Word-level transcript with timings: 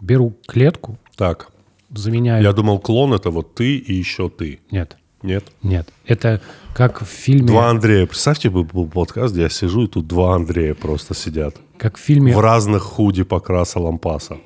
беру 0.00 0.36
клетку, 0.46 0.98
Так, 1.16 1.48
заменяю... 1.94 2.42
я 2.42 2.52
думал, 2.52 2.78
клон 2.78 3.12
это 3.14 3.30
вот 3.30 3.54
ты 3.54 3.76
и 3.76 3.92
еще 3.94 4.28
ты. 4.28 4.60
Нет, 4.70 4.96
Нет? 5.22 5.44
нет. 5.62 5.88
Это 6.06 6.40
как 6.74 7.02
в 7.02 7.06
фильме... 7.06 7.46
Два 7.48 7.68
Андрея. 7.70 8.06
Представьте, 8.06 8.48
бы 8.50 8.64
был 8.64 8.86
подкаст, 8.86 9.32
где 9.34 9.42
я 9.42 9.48
сижу, 9.48 9.84
и 9.84 9.86
тут 9.88 10.06
два 10.06 10.34
Андрея 10.34 10.74
просто 10.74 11.14
сидят. 11.14 11.56
Как 11.76 11.96
в 11.96 12.00
фильме... 12.00 12.34
В 12.34 12.40
разных 12.40 12.82
худи 12.82 13.22
покраса 13.24 13.80
лампаса. 13.80 14.38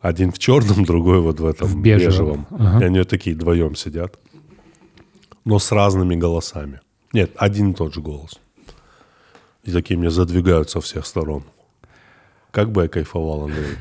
Один 0.00 0.32
в 0.32 0.38
черном, 0.38 0.84
другой 0.86 1.20
вот 1.20 1.40
в 1.40 1.46
этом 1.46 1.68
В 1.68 1.80
бежевом. 1.80 2.46
бежевом. 2.50 2.80
И 2.80 2.84
они 2.84 2.98
вот 2.98 3.08
такие 3.08 3.34
вдвоем 3.36 3.74
сидят. 3.76 4.18
Но 5.44 5.58
с 5.58 5.72
разными 5.72 6.16
голосами. 6.16 6.80
Нет, 7.12 7.32
один 7.36 7.70
и 7.70 7.74
тот 7.74 7.94
же 7.94 8.00
голос. 8.00 8.38
И 9.64 9.72
такие 9.72 9.98
мне 9.98 10.10
задвигают 10.10 10.70
со 10.70 10.80
всех 10.80 11.06
сторон. 11.06 11.44
Как 12.50 12.70
бы 12.72 12.82
я 12.82 12.88
кайфовал, 12.88 13.44
Андрей. 13.44 13.64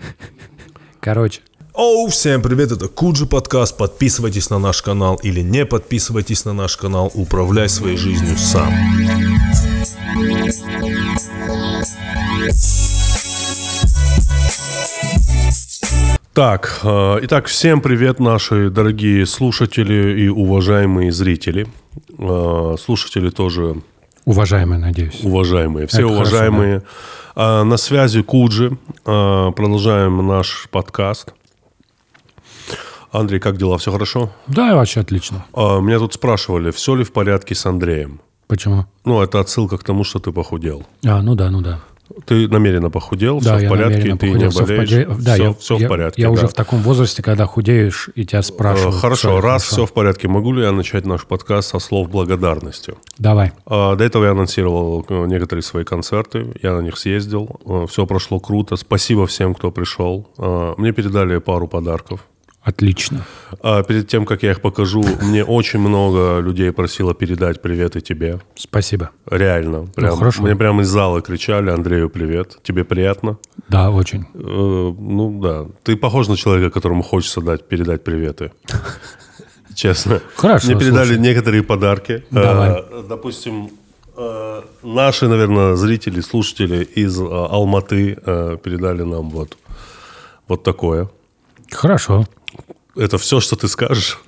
Короче, 0.99 1.41
Оу, 1.73 2.07
всем 2.07 2.41
привет, 2.41 2.73
это 2.73 2.89
Куджи 2.89 3.25
подкаст. 3.25 3.77
Подписывайтесь 3.77 4.49
на 4.49 4.59
наш 4.59 4.81
канал 4.81 5.17
или 5.23 5.39
не 5.39 5.65
подписывайтесь 5.65 6.43
на 6.43 6.51
наш 6.51 6.75
канал. 6.75 7.09
Управляй 7.13 7.69
своей 7.69 7.95
жизнью 7.95 8.37
сам. 8.37 8.73
Так, 16.33 16.81
э, 16.83 17.19
итак, 17.21 17.47
всем 17.47 17.81
привет, 17.81 18.19
наши 18.19 18.69
дорогие 18.69 19.25
слушатели 19.25 20.21
и 20.21 20.27
уважаемые 20.27 21.11
зрители. 21.11 21.67
Э, 22.17 22.75
Слушатели 22.77 23.29
тоже 23.29 23.81
уважаемый, 24.25 24.77
надеюсь. 24.77 25.19
уважаемые, 25.23 25.87
все 25.87 25.99
Это 25.99 26.07
хорошо, 26.09 26.21
уважаемые. 26.21 26.81
А, 27.35 27.63
На 27.63 27.77
связи 27.77 28.21
Куджи. 28.21 28.77
А, 29.05 29.51
Продолжаем 29.51 30.25
наш 30.27 30.67
подкаст. 30.71 31.33
Андрей, 33.11 33.39
как 33.39 33.57
дела? 33.57 33.77
Все 33.77 33.91
хорошо? 33.91 34.31
Да, 34.47 34.75
вообще 34.75 34.99
отлично. 35.01 35.45
А, 35.53 35.79
Меня 35.79 35.99
тут 35.99 36.13
спрашивали, 36.13 36.71
все 36.71 36.95
ли 36.95 37.03
в 37.03 37.11
порядке 37.11 37.55
с 37.55 37.65
Андреем. 37.65 38.21
Почему? 38.47 38.85
Ну, 39.05 39.21
это 39.21 39.39
отсылка 39.39 39.77
к 39.77 39.83
тому, 39.83 40.03
что 40.03 40.19
ты 40.19 40.31
похудел. 40.31 40.83
А, 41.05 41.21
ну 41.21 41.35
да, 41.35 41.49
ну 41.51 41.61
да. 41.61 41.79
Ты 42.25 42.47
намеренно 42.47 42.89
похудел, 42.89 43.39
Да, 43.39 43.57
все 43.57 43.65
в 43.67 43.69
порядке, 43.69 44.01
ты 44.01 44.07
не 44.11 44.15
похудел, 44.17 44.49
всё 44.49 44.63
в 44.63 44.67
болеешь, 44.67 44.89
поде- 44.89 45.07
Да, 45.23 45.33
все, 45.35 45.43
я, 45.43 45.53
все 45.53 45.77
в 45.77 45.87
порядке. 45.87 46.21
Я 46.21 46.27
да. 46.27 46.33
уже 46.33 46.47
в 46.47 46.53
таком 46.53 46.79
возрасте, 46.81 47.21
когда 47.21 47.45
худеешь, 47.45 48.09
и 48.15 48.25
тебя 48.25 48.39
Э, 48.39 48.43
спрашивают. 48.43 48.95
Хорошо, 48.95 49.35
раз 49.41 49.63
хорошо. 49.63 49.75
все 49.75 49.85
в 49.85 49.93
порядке, 49.93 50.27
могу 50.27 50.53
ли 50.53 50.63
я 50.63 50.71
начать 50.71 51.05
наш 51.05 51.25
подкаст 51.25 51.69
со 51.69 51.79
слов 51.79 52.09
благодарности? 52.09 52.93
Давай. 53.17 53.51
А, 53.65 53.95
До 53.95 54.03
этого 54.03 54.25
я 54.25 54.31
анонсировал 54.31 55.05
э, 55.07 55.25
некоторые 55.27 55.63
свои 55.63 55.83
концерты, 55.83 56.47
я 56.61 56.73
на 56.75 56.81
них 56.81 56.97
съездил, 56.97 57.59
все 57.89 58.05
прошло 58.05 58.39
круто, 58.39 58.75
спасибо 58.75 59.27
всем, 59.27 59.53
кто 59.53 59.71
пришел. 59.71 60.27
Мне 60.77 60.91
передали 60.91 61.37
пару 61.37 61.67
подарков. 61.67 62.25
Отлично. 62.61 63.25
А 63.63 63.83
Перед 63.83 64.07
тем, 64.07 64.25
как 64.25 64.43
я 64.43 64.51
их 64.51 64.61
покажу, 64.61 65.03
мне 65.21 65.43
очень 65.45 65.79
много 65.79 66.39
людей 66.39 66.71
просило 66.71 67.13
передать 67.13 67.61
привет 67.61 67.95
и 67.95 68.01
тебе. 68.01 68.39
Спасибо. 68.55 69.11
Реально. 69.29 69.87
Прям, 69.95 70.11
Ну, 70.11 70.15
хорошо. 70.17 70.43
Мне 70.43 70.55
прямо 70.55 70.81
из 70.81 70.89
зала 70.89 71.21
кричали, 71.21 71.69
Андрею 71.69 72.09
привет. 72.09 72.57
Тебе 72.61 72.83
приятно? 72.83 73.37
Да, 73.69 73.89
очень. 73.91 74.25
Э, 74.33 74.37
ну 74.37 75.39
да. 75.41 75.67
Ты 75.83 75.95
похож 75.95 76.27
на 76.27 76.35
человека, 76.35 76.69
которому 76.69 77.01
хочется 77.01 77.41
дать, 77.41 77.67
передать 77.67 78.03
приветы. 78.03 78.51
Честно. 79.73 80.19
Хорошо, 80.35 80.67
Мне 80.67 80.79
передали 80.79 81.17
некоторые 81.17 81.63
подарки. 81.63 82.25
Давай. 82.29 82.71
Э, 82.71 83.03
допустим, 83.07 83.69
э, 84.17 84.61
наши, 84.83 85.27
наверное, 85.29 85.75
зрители, 85.75 86.19
слушатели 86.19 86.83
из 86.83 87.19
э, 87.19 87.23
Алматы 87.25 88.15
передали 88.63 89.03
нам 89.03 89.29
вот, 89.29 89.57
вот 90.49 90.63
такое. 90.63 91.09
Хорошо. 91.71 92.25
Это 92.95 93.17
все, 93.17 93.39
что 93.39 93.55
ты 93.55 93.67
скажешь? 93.67 94.19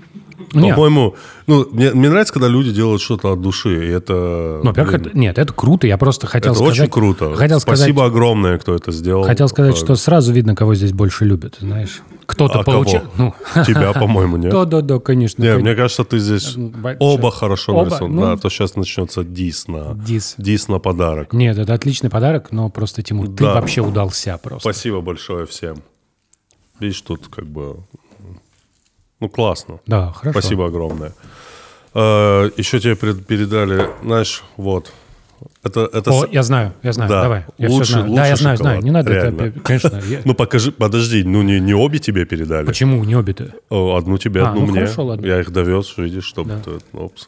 Нет. 0.53 0.75
По-моему, 0.75 1.15
ну, 1.47 1.67
мне, 1.71 1.91
мне 1.91 2.09
нравится, 2.09 2.33
когда 2.33 2.47
люди 2.47 2.71
делают 2.71 3.01
что-то 3.01 3.31
от 3.33 3.41
души. 3.41 3.87
И 3.87 3.89
это, 3.89 4.59
Ну, 4.63 4.69
во-первых, 4.69 4.95
это, 4.95 5.17
нет, 5.17 5.37
это 5.37 5.53
круто. 5.53 5.87
Я 5.87 5.97
просто 5.97 6.27
хотел 6.27 6.51
это 6.51 6.59
сказать... 6.63 6.79
очень 6.79 6.91
круто. 6.91 7.35
Хотел 7.35 7.59
сказать, 7.59 7.79
Спасибо 7.79 8.05
огромное, 8.05 8.57
кто 8.57 8.75
это 8.75 8.91
сделал. 8.91 9.23
хотел 9.23 9.47
сказать, 9.47 9.75
Э, 9.75 9.77
что 9.77 9.95
сразу 9.95 10.33
видно, 10.33 10.55
кого 10.55 10.75
здесь 10.75 10.91
больше 10.93 11.25
любят, 11.25 11.57
знаешь. 11.59 12.01
Кто-то 12.25 12.59
а 12.59 12.63
получил... 12.63 13.01
Ну, 13.17 13.33
Тебя, 13.65 13.93
по-моему, 13.93 14.37
нет? 14.37 14.51
да, 14.51 14.65
да, 14.65 14.81
да, 14.81 14.99
конечно. 14.99 15.41
Не, 15.41 15.53
кон- 15.53 15.61
мне 15.61 15.75
кажется, 15.75 16.03
ты 16.03 16.19
здесь 16.19 16.55
оба 16.99 17.31
хорошо 17.31 17.73
Оба? 17.73 17.83
нарисованы. 17.85 18.15
Ну. 18.15 18.21
Да, 18.21 18.37
то 18.37 18.49
сейчас 18.49 18.75
начнется 18.75 19.23
дис 19.23 19.67
на, 19.67 19.93
Дис. 19.95 20.35
дис 20.37 20.67
на 20.67 20.79
подарок. 20.79 21.33
Нет, 21.33 21.57
это 21.57 21.73
отличный 21.73 22.09
подарок, 22.09 22.51
но 22.51 22.69
просто, 22.69 23.03
Тимур, 23.03 23.29
ты 23.29 23.43
вообще 23.45 23.81
удался 23.81 24.37
просто. 24.37 24.61
Спасибо 24.69 25.01
большое 25.01 25.45
всем. 25.45 25.77
Видишь, 26.79 27.01
тут 27.01 27.27
как 27.27 27.45
бы... 27.45 27.77
Ну, 29.21 29.29
классно. 29.29 29.79
Да, 29.87 30.11
хорошо. 30.11 30.39
Спасибо 30.39 30.65
огромное. 30.65 31.13
Э, 31.93 32.49
Еще 32.57 32.79
тебе 32.79 32.95
передали, 32.95 33.89
знаешь, 34.03 34.43
вот. 34.57 34.91
Это, 35.63 35.89
это 35.93 36.11
О, 36.11 36.25
с- 36.27 36.29
я 36.31 36.43
знаю, 36.43 36.73
я 36.83 36.93
знаю, 36.93 37.09
Да. 37.09 37.21
давай. 37.23 37.45
Я 37.57 37.69
Лучше- 37.69 37.83
все 37.85 37.93
знаю. 37.93 38.05
да, 38.05 38.11
лучше 38.21 38.29
я 38.29 38.35
знаю, 38.35 38.57
знаю. 38.57 38.75
шоколад. 38.77 38.83
Не 38.83 38.91
надо 38.91 39.11
Реально. 39.13 39.41
это, 39.41 39.59
конечно. 39.59 40.01
я- 40.07 40.21
Ну, 40.25 40.33
покажи, 40.35 40.71
подожди, 40.71 41.23
ну 41.23 41.41
не, 41.41 41.59
не 41.59 41.73
обе 41.73 41.99
тебе 41.99 42.25
передали. 42.25 42.65
Почему 42.65 43.03
не 43.03 43.15
обе-то? 43.15 43.51
Одну 43.69 44.17
тебе, 44.17 44.41
А, 44.43 44.49
одну 44.49 44.61
ну 44.61 44.67
мне. 44.67 44.81
хорошо, 44.81 45.05
ладно. 45.05 45.25
Я 45.25 45.39
их 45.39 45.51
довез, 45.51 45.97
видишь, 45.97 46.25
чтобы... 46.25 46.51
ты- 46.63 46.79
опс. 46.97 47.27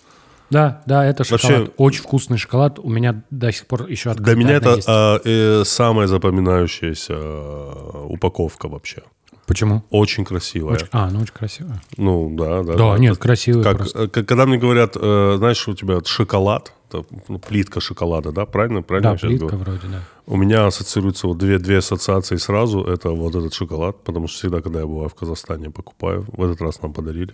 Да, 0.50 0.82
да, 0.86 1.04
это 1.06 1.24
Вообще- 1.30 1.48
шоколад. 1.48 1.72
Очень 1.78 2.02
вкусный 2.04 2.38
шоколад. 2.38 2.78
У 2.80 2.90
меня 2.90 3.24
до 3.32 3.52
сих 3.52 3.66
пор 3.66 3.88
еще 3.88 4.12
открыто. 4.12 4.32
Для 4.32 4.40
меня 4.44 4.54
это 4.58 4.78
а, 4.88 5.20
э, 5.26 5.64
самая 5.66 6.06
запоминающаяся 6.08 7.14
э, 7.16 8.06
упаковка 8.10 8.68
вообще. 8.68 9.02
Почему? 9.46 9.84
Очень 9.90 10.24
красивая. 10.26 10.76
Очень- 10.76 10.88
А, 10.92 11.10
ну 11.12 11.20
очень 11.22 11.34
красиво. 11.34 11.82
Ну, 11.98 12.34
да, 12.38 12.64
да. 12.64 12.76
Да, 12.76 12.92
Это 12.94 13.02
нет, 13.02 13.18
красивый 13.18 13.64
Как, 13.64 13.78
просто. 13.78 14.08
как- 14.08 14.26
когда 14.26 14.46
мне 14.46 14.58
говорят, 14.58 14.96
э, 14.96 15.36
знаешь, 15.38 15.68
у 15.68 15.74
тебя 15.74 16.00
шоколад, 16.06 16.72
это, 16.90 17.04
ну, 17.28 17.40
плитка 17.40 17.82
шоколада, 17.82 18.32
да, 18.32 18.46
правильно? 18.46 18.82
правильно 18.82 19.12
Да, 19.14 19.18
плитка 19.28 19.48
говорю? 19.48 19.64
вроде, 19.64 19.88
да. 19.94 20.02
У 20.28 20.38
меня 20.38 20.68
ассоциируются 20.68 21.28
вот 21.28 21.38
две, 21.38 21.58
две 21.60 21.80
ассоциации 21.80 22.38
сразу. 22.38 22.84
Это 22.86 23.10
вот 23.10 23.36
этот 23.36 23.54
шоколад, 23.54 24.02
потому 24.04 24.28
что 24.30 24.38
всегда, 24.38 24.62
когда 24.62 24.80
я 24.80 24.88
бываю 24.88 25.10
в 25.10 25.14
Казахстане, 25.16 25.70
покупаю. 25.70 26.26
В 26.32 26.42
этот 26.44 26.62
раз 26.62 26.82
нам 26.82 26.94
подарили. 26.94 27.34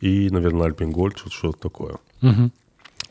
И, 0.00 0.28
наверное, 0.30 0.66
Альпингольд, 0.66 1.16
что- 1.18 1.30
что-то 1.30 1.58
такое. 1.60 1.94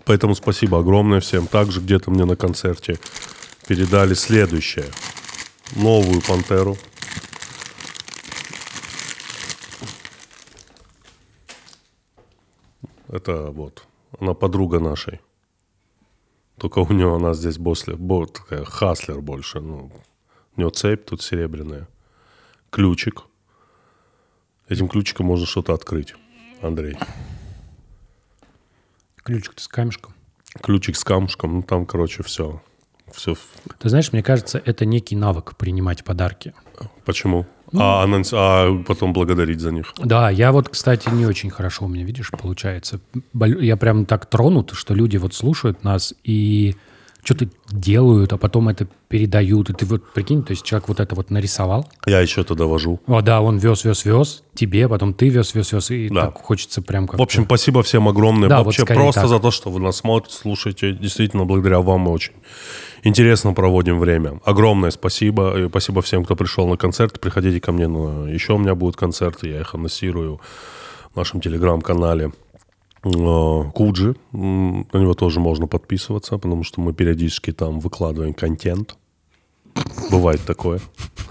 Поэтому 0.04 0.36
спасибо 0.36 0.80
огромное 0.80 1.20
всем. 1.20 1.48
Также 1.48 1.80
где-то 1.80 2.12
мне 2.12 2.26
на 2.26 2.36
концерте 2.36 3.00
передали 3.68 4.14
следующее. 4.14 4.86
Новую 5.76 6.22
«Пантеру». 6.22 6.78
Это 13.08 13.52
вот, 13.52 13.88
она 14.20 14.34
подруга 14.34 14.80
нашей. 14.80 15.22
Только 16.58 16.80
у 16.80 16.92
нее 16.94 17.14
она 17.14 17.34
здесь 17.34 17.58
после, 17.58 17.96
бо- 17.96 18.28
такая 18.28 18.64
хаслер 18.64 19.22
больше. 19.22 19.60
Ну, 19.60 19.92
у 20.56 20.60
нее 20.60 20.70
цепь 20.72 21.06
тут 21.06 21.22
серебряная. 21.22 21.88
Ключик. 22.70 23.24
Этим 24.70 24.88
ключиком 24.88 25.28
можно 25.28 25.46
что-то 25.46 25.74
открыть, 25.74 26.16
Андрей. 26.62 26.98
Ключик 29.18 29.60
с 29.60 29.68
камешком. 29.68 30.14
Ключик 30.62 30.96
с 30.96 31.04
камушком, 31.04 31.56
ну 31.56 31.64
там, 31.64 31.86
короче, 31.86 32.24
все. 32.24 32.62
Все. 33.12 33.36
Ты 33.80 33.90
знаешь, 33.90 34.12
мне 34.14 34.24
кажется, 34.24 34.62
это 34.64 34.86
некий 34.86 35.16
навык 35.16 35.56
принимать 35.58 36.04
подарки. 36.04 36.54
Почему? 37.06 37.46
Ну. 37.76 37.82
А, 37.82 38.04
анонс- 38.06 38.34
а 38.34 38.84
потом 38.88 39.12
благодарить 39.14 39.60
за 39.60 39.72
них. 39.72 39.94
Да, 39.98 40.30
я 40.30 40.52
вот, 40.52 40.70
кстати, 40.70 41.10
не 41.10 41.26
очень 41.26 41.50
хорошо 41.50 41.86
у 41.86 41.88
меня, 41.88 42.06
видишь, 42.06 42.32
получается. 42.32 43.00
Я 43.62 43.76
прям 43.78 44.06
так 44.06 44.26
тронут, 44.28 44.72
что 44.74 44.94
люди 44.94 45.18
вот 45.18 45.34
слушают 45.34 45.84
нас 45.84 46.14
и 46.24 46.76
что-то 47.26 47.48
делают, 47.72 48.32
а 48.34 48.38
потом 48.38 48.70
это 48.70 48.88
передают. 49.08 49.70
И 49.72 49.74
ты 49.74 49.86
вот 49.86 50.14
прикинь, 50.14 50.44
то 50.44 50.52
есть 50.52 50.64
человек 50.64 50.88
вот 50.88 51.00
это 51.00 51.16
вот 51.16 51.32
нарисовал. 51.32 51.90
Я 52.06 52.20
еще 52.22 52.42
это 52.42 52.54
довожу. 52.54 53.02
О, 53.08 53.22
да, 53.22 53.42
он 53.42 53.58
вез, 53.58 53.84
вез, 53.84 54.06
вез 54.06 54.44
тебе, 54.54 54.88
потом 54.88 55.14
ты 55.14 55.30
вез, 55.30 55.56
вез, 55.56 55.72
вез. 55.72 55.90
И 55.92 56.10
Да. 56.10 56.28
так 56.28 56.42
хочется 56.42 56.84
прям 56.84 57.08
как 57.08 57.20
В 57.20 57.24
общем, 57.24 57.46
спасибо 57.46 57.82
всем 57.82 58.08
огромное. 58.08 58.48
Да, 58.48 58.60
вот 58.60 58.68
Вообще 58.68 58.84
скорее 58.84 59.00
просто 59.02 59.22
так. 59.22 59.30
за 59.30 59.40
то, 59.40 59.50
что 59.50 59.72
вы 59.72 59.80
нас 59.80 59.98
смотрите, 59.98 60.38
слушаете. 60.38 60.94
Действительно, 60.94 61.46
благодаря 61.46 61.80
вам 61.82 62.02
мы 62.02 62.12
очень 62.12 62.34
интересно 63.04 63.54
проводим 63.54 64.00
время. 64.00 64.40
Огромное 64.46 64.92
спасибо. 64.92 65.58
И 65.60 65.68
спасибо 65.68 66.04
всем, 66.04 66.26
кто 66.26 66.36
пришел 66.36 66.68
на 66.68 66.78
концерт. 66.78 67.20
Приходите 67.20 67.60
ко 67.60 67.72
мне. 67.72 67.88
На... 67.88 68.28
Еще 68.30 68.54
у 68.54 68.60
меня 68.60 68.76
будут 68.76 68.98
концерты. 68.98 69.50
Я 69.50 69.62
их 69.62 69.74
анонсирую 69.74 70.40
в 71.12 71.18
нашем 71.18 71.42
телеграм-канале. 71.42 72.32
Э, 73.06 73.72
Куджи. 73.74 74.16
На 74.32 74.98
него 75.00 75.14
тоже 75.14 75.40
можно 75.40 75.68
подписываться, 75.68 76.38
потому 76.38 76.64
что 76.64 76.82
мы 76.82 76.94
периодически 76.94 77.52
там 77.52 77.80
выкладываем 77.80 78.34
контент. 78.34 78.98
Бывает 80.10 80.42
такое. 80.46 80.80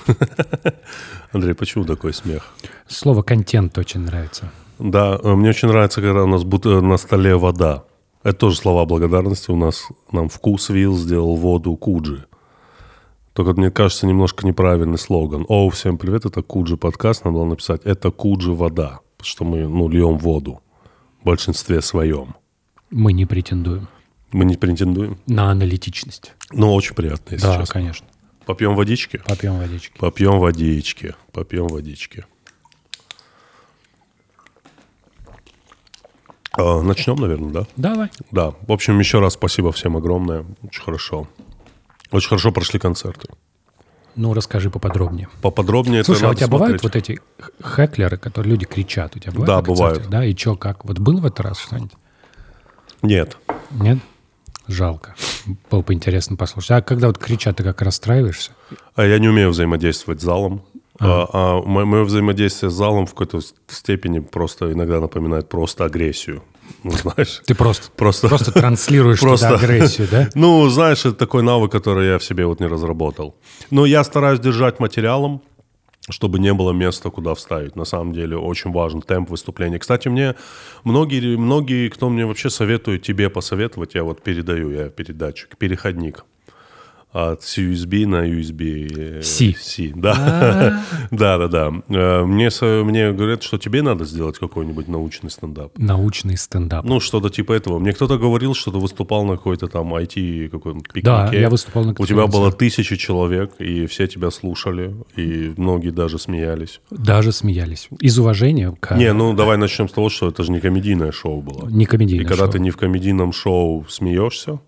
Андрей, 1.32 1.54
почему 1.54 1.84
такой 1.84 2.12
смех? 2.12 2.54
Слово 2.86 3.22
контент 3.22 3.76
очень 3.78 4.00
нравится. 4.00 4.52
Да, 4.78 5.18
э, 5.22 5.34
мне 5.34 5.50
очень 5.50 5.68
нравится, 5.68 6.00
когда 6.00 6.22
у 6.22 6.26
нас 6.26 6.44
бут- 6.44 6.66
э, 6.66 6.80
на 6.80 6.96
столе 6.96 7.36
вода. 7.36 7.84
Это 8.22 8.38
тоже 8.38 8.56
слова 8.56 8.84
благодарности. 8.86 9.50
У 9.50 9.56
нас 9.56 9.88
нам 10.12 10.28
вкус 10.28 10.68
вил 10.68 10.96
сделал 10.96 11.36
воду 11.36 11.76
Куджи. 11.76 12.24
Только 13.32 13.52
мне 13.52 13.70
кажется 13.70 14.06
немножко 14.06 14.46
неправильный 14.46 14.98
слоган. 14.98 15.44
Оу, 15.48 15.70
всем 15.70 15.98
привет, 15.98 16.24
это 16.24 16.42
Куджи 16.42 16.76
подкаст. 16.76 17.24
Надо 17.24 17.38
было 17.38 17.44
написать, 17.44 17.80
это 17.84 18.12
Куджи 18.12 18.52
вода. 18.52 19.00
Потому 19.16 19.28
что 19.28 19.44
мы, 19.44 19.66
ну, 19.66 19.88
льем 19.88 20.18
воду. 20.18 20.60
Большинстве 21.24 21.80
своем. 21.80 22.34
Мы 22.90 23.12
не 23.12 23.24
претендуем 23.26 23.88
Мы 24.32 24.44
не 24.44 24.56
претендуем. 24.56 25.18
на 25.26 25.50
аналитичность. 25.50 26.32
Но 26.52 26.74
очень 26.74 26.94
приятно, 26.94 27.32
если 27.32 27.46
да, 27.46 27.58
честно. 27.58 27.72
конечно. 27.72 28.06
Попьем 28.46 28.74
водички? 28.76 29.20
Попьем 29.26 29.58
водички. 29.58 29.96
Попьем 29.98 30.38
водички. 30.38 31.14
Попьем 31.32 31.66
водички. 31.66 32.26
А, 36.56 36.82
начнем, 36.82 37.16
наверное, 37.16 37.50
да? 37.52 37.66
Давай. 37.76 38.10
Да. 38.30 38.50
В 38.66 38.70
общем, 38.72 38.98
еще 39.00 39.18
раз 39.18 39.32
спасибо 39.34 39.72
всем 39.72 39.96
огромное. 39.96 40.44
Очень 40.62 40.82
хорошо. 40.82 41.28
Очень 42.10 42.28
хорошо 42.28 42.52
прошли 42.52 42.78
концерты. 42.78 43.28
Ну, 44.16 44.32
расскажи 44.32 44.70
поподробнее. 44.70 45.28
Поподробнее 45.42 46.04
Слушай, 46.04 46.18
это 46.20 46.28
а 46.28 46.30
у 46.30 46.34
тебя 46.34 46.48
бывают 46.48 46.80
смотреть. 46.80 46.82
вот 46.82 47.10
эти 47.10 47.20
х- 47.40 47.50
хэклеры, 47.62 48.16
которые 48.16 48.52
люди 48.52 48.64
кричат? 48.64 49.16
У 49.16 49.18
тебя 49.18 49.32
бывают 49.32 49.46
Да, 49.48 49.62
бывают. 49.62 50.08
Да, 50.08 50.24
и 50.24 50.36
что, 50.36 50.56
как? 50.56 50.84
Вот 50.84 50.98
был 50.98 51.18
в 51.20 51.26
этот 51.26 51.40
раз 51.40 51.58
что-нибудь? 51.58 51.92
Нет. 53.02 53.36
Нет? 53.70 53.98
Жалко. 54.68 55.14
Было 55.70 55.82
бы 55.82 55.92
интересно 55.92 56.36
послушать. 56.36 56.70
А 56.70 56.80
когда 56.82 57.08
вот 57.08 57.18
кричат, 57.18 57.56
ты 57.56 57.64
как 57.64 57.82
расстраиваешься? 57.82 58.52
А 58.94 59.04
я 59.04 59.18
не 59.18 59.28
умею 59.28 59.50
взаимодействовать 59.50 60.20
с 60.20 60.24
залом. 60.24 60.62
А, 61.00 61.26
а 61.32 61.62
мо- 61.62 61.84
мое 61.84 62.04
взаимодействие 62.04 62.70
с 62.70 62.74
залом 62.74 63.06
в 63.06 63.10
какой-то 63.14 63.40
степени 63.68 64.20
просто 64.20 64.72
иногда 64.72 65.00
напоминает 65.00 65.48
просто 65.48 65.84
агрессию. 65.84 66.42
Ну, 66.82 66.90
знаешь. 67.02 67.42
Ты 67.46 67.54
просто, 67.54 67.90
Просто- 67.96 68.28
просто 68.28 68.52
транслируешь 68.52 69.20
Просто- 69.28 69.54
агрессию, 69.56 70.08
да? 70.10 70.28
Ну, 70.34 70.68
знаешь, 70.68 71.00
это 71.04 71.14
такой 71.14 71.42
навык, 71.42 71.72
который 71.72 72.06
я 72.08 72.18
в 72.18 72.24
себе 72.24 72.46
вот 72.46 72.60
не 72.60 72.66
разработал. 72.66 73.34
Но 73.70 73.86
я 73.86 74.04
стараюсь 74.04 74.40
держать 74.40 74.78
материалом, 74.80 75.42
чтобы 76.10 76.38
не 76.38 76.52
было 76.52 76.72
места, 76.72 77.10
куда 77.10 77.34
вставить. 77.34 77.76
На 77.76 77.84
самом 77.86 78.12
деле 78.12 78.36
очень 78.36 78.70
важен 78.72 79.00
темп 79.02 79.30
выступления. 79.30 79.78
Кстати, 79.78 80.08
мне 80.08 80.34
многие, 80.84 81.36
многие, 81.36 81.88
кто 81.88 82.08
мне 82.10 82.24
вообще 82.26 82.50
советует 82.50 83.02
тебе 83.02 83.30
посоветовать, 83.30 83.94
я 83.94 84.04
вот 84.04 84.22
передаю, 84.22 84.70
я 84.70 84.90
передатчик, 84.90 85.56
переходник 85.56 86.24
от 87.14 87.42
USB 87.42 88.06
на 88.06 88.28
USB. 88.28 89.22
C. 89.22 89.54
C, 89.56 89.92
да. 89.94 90.82
Да, 91.12 91.38
да, 91.38 91.48
да. 91.48 91.72
Э, 91.88 92.24
Мне, 92.24 92.50
мне 92.82 93.12
говорят, 93.12 93.44
что 93.44 93.56
тебе 93.56 93.82
надо 93.82 94.04
сделать 94.04 94.36
какой-нибудь 94.38 94.88
научный 94.88 95.30
стендап. 95.30 95.78
Научный 95.78 96.36
стендап. 96.36 96.84
Ну, 96.84 96.98
что-то 96.98 97.30
типа 97.30 97.52
этого. 97.52 97.78
Мне 97.78 97.92
кто-то 97.92 98.18
говорил, 98.18 98.54
что 98.54 98.72
ты 98.72 98.78
выступал 98.78 99.24
на 99.24 99.36
какой-то 99.36 99.68
там 99.68 99.94
IT 99.94 100.48
какой-то 100.48 100.80
пикнике. 100.80 101.04
Да, 101.04 101.30
я 101.32 101.48
выступал 101.50 101.84
на 101.84 101.94
У 101.96 102.04
тебя 102.06 102.26
было 102.26 102.50
тысячи 102.50 102.96
человек, 102.96 103.52
и 103.60 103.86
все 103.86 104.08
тебя 104.08 104.32
слушали, 104.32 104.92
и 105.14 105.54
многие 105.56 105.90
даже 105.90 106.18
смеялись. 106.18 106.80
Даже 106.90 107.30
смеялись. 107.30 107.88
Из 108.00 108.18
уважения 108.18 108.76
к... 108.80 108.96
Не, 108.96 109.12
ну 109.12 109.34
давай 109.34 109.56
начнем 109.56 109.88
с 109.88 109.92
того, 109.92 110.08
что 110.08 110.28
это 110.28 110.42
же 110.42 110.50
не 110.50 110.58
комедийное 110.58 111.12
шоу 111.12 111.42
было. 111.42 111.68
Не 111.68 111.86
комедийное 111.86 112.24
И 112.24 112.28
когда 112.28 112.44
шоу. 112.46 112.52
ты 112.52 112.58
не 112.58 112.70
в 112.70 112.76
комедийном 112.76 113.32
шоу 113.32 113.86
смеешься, 113.88 114.58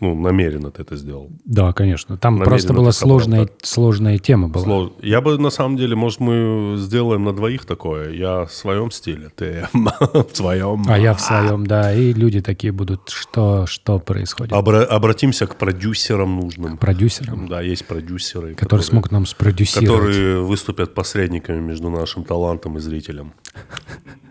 ну, 0.00 0.14
намеренно 0.14 0.70
ты 0.70 0.82
это 0.82 0.96
сделал. 0.96 1.30
Да, 1.44 1.72
конечно. 1.72 2.16
Там 2.16 2.34
Намеренно 2.34 2.50
просто 2.50 2.72
была 2.74 2.92
сложная, 2.92 3.48
сложная 3.62 4.18
тема 4.18 4.48
была. 4.48 4.64
Сло- 4.66 4.92
Я 5.02 5.20
бы, 5.20 5.38
на 5.38 5.50
самом 5.50 5.76
деле, 5.76 5.96
может, 5.96 6.20
мы 6.20 6.74
сделаем 6.78 7.24
на 7.24 7.32
двоих 7.32 7.64
такое. 7.66 8.12
Я 8.12 8.44
в 8.46 8.52
своем 8.52 8.90
стиле, 8.90 9.30
ты 9.34 9.66
в 9.72 10.28
своем. 10.34 10.84
А 10.88 10.98
я 10.98 11.14
в 11.14 11.20
своем, 11.20 11.66
да. 11.66 11.92
И 11.94 12.12
люди 12.12 12.40
такие 12.40 12.72
будут, 12.72 13.08
что, 13.08 13.66
что 13.66 13.98
происходит. 13.98 14.52
Обра- 14.52 14.84
обратимся 14.84 15.46
к 15.46 15.56
продюсерам 15.56 16.36
нужным. 16.36 16.76
Продюсерам, 16.78 17.48
Да, 17.48 17.60
есть 17.60 17.86
продюсеры, 17.86 18.54
которые 18.54 18.84
смогут 18.84 19.10
нам 19.12 19.26
спродюсировать. 19.26 19.88
которые 19.88 20.40
выступят 20.42 20.94
посредниками 20.94 21.60
между 21.60 21.90
нашим 21.90 22.24
талантом 22.24 22.76
и 22.76 22.80
зрителем. 22.80 23.32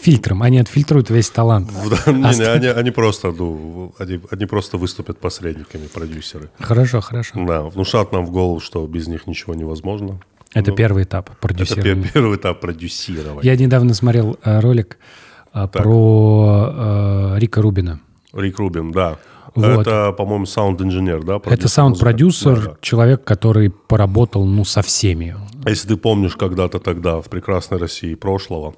Фильтром. 0.00 0.42
Они 0.42 0.58
отфильтруют 0.58 1.10
весь 1.10 1.28
талант. 1.30 1.70
Не, 2.06 2.38
не, 2.38 2.44
они, 2.44 2.66
они 2.68 2.90
просто, 2.90 3.32
ну, 3.32 3.92
они, 3.98 4.20
они 4.30 4.46
просто 4.46 4.76
выступят 4.76 5.18
посредниками, 5.18 5.86
продюсеры. 5.86 6.50
Хорошо, 6.60 7.00
хорошо. 7.00 7.44
Да, 7.46 7.62
внушат 7.62 8.12
нам 8.12 8.24
в 8.24 8.30
голову, 8.30 8.60
что 8.60 8.86
без 8.86 9.08
них 9.08 9.26
ничего 9.26 9.54
невозможно. 9.54 10.20
Это 10.54 10.72
первый 10.72 11.02
этап 11.02 11.28
Ну, 11.28 11.34
Это 11.34 11.40
продюсирования. 11.40 12.02
пе- 12.04 12.10
первый 12.14 12.36
этап 12.36 12.60
продюсирования. 12.60 13.42
Я 13.42 13.56
недавно 13.56 13.92
смотрел 13.94 14.38
э, 14.44 14.60
ролик 14.60 14.98
э, 15.52 15.66
про 15.66 16.72
э, 17.34 17.38
Рика 17.38 17.60
Рубина. 17.60 18.00
Рик 18.32 18.58
Рубин, 18.58 18.92
да. 18.92 19.18
Вот. 19.54 19.80
Это, 19.86 20.12
по-моему, 20.12 20.46
саунд-инженер, 20.46 21.24
да? 21.24 21.40
Это 21.44 21.68
саунд-продюсер? 21.68 22.56
Да, 22.60 22.70
да. 22.70 22.76
человек, 22.80 23.24
который 23.24 23.70
поработал, 23.70 24.44
ну, 24.46 24.64
со 24.64 24.82
всеми. 24.82 25.34
А 25.64 25.70
Если 25.70 25.88
ты 25.88 25.96
помнишь, 25.96 26.36
когда-то 26.36 26.78
тогда, 26.78 27.20
в 27.20 27.28
прекрасной 27.28 27.78
России 27.78 28.14
прошлого, 28.14 28.74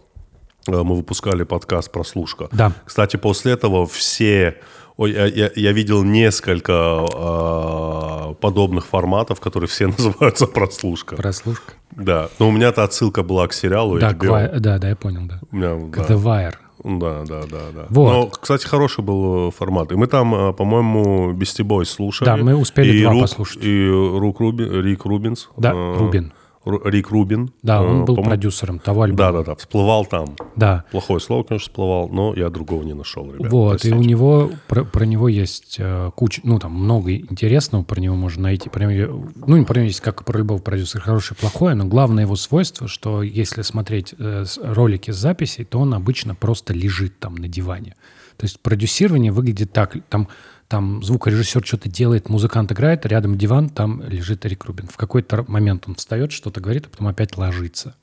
мы 0.71 0.95
выпускали 0.97 1.43
подкаст 1.43 1.91
«Прослушка». 1.93 2.49
Да. 2.53 2.73
Кстати, 2.85 3.17
после 3.17 3.53
этого 3.53 3.87
все... 3.87 4.57
Ой, 4.97 5.13
я, 5.13 5.27
я- 5.27 5.51
я 5.55 5.73
видел 5.73 6.03
несколько 6.05 7.07
э, 7.11 8.35
подобных 8.41 8.87
форматов, 8.87 9.41
которые 9.41 9.69
все 9.69 9.87
называются 9.99 10.47
«Прослушка». 10.47 11.17
Прослушка. 11.17 11.73
Да. 11.93 12.29
Но 12.39 12.49
у 12.49 12.51
меня-то 12.53 12.85
отсылка 12.85 13.23
была 13.23 13.47
к 13.49 13.53
сериалу 13.53 13.99
Да, 13.99 14.11
HBO. 14.13 14.19
Ква- 14.29 14.59
да, 14.59 14.79
да, 14.79 14.89
я 14.91 14.97
понял, 14.97 15.23
да. 15.27 15.41
У 15.51 15.57
меня, 15.57 15.91
К 15.91 15.97
да. 16.07 16.15
The 16.15 16.23
Wire. 16.23 16.55
Да, 16.83 17.25
да, 17.29 17.43
да, 17.43 17.59
да. 17.75 17.87
Вот. 17.91 18.11
Но, 18.13 18.27
кстати, 18.29 18.67
хороший 18.67 19.05
был 19.05 19.49
э, 19.49 19.51
формат. 19.51 19.93
И 19.93 19.97
мы 19.97 20.07
там, 20.07 20.35
э, 20.35 20.53
по-моему, 20.55 21.33
Beastie 21.33 21.65
Boys 21.65 21.85
слушали. 21.87 22.27
Да, 22.27 22.37
мы 22.39 22.55
успели 22.57 22.97
и 22.97 23.03
два 23.03 23.13
Рук- 23.13 23.23
послушать. 23.23 23.59
И 23.63 23.87
Рук 23.89 24.41
Руби, 24.41 24.65
Рик 24.65 25.05
Рубинс. 25.05 25.49
Да, 25.59 25.73
э, 25.75 25.97
Рубин. 25.99 26.33
Рик 26.65 27.11
Рубин. 27.11 27.53
Да, 27.63 27.83
он 27.83 28.03
э, 28.03 28.05
был 28.05 28.17
продюсером 28.17 28.79
того 28.79 29.03
альбома. 29.03 29.33
Да, 29.33 29.39
да, 29.39 29.45
да. 29.45 29.55
Всплывал 29.55 30.05
там. 30.05 30.37
Да. 30.57 30.85
Плохое 30.91 31.19
слово, 31.19 31.43
конечно, 31.43 31.71
всплывал, 31.71 32.09
но 32.11 32.35
я 32.35 32.51
другого 32.51 32.83
не 32.83 32.93
нашел, 32.93 33.33
ребят. 33.33 33.51
Вот, 33.51 33.85
и 33.85 33.89
простите. 33.89 33.97
у 33.97 34.03
него, 34.03 34.51
про, 34.69 34.85
про 34.85 35.05
него 35.05 35.29
есть 35.29 35.77
э, 35.79 36.11
куча, 36.15 36.43
ну, 36.45 36.59
там 36.59 36.73
много 36.73 37.15
интересного 37.15 37.83
про 37.83 37.99
него 37.99 38.15
можно 38.15 38.43
найти. 38.43 38.69
Про 38.69 38.85
него, 38.85 39.25
ну, 39.47 39.57
не 39.57 39.65
про 39.65 39.77
него 39.77 39.87
есть, 39.87 40.03
как 40.03 40.21
и 40.21 40.25
про 40.25 40.39
любого 40.39 40.59
продюсера, 40.59 41.01
хорошее 41.01 41.37
и 41.39 41.41
плохое, 41.41 41.75
но 41.75 41.87
главное 41.87 42.25
его 42.25 42.37
свойство, 42.37 42.89
что 42.89 43.23
если 43.23 43.63
смотреть 43.63 44.15
э, 44.19 44.45
ролики 44.63 45.13
с 45.13 45.17
записей, 45.17 45.65
то 45.65 45.79
он 45.79 45.95
обычно 45.95 46.35
просто 46.35 46.75
лежит 46.75 47.19
там 47.19 47.37
на 47.37 47.49
диване. 47.49 47.97
То 48.37 48.45
есть 48.45 48.59
продюсирование 48.61 49.33
выглядит 49.33 49.73
так, 49.73 49.97
там, 50.09 50.29
там 50.71 51.03
звукорежиссер 51.03 51.67
что-то 51.67 51.89
делает, 51.89 52.29
музыкант 52.29 52.71
играет, 52.71 53.05
рядом 53.05 53.37
диван, 53.37 53.71
там 53.71 54.05
лежит 54.05 54.47
Эрик 54.47 54.67
Рубин. 54.67 54.87
В 54.87 54.97
какой-то 54.97 55.45
момент 55.49 55.85
он 55.89 55.97
встает, 55.97 56.31
что-то 56.31 56.61
говорит, 56.61 56.87
а 56.87 56.91
потом 56.91 57.09
опять 57.09 57.37
ложится. 57.37 57.97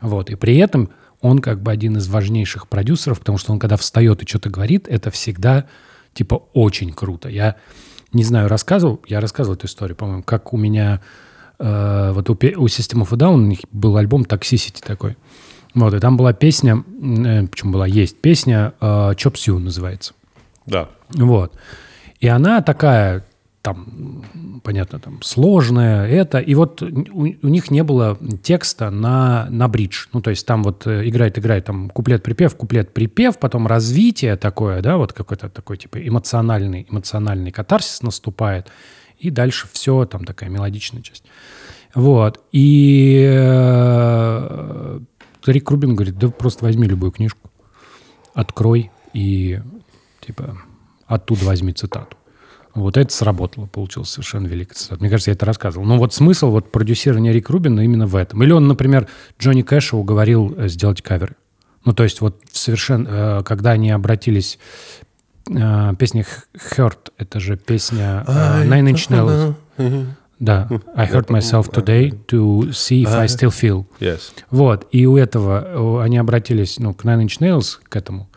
Вот. 0.00 0.28
И 0.28 0.34
при 0.34 0.56
этом 0.56 0.90
он 1.20 1.38
как 1.38 1.62
бы 1.62 1.70
один 1.70 1.98
из 1.98 2.08
важнейших 2.08 2.66
продюсеров, 2.66 3.20
потому 3.20 3.38
что 3.38 3.52
он, 3.52 3.60
когда 3.60 3.76
встает 3.76 4.24
и 4.24 4.26
что-то 4.26 4.50
говорит, 4.50 4.88
это 4.88 5.12
всегда 5.12 5.66
типа 6.12 6.42
очень 6.52 6.92
круто. 6.92 7.28
Я 7.28 7.54
не 8.12 8.24
знаю, 8.24 8.48
рассказывал, 8.48 9.00
я 9.06 9.20
рассказывал 9.20 9.56
эту 9.56 9.68
историю, 9.68 9.94
по-моему, 9.94 10.24
как 10.24 10.52
у 10.52 10.56
меня 10.56 11.00
э, 11.60 12.10
вот 12.12 12.28
у, 12.28 12.32
у 12.32 12.66
System 12.66 13.06
of 13.06 13.08
a 13.12 13.18
Down 13.18 13.34
у 13.34 13.46
них 13.46 13.60
был 13.70 13.96
альбом 13.96 14.22
Toxicity 14.22 14.84
такой. 14.84 15.16
Вот, 15.74 15.94
и 15.94 16.00
там 16.00 16.16
была 16.16 16.32
песня, 16.32 16.82
э, 17.00 17.46
почему 17.46 17.70
была, 17.70 17.86
есть 17.86 18.20
песня 18.20 18.72
э, 18.80 18.84
Chop 18.84 19.34
Suey 19.34 19.60
называется. 19.60 20.14
Да. 20.66 20.88
Вот. 21.10 21.54
И 22.20 22.28
она 22.28 22.60
такая, 22.60 23.24
там, 23.62 24.22
понятно, 24.62 24.98
там, 24.98 25.22
сложная, 25.22 26.06
это. 26.06 26.38
И 26.38 26.54
вот 26.54 26.82
у, 26.82 26.86
у 27.22 27.48
них 27.48 27.70
не 27.70 27.82
было 27.82 28.18
текста 28.42 28.90
на, 28.90 29.46
на 29.50 29.68
бридж. 29.68 30.06
Ну, 30.12 30.20
то 30.20 30.30
есть 30.30 30.46
там 30.46 30.62
вот 30.62 30.86
э, 30.86 31.08
играет, 31.08 31.38
играет, 31.38 31.64
там, 31.64 31.90
куплет-припев, 31.90 32.56
куплет-припев, 32.56 33.38
потом 33.38 33.66
развитие 33.66 34.36
такое, 34.36 34.82
да, 34.82 34.96
вот 34.96 35.12
какой-то 35.12 35.48
такой, 35.48 35.76
типа, 35.78 35.96
эмоциональный, 36.06 36.86
эмоциональный 36.88 37.50
катарсис 37.50 38.02
наступает. 38.02 38.68
И 39.18 39.30
дальше 39.30 39.68
все, 39.72 40.06
там 40.06 40.24
такая 40.24 40.48
мелодичная 40.48 41.02
часть. 41.02 41.24
Вот. 41.94 42.40
И 42.52 43.26
э, 43.30 45.00
Рик 45.46 45.70
Рубин 45.70 45.96
говорит, 45.96 46.18
да 46.18 46.28
просто 46.28 46.64
возьми 46.64 46.86
любую 46.86 47.12
книжку, 47.12 47.50
открой 48.34 48.90
и 49.12 49.60
типа 50.24 50.56
оттуда 51.10 51.44
возьми 51.44 51.72
цитату. 51.72 52.16
Вот 52.72 52.96
это 52.96 53.12
сработало, 53.12 53.66
получилось 53.66 54.10
совершенно 54.10 54.46
великий 54.46 54.74
цитат. 54.74 55.00
Мне 55.00 55.10
кажется, 55.10 55.30
я 55.30 55.34
это 55.34 55.44
рассказывал. 55.44 55.84
Но 55.84 55.98
вот 55.98 56.14
смысл 56.14 56.50
вот 56.50 56.70
продюсирования 56.70 57.32
Рик 57.32 57.50
Рубина 57.50 57.80
именно 57.80 58.06
в 58.06 58.14
этом. 58.14 58.42
Или 58.44 58.52
он, 58.52 58.68
например, 58.68 59.08
Джонни 59.40 59.62
Кэша 59.62 59.96
уговорил 59.96 60.54
э, 60.56 60.68
сделать 60.68 61.02
каверы. 61.02 61.34
Ну, 61.84 61.92
то 61.92 62.04
есть 62.04 62.20
вот 62.20 62.40
совершенно, 62.52 63.08
э, 63.08 63.42
когда 63.42 63.72
они 63.72 63.90
обратились, 63.90 64.60
э, 65.48 65.94
песня 65.98 66.24
Hurt, 66.76 67.10
это 67.18 67.40
же 67.40 67.56
песня 67.56 68.24
э, 68.26 68.64
Nine 68.64 68.92
Inch 68.92 69.08
Nails. 69.10 70.06
Да, 70.38 70.68
I 70.94 71.06
hurt 71.06 71.26
myself 71.28 71.70
today 71.70 72.18
to 72.28 72.70
see 72.70 73.02
if 73.02 73.12
I 73.12 73.26
still 73.26 73.50
feel. 73.50 73.84
Yes. 73.98 74.20
Вот, 74.50 74.86
и 74.90 75.06
у 75.06 75.18
этого 75.18 76.02
они 76.02 76.16
обратились, 76.16 76.78
ну, 76.78 76.94
к 76.94 77.04
Nine 77.04 77.26
Inch 77.26 77.40
Nails, 77.40 77.78
к 77.86 77.94
этому. 77.94 78.30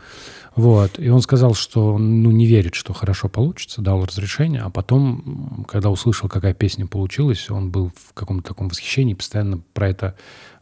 Вот. 0.55 0.99
И 0.99 1.09
он 1.09 1.21
сказал, 1.21 1.55
что 1.55 1.97
ну, 1.97 2.31
не 2.31 2.45
верит, 2.45 2.75
что 2.75 2.93
хорошо 2.93 3.27
получится, 3.27 3.81
дал 3.81 4.05
разрешение. 4.05 4.61
А 4.61 4.69
потом, 4.69 5.65
когда 5.67 5.89
услышал, 5.89 6.29
какая 6.29 6.53
песня 6.53 6.85
получилась, 6.85 7.49
он 7.49 7.71
был 7.71 7.91
в 7.95 8.13
каком-то 8.13 8.49
таком 8.49 8.69
восхищении, 8.69 9.13
постоянно 9.13 9.61
про 9.73 9.89
это 9.89 10.15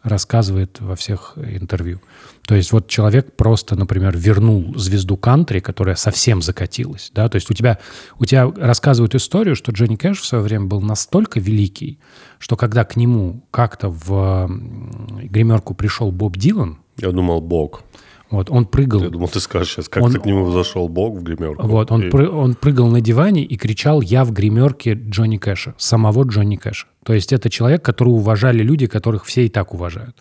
рассказывает 0.03 0.79
во 0.79 0.95
всех 0.95 1.33
интервью. 1.37 1.99
То 2.47 2.55
есть 2.55 2.71
вот 2.71 2.87
человек 2.87 3.35
просто, 3.35 3.75
например, 3.75 4.17
вернул 4.17 4.73
звезду 4.75 5.15
кантри, 5.15 5.59
которая 5.59 5.95
совсем 5.95 6.41
закатилась. 6.41 7.11
Да? 7.13 7.29
То 7.29 7.35
есть 7.35 7.51
у 7.51 7.53
тебя, 7.53 7.77
у 8.17 8.25
тебя 8.25 8.49
рассказывают 8.49 9.13
историю, 9.13 9.55
что 9.55 9.71
Джонни 9.71 9.95
Кэш 9.95 10.19
в 10.19 10.25
свое 10.25 10.43
время 10.43 10.65
был 10.65 10.81
настолько 10.81 11.39
великий, 11.39 11.99
что 12.39 12.55
когда 12.55 12.83
к 12.83 12.95
нему 12.95 13.43
как-то 13.51 13.89
в 13.89 14.49
гримерку 14.49 15.75
пришел 15.75 16.11
Боб 16.11 16.37
Дилан... 16.37 16.79
Я 16.97 17.11
думал, 17.11 17.41
Бог. 17.41 17.83
Вот, 18.31 18.49
он 18.49 18.65
прыгал... 18.65 19.01
Я 19.01 19.09
думал, 19.09 19.27
ты 19.27 19.41
скажешь 19.41 19.73
сейчас, 19.73 19.89
как 19.89 20.03
он, 20.03 20.13
к 20.13 20.25
нему 20.25 20.49
зашел 20.51 20.87
Бог 20.87 21.17
в 21.17 21.23
гримерку. 21.23 21.67
Вот, 21.67 21.91
он, 21.91 22.03
и... 22.03 22.09
пры, 22.09 22.29
он 22.29 22.55
прыгал 22.55 22.87
на 22.87 23.01
диване 23.01 23.43
и 23.43 23.57
кричал 23.57 23.99
«Я 24.01 24.23
в 24.23 24.31
гримерке 24.31 24.93
Джонни 24.93 25.37
Кэша», 25.37 25.75
самого 25.77 26.23
Джонни 26.23 26.55
Кэша. 26.55 26.87
То 27.03 27.13
есть 27.13 27.33
это 27.33 27.49
человек, 27.49 27.83
которого 27.83 28.13
уважали 28.13 28.63
люди, 28.63 28.87
которых 28.87 29.25
все 29.25 29.45
и 29.45 29.49
так 29.49 29.73
уважают. 29.73 30.15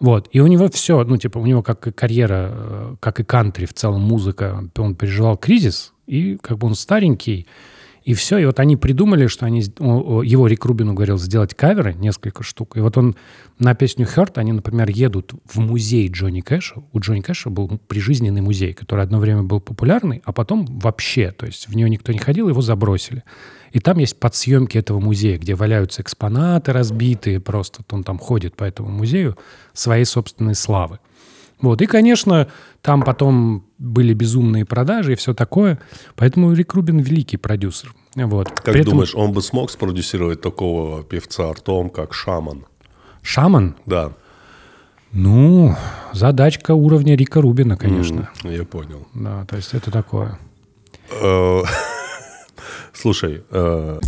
Вот, 0.00 0.28
и 0.32 0.40
у 0.40 0.46
него 0.46 0.70
все, 0.70 1.04
ну, 1.04 1.18
типа, 1.18 1.36
у 1.36 1.44
него 1.44 1.62
как 1.62 1.86
и 1.86 1.92
карьера, 1.92 2.50
э, 2.50 2.96
как 2.98 3.20
и 3.20 3.24
кантри, 3.24 3.66
в 3.66 3.74
целом 3.74 4.00
музыка, 4.00 4.70
он 4.78 4.94
переживал 4.94 5.36
кризис, 5.36 5.92
и 6.06 6.38
как 6.40 6.56
бы 6.56 6.66
он 6.66 6.74
старенький, 6.74 7.46
и 8.10 8.14
все, 8.14 8.38
и 8.38 8.44
вот 8.44 8.58
они 8.58 8.76
придумали, 8.76 9.28
что 9.28 9.46
они, 9.46 9.60
его 9.60 10.48
Рик 10.48 10.64
Рубину 10.64 10.94
говорил 10.94 11.16
сделать 11.16 11.54
каверы, 11.54 11.94
несколько 11.94 12.42
штук. 12.42 12.76
И 12.76 12.80
вот 12.80 12.98
он 12.98 13.14
на 13.60 13.76
песню 13.76 14.04
«Hurt», 14.04 14.32
они, 14.34 14.50
например, 14.50 14.90
едут 14.90 15.32
в 15.44 15.60
музей 15.60 16.08
Джонни 16.08 16.40
Кэша. 16.40 16.82
У 16.92 16.98
Джонни 16.98 17.20
Кэша 17.20 17.50
был 17.50 17.80
прижизненный 17.86 18.40
музей, 18.40 18.72
который 18.72 19.04
одно 19.04 19.20
время 19.20 19.44
был 19.44 19.60
популярный, 19.60 20.22
а 20.24 20.32
потом 20.32 20.66
вообще, 20.66 21.30
то 21.30 21.46
есть 21.46 21.68
в 21.68 21.76
него 21.76 21.86
никто 21.86 22.10
не 22.12 22.18
ходил, 22.18 22.48
его 22.48 22.60
забросили. 22.60 23.22
И 23.70 23.78
там 23.78 23.98
есть 23.98 24.18
подсъемки 24.18 24.76
этого 24.76 24.98
музея, 24.98 25.38
где 25.38 25.54
валяются 25.54 26.02
экспонаты 26.02 26.72
разбитые, 26.72 27.38
просто 27.38 27.84
он 27.92 28.02
там 28.02 28.18
ходит 28.18 28.56
по 28.56 28.64
этому 28.64 28.88
музею 28.88 29.38
своей 29.72 30.04
собственной 30.04 30.56
славы. 30.56 30.98
Вот. 31.60 31.80
И, 31.80 31.86
конечно, 31.86 32.48
там 32.82 33.02
потом 33.02 33.66
были 33.78 34.14
безумные 34.14 34.64
продажи 34.64 35.12
и 35.12 35.16
все 35.16 35.32
такое. 35.32 35.78
Поэтому 36.16 36.52
Рик 36.52 36.74
Рубин 36.74 36.98
великий 36.98 37.36
продюсер. 37.36 37.94
Вот. 38.16 38.50
Как 38.50 38.74
При 38.74 38.82
думаешь, 38.82 39.10
этом... 39.10 39.22
он 39.22 39.32
бы 39.32 39.42
смог 39.42 39.70
спродюсировать 39.70 40.40
такого 40.40 41.02
певца 41.04 41.48
артом, 41.48 41.90
как 41.90 42.12
Шаман? 42.12 42.66
Шаман? 43.22 43.76
Да. 43.86 44.12
Ну, 45.12 45.74
задачка 46.12 46.72
уровня 46.74 47.16
Рика 47.16 47.40
Рубина, 47.40 47.76
конечно. 47.76 48.30
Mm, 48.42 48.56
я 48.56 48.64
понял. 48.64 49.06
Да, 49.14 49.44
то 49.44 49.56
есть 49.56 49.74
это 49.74 49.90
такое. 49.90 50.38
Э, 51.10 51.62
слушай, 52.92 53.42
э, 53.50 54.00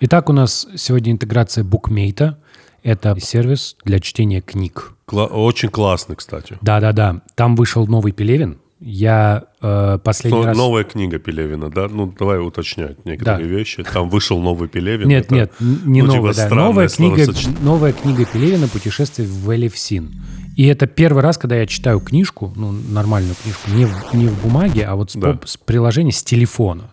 Итак, 0.00 0.28
у 0.28 0.34
нас 0.34 0.66
сегодня 0.76 1.12
интеграция 1.12 1.64
букмейта. 1.64 2.38
Это 2.82 3.18
сервис 3.18 3.76
для 3.84 4.00
чтения 4.00 4.42
книг. 4.42 4.92
Кла- 5.06 5.28
очень 5.28 5.70
классный, 5.70 6.16
кстати. 6.16 6.58
Да-да-да. 6.60 7.22
Там 7.34 7.56
вышел 7.56 7.86
новый 7.86 8.12
Пелевин. 8.12 8.58
Я 8.86 9.44
э, 9.62 9.98
последний 10.04 10.38
Но, 10.38 10.44
раз... 10.44 10.56
Новая 10.58 10.84
книга 10.84 11.18
Пелевина, 11.18 11.70
да? 11.70 11.88
Ну, 11.88 12.12
давай 12.18 12.38
уточнять 12.38 13.02
некоторые 13.06 13.48
да. 13.48 13.54
вещи. 13.56 13.82
Там 13.82 14.10
вышел 14.10 14.38
новый 14.42 14.68
Пелевин. 14.68 15.08
Нет, 15.08 15.24
это, 15.24 15.34
нет, 15.34 15.52
не 15.58 16.02
ну, 16.02 16.14
новый, 16.16 16.34
типа, 16.34 16.48
да. 16.50 16.54
Новая 16.54 16.88
книга, 16.88 17.24
новая 17.62 17.92
книга 17.94 18.26
Пелевина 18.26 18.68
«Путешествие 18.68 19.26
в 19.26 19.50
Элевсин». 19.54 20.12
И 20.54 20.66
это 20.66 20.86
первый 20.86 21.22
раз, 21.22 21.38
когда 21.38 21.56
я 21.56 21.66
читаю 21.66 21.98
книжку, 21.98 22.52
ну, 22.56 22.72
нормальную 22.72 23.34
книжку, 23.42 23.70
не 23.70 23.86
в, 23.86 24.12
не 24.12 24.26
в 24.26 24.42
бумаге, 24.42 24.84
а 24.84 24.96
вот 24.96 25.12
с, 25.12 25.14
да. 25.14 25.38
с 25.46 25.56
приложения 25.56 26.12
с 26.12 26.22
телефона. 26.22 26.90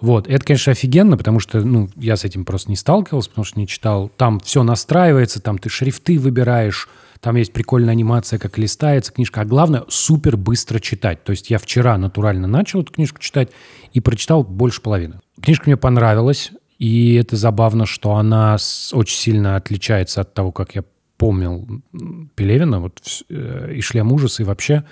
Вот, 0.00 0.28
это, 0.28 0.44
конечно, 0.44 0.70
офигенно, 0.70 1.16
потому 1.16 1.40
что, 1.40 1.60
ну, 1.60 1.90
я 1.96 2.16
с 2.16 2.24
этим 2.24 2.44
просто 2.44 2.70
не 2.70 2.76
сталкивался, 2.76 3.30
потому 3.30 3.44
что 3.44 3.58
не 3.58 3.66
читал. 3.66 4.12
Там 4.16 4.38
все 4.38 4.62
настраивается, 4.62 5.42
там 5.42 5.58
ты 5.58 5.70
шрифты 5.70 6.20
выбираешь, 6.20 6.88
там 7.20 7.36
есть 7.36 7.52
прикольная 7.52 7.92
анимация, 7.92 8.38
как 8.38 8.58
листается 8.58 9.12
книжка. 9.12 9.42
А 9.42 9.44
главное, 9.44 9.84
супер 9.88 10.36
быстро 10.36 10.78
читать. 10.78 11.24
То 11.24 11.30
есть 11.30 11.50
я 11.50 11.58
вчера 11.58 11.96
натурально 11.98 12.46
начал 12.46 12.82
эту 12.82 12.92
книжку 12.92 13.20
читать 13.20 13.50
и 13.92 14.00
прочитал 14.00 14.44
больше 14.44 14.80
половины. 14.80 15.20
Книжка 15.40 15.64
мне 15.66 15.76
понравилась, 15.76 16.52
и 16.78 17.14
это 17.14 17.36
забавно, 17.36 17.86
что 17.86 18.14
она 18.16 18.56
очень 18.92 19.16
сильно 19.16 19.56
отличается 19.56 20.20
от 20.20 20.34
того, 20.34 20.52
как 20.52 20.74
я 20.74 20.84
помнил 21.16 21.82
Пелевина, 22.34 22.80
вот 22.80 23.00
э, 23.30 23.72
и 23.74 23.80
«Шлем 23.80 24.12
ужаса», 24.12 24.42
и 24.42 24.46
вообще. 24.46 24.84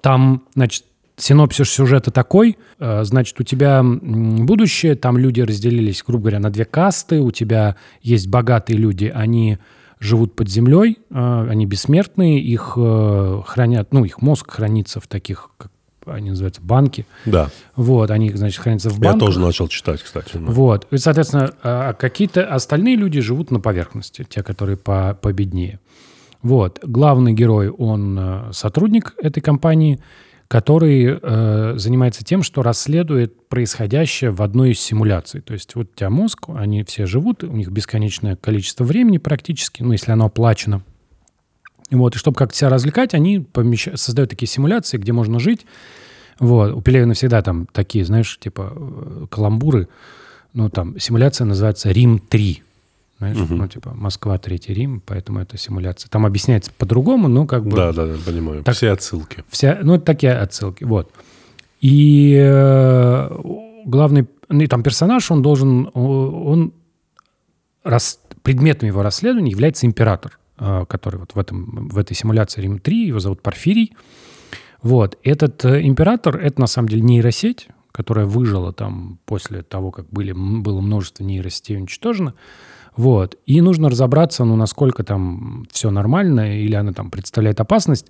Там, 0.00 0.44
значит, 0.54 0.84
синопсис 1.16 1.70
сюжета 1.70 2.10
такой, 2.10 2.58
э, 2.78 3.04
значит, 3.04 3.38
у 3.40 3.44
тебя 3.44 3.82
будущее, 3.82 4.96
там 4.96 5.18
люди 5.18 5.40
разделились, 5.40 6.02
грубо 6.04 6.24
говоря, 6.24 6.40
на 6.40 6.50
две 6.50 6.64
касты, 6.64 7.20
у 7.20 7.30
тебя 7.30 7.76
есть 8.00 8.28
богатые 8.28 8.76
люди, 8.78 9.12
они 9.14 9.58
живут 10.02 10.34
под 10.34 10.48
землей, 10.48 10.98
э, 11.10 11.46
они 11.48 11.64
бессмертные, 11.64 12.40
их 12.40 12.74
э, 12.76 13.42
хранят, 13.46 13.92
ну, 13.92 14.04
их 14.04 14.20
мозг 14.20 14.50
хранится 14.50 15.00
в 15.00 15.06
таких, 15.06 15.50
как 15.56 15.70
они 16.04 16.30
называются, 16.30 16.60
банки. 16.60 17.06
Да. 17.24 17.50
Вот, 17.76 18.10
они, 18.10 18.32
значит, 18.32 18.60
хранятся 18.60 18.90
в 18.90 18.98
банках. 18.98 19.20
Я 19.20 19.26
тоже 19.26 19.40
начал 19.40 19.68
читать, 19.68 20.02
кстати. 20.02 20.32
Да. 20.34 20.40
Вот. 20.40 20.88
И, 20.90 20.98
соответственно, 20.98 21.54
а 21.62 21.92
какие-то 21.92 22.44
остальные 22.44 22.96
люди 22.96 23.20
живут 23.20 23.52
на 23.52 23.60
поверхности, 23.60 24.26
те, 24.28 24.42
которые 24.42 24.76
по 24.76 25.14
победнее. 25.14 25.78
Вот. 26.42 26.80
Главный 26.82 27.32
герой, 27.34 27.68
он 27.68 28.48
сотрудник 28.50 29.14
этой 29.22 29.40
компании, 29.40 30.00
который 30.52 31.18
э, 31.18 31.74
занимается 31.78 32.22
тем, 32.22 32.42
что 32.42 32.62
расследует 32.62 33.48
происходящее 33.48 34.32
в 34.32 34.42
одной 34.42 34.72
из 34.72 34.80
симуляций. 34.80 35.40
То 35.40 35.54
есть 35.54 35.74
вот 35.74 35.86
у 35.90 35.96
тебя 35.96 36.10
мозг, 36.10 36.50
они 36.54 36.84
все 36.84 37.06
живут, 37.06 37.42
у 37.42 37.52
них 37.52 37.70
бесконечное 37.70 38.36
количество 38.36 38.84
времени 38.84 39.16
практически, 39.16 39.82
ну, 39.82 39.92
если 39.92 40.12
оно 40.12 40.26
оплачено. 40.26 40.82
Вот, 41.90 42.16
и 42.16 42.18
чтобы 42.18 42.36
как-то 42.36 42.54
себя 42.54 42.68
развлекать, 42.68 43.14
они 43.14 43.38
помещ... 43.38 43.88
создают 43.94 44.28
такие 44.28 44.46
симуляции, 44.46 44.98
где 44.98 45.12
можно 45.12 45.40
жить. 45.40 45.64
Вот. 46.38 46.74
У 46.74 46.82
Пелевина 46.82 47.14
всегда 47.14 47.40
там 47.40 47.66
такие, 47.72 48.04
знаешь, 48.04 48.38
типа 48.38 48.74
э, 48.76 49.26
каламбуры. 49.30 49.88
Ну, 50.52 50.68
там 50.68 51.00
симуляция 51.00 51.46
называется 51.46 51.90
«Рим-3». 51.90 52.60
Знаешь, 53.22 53.38
угу. 53.38 53.54
ну, 53.54 53.68
типа, 53.68 53.92
Москва, 53.94 54.36
Третий 54.36 54.74
Рим, 54.74 55.00
поэтому 55.06 55.38
это 55.38 55.56
симуляция. 55.56 56.08
Там 56.08 56.26
объясняется 56.26 56.72
по-другому, 56.76 57.28
но 57.28 57.46
как 57.46 57.64
бы... 57.64 57.76
Да, 57.76 57.92
да, 57.92 58.06
да, 58.06 58.14
понимаю. 58.26 58.64
Так, 58.64 58.74
все 58.74 58.90
отсылки. 58.90 59.44
Вся, 59.48 59.78
ну, 59.80 59.94
это 59.94 60.04
такие 60.04 60.32
отсылки, 60.32 60.82
вот. 60.82 61.08
И 61.80 62.34
э, 62.36 63.30
главный, 63.84 64.26
ну, 64.48 64.66
там 64.66 64.82
персонаж, 64.82 65.30
он 65.30 65.40
должен, 65.40 65.88
он, 65.94 66.72
рас, 67.84 68.18
предметом 68.42 68.88
его 68.88 69.04
расследования 69.04 69.52
является 69.52 69.86
император, 69.86 70.40
э, 70.58 70.84
который 70.88 71.20
вот 71.20 71.36
в, 71.36 71.38
этом, 71.38 71.90
в 71.90 71.98
этой 71.98 72.16
симуляции 72.16 72.60
Рим-3, 72.60 72.92
его 72.92 73.20
зовут 73.20 73.40
Порфирий. 73.40 73.94
Вот, 74.82 75.16
этот 75.22 75.64
э, 75.64 75.82
император, 75.82 76.38
это 76.38 76.60
на 76.60 76.66
самом 76.66 76.88
деле 76.88 77.02
нейросеть, 77.02 77.68
которая 77.92 78.26
выжила 78.26 78.72
там 78.72 79.20
после 79.26 79.62
того, 79.62 79.92
как 79.92 80.08
были, 80.10 80.32
было 80.32 80.80
множество 80.80 81.22
нейросетей 81.22 81.76
уничтожено. 81.76 82.34
Вот. 82.96 83.38
И 83.46 83.60
нужно 83.60 83.88
разобраться, 83.88 84.44
ну, 84.44 84.56
насколько 84.56 85.02
там 85.02 85.66
все 85.72 85.90
нормально, 85.90 86.60
или 86.60 86.74
она 86.74 86.92
там 86.92 87.10
представляет 87.10 87.60
опасность. 87.60 88.06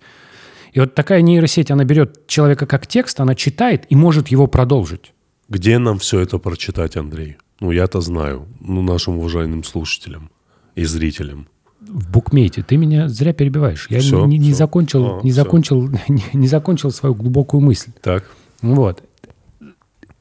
И 0.72 0.80
вот 0.80 0.94
такая 0.94 1.22
нейросеть, 1.22 1.70
она 1.70 1.84
берет 1.84 2.26
человека 2.26 2.66
как 2.66 2.86
текст, 2.86 3.20
она 3.20 3.34
читает 3.34 3.86
и 3.90 3.94
может 3.96 4.28
его 4.28 4.46
продолжить. 4.46 5.12
Где 5.48 5.78
нам 5.78 5.98
все 5.98 6.20
это 6.20 6.38
прочитать, 6.38 6.96
Андрей? 6.96 7.36
Ну, 7.60 7.70
я-то 7.70 8.00
знаю, 8.00 8.46
ну, 8.60 8.82
нашим 8.82 9.18
уважаемым 9.18 9.64
слушателям 9.64 10.30
и 10.74 10.84
зрителям. 10.84 11.46
В 11.80 12.10
букмейте. 12.10 12.62
Ты 12.62 12.76
меня 12.76 13.08
зря 13.08 13.32
перебиваешь. 13.32 13.86
Я 13.90 14.00
все, 14.00 14.24
не, 14.24 14.38
не, 14.38 14.48
не 14.48 14.52
закончил, 14.54 15.18
а, 15.18 15.20
не, 15.22 15.32
закончил 15.32 15.88
не, 16.08 16.24
не 16.32 16.48
закончил 16.48 16.90
свою 16.90 17.14
глубокую 17.14 17.60
мысль. 17.60 17.90
Так. 18.00 18.30
Вот. 18.62 19.02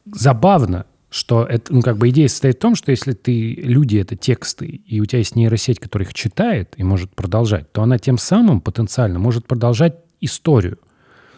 Забавно, 0.06 0.86
что 1.12 1.44
это, 1.44 1.74
ну, 1.74 1.82
как 1.82 1.98
бы 1.98 2.10
идея 2.10 2.30
состоит 2.30 2.56
в 2.56 2.60
том, 2.60 2.74
что 2.74 2.90
если 2.90 3.12
ты, 3.12 3.54
люди— 3.56 3.98
это 4.00 4.16
тексты, 4.16 4.66
и 4.66 5.02
у 5.02 5.06
тебя 5.06 5.20
есть 5.20 5.36
нейросеть, 5.36 5.78
которая 5.78 6.08
их 6.08 6.14
читает 6.14 6.74
и 6.78 6.84
может 6.84 7.14
продолжать, 7.14 7.70
то 7.74 7.84
она 7.84 8.00
тем 8.00 8.18
самым 8.18 8.62
потенциально 8.62 9.20
может 9.20 9.46
продолжать 9.46 9.96
историю. 10.22 10.80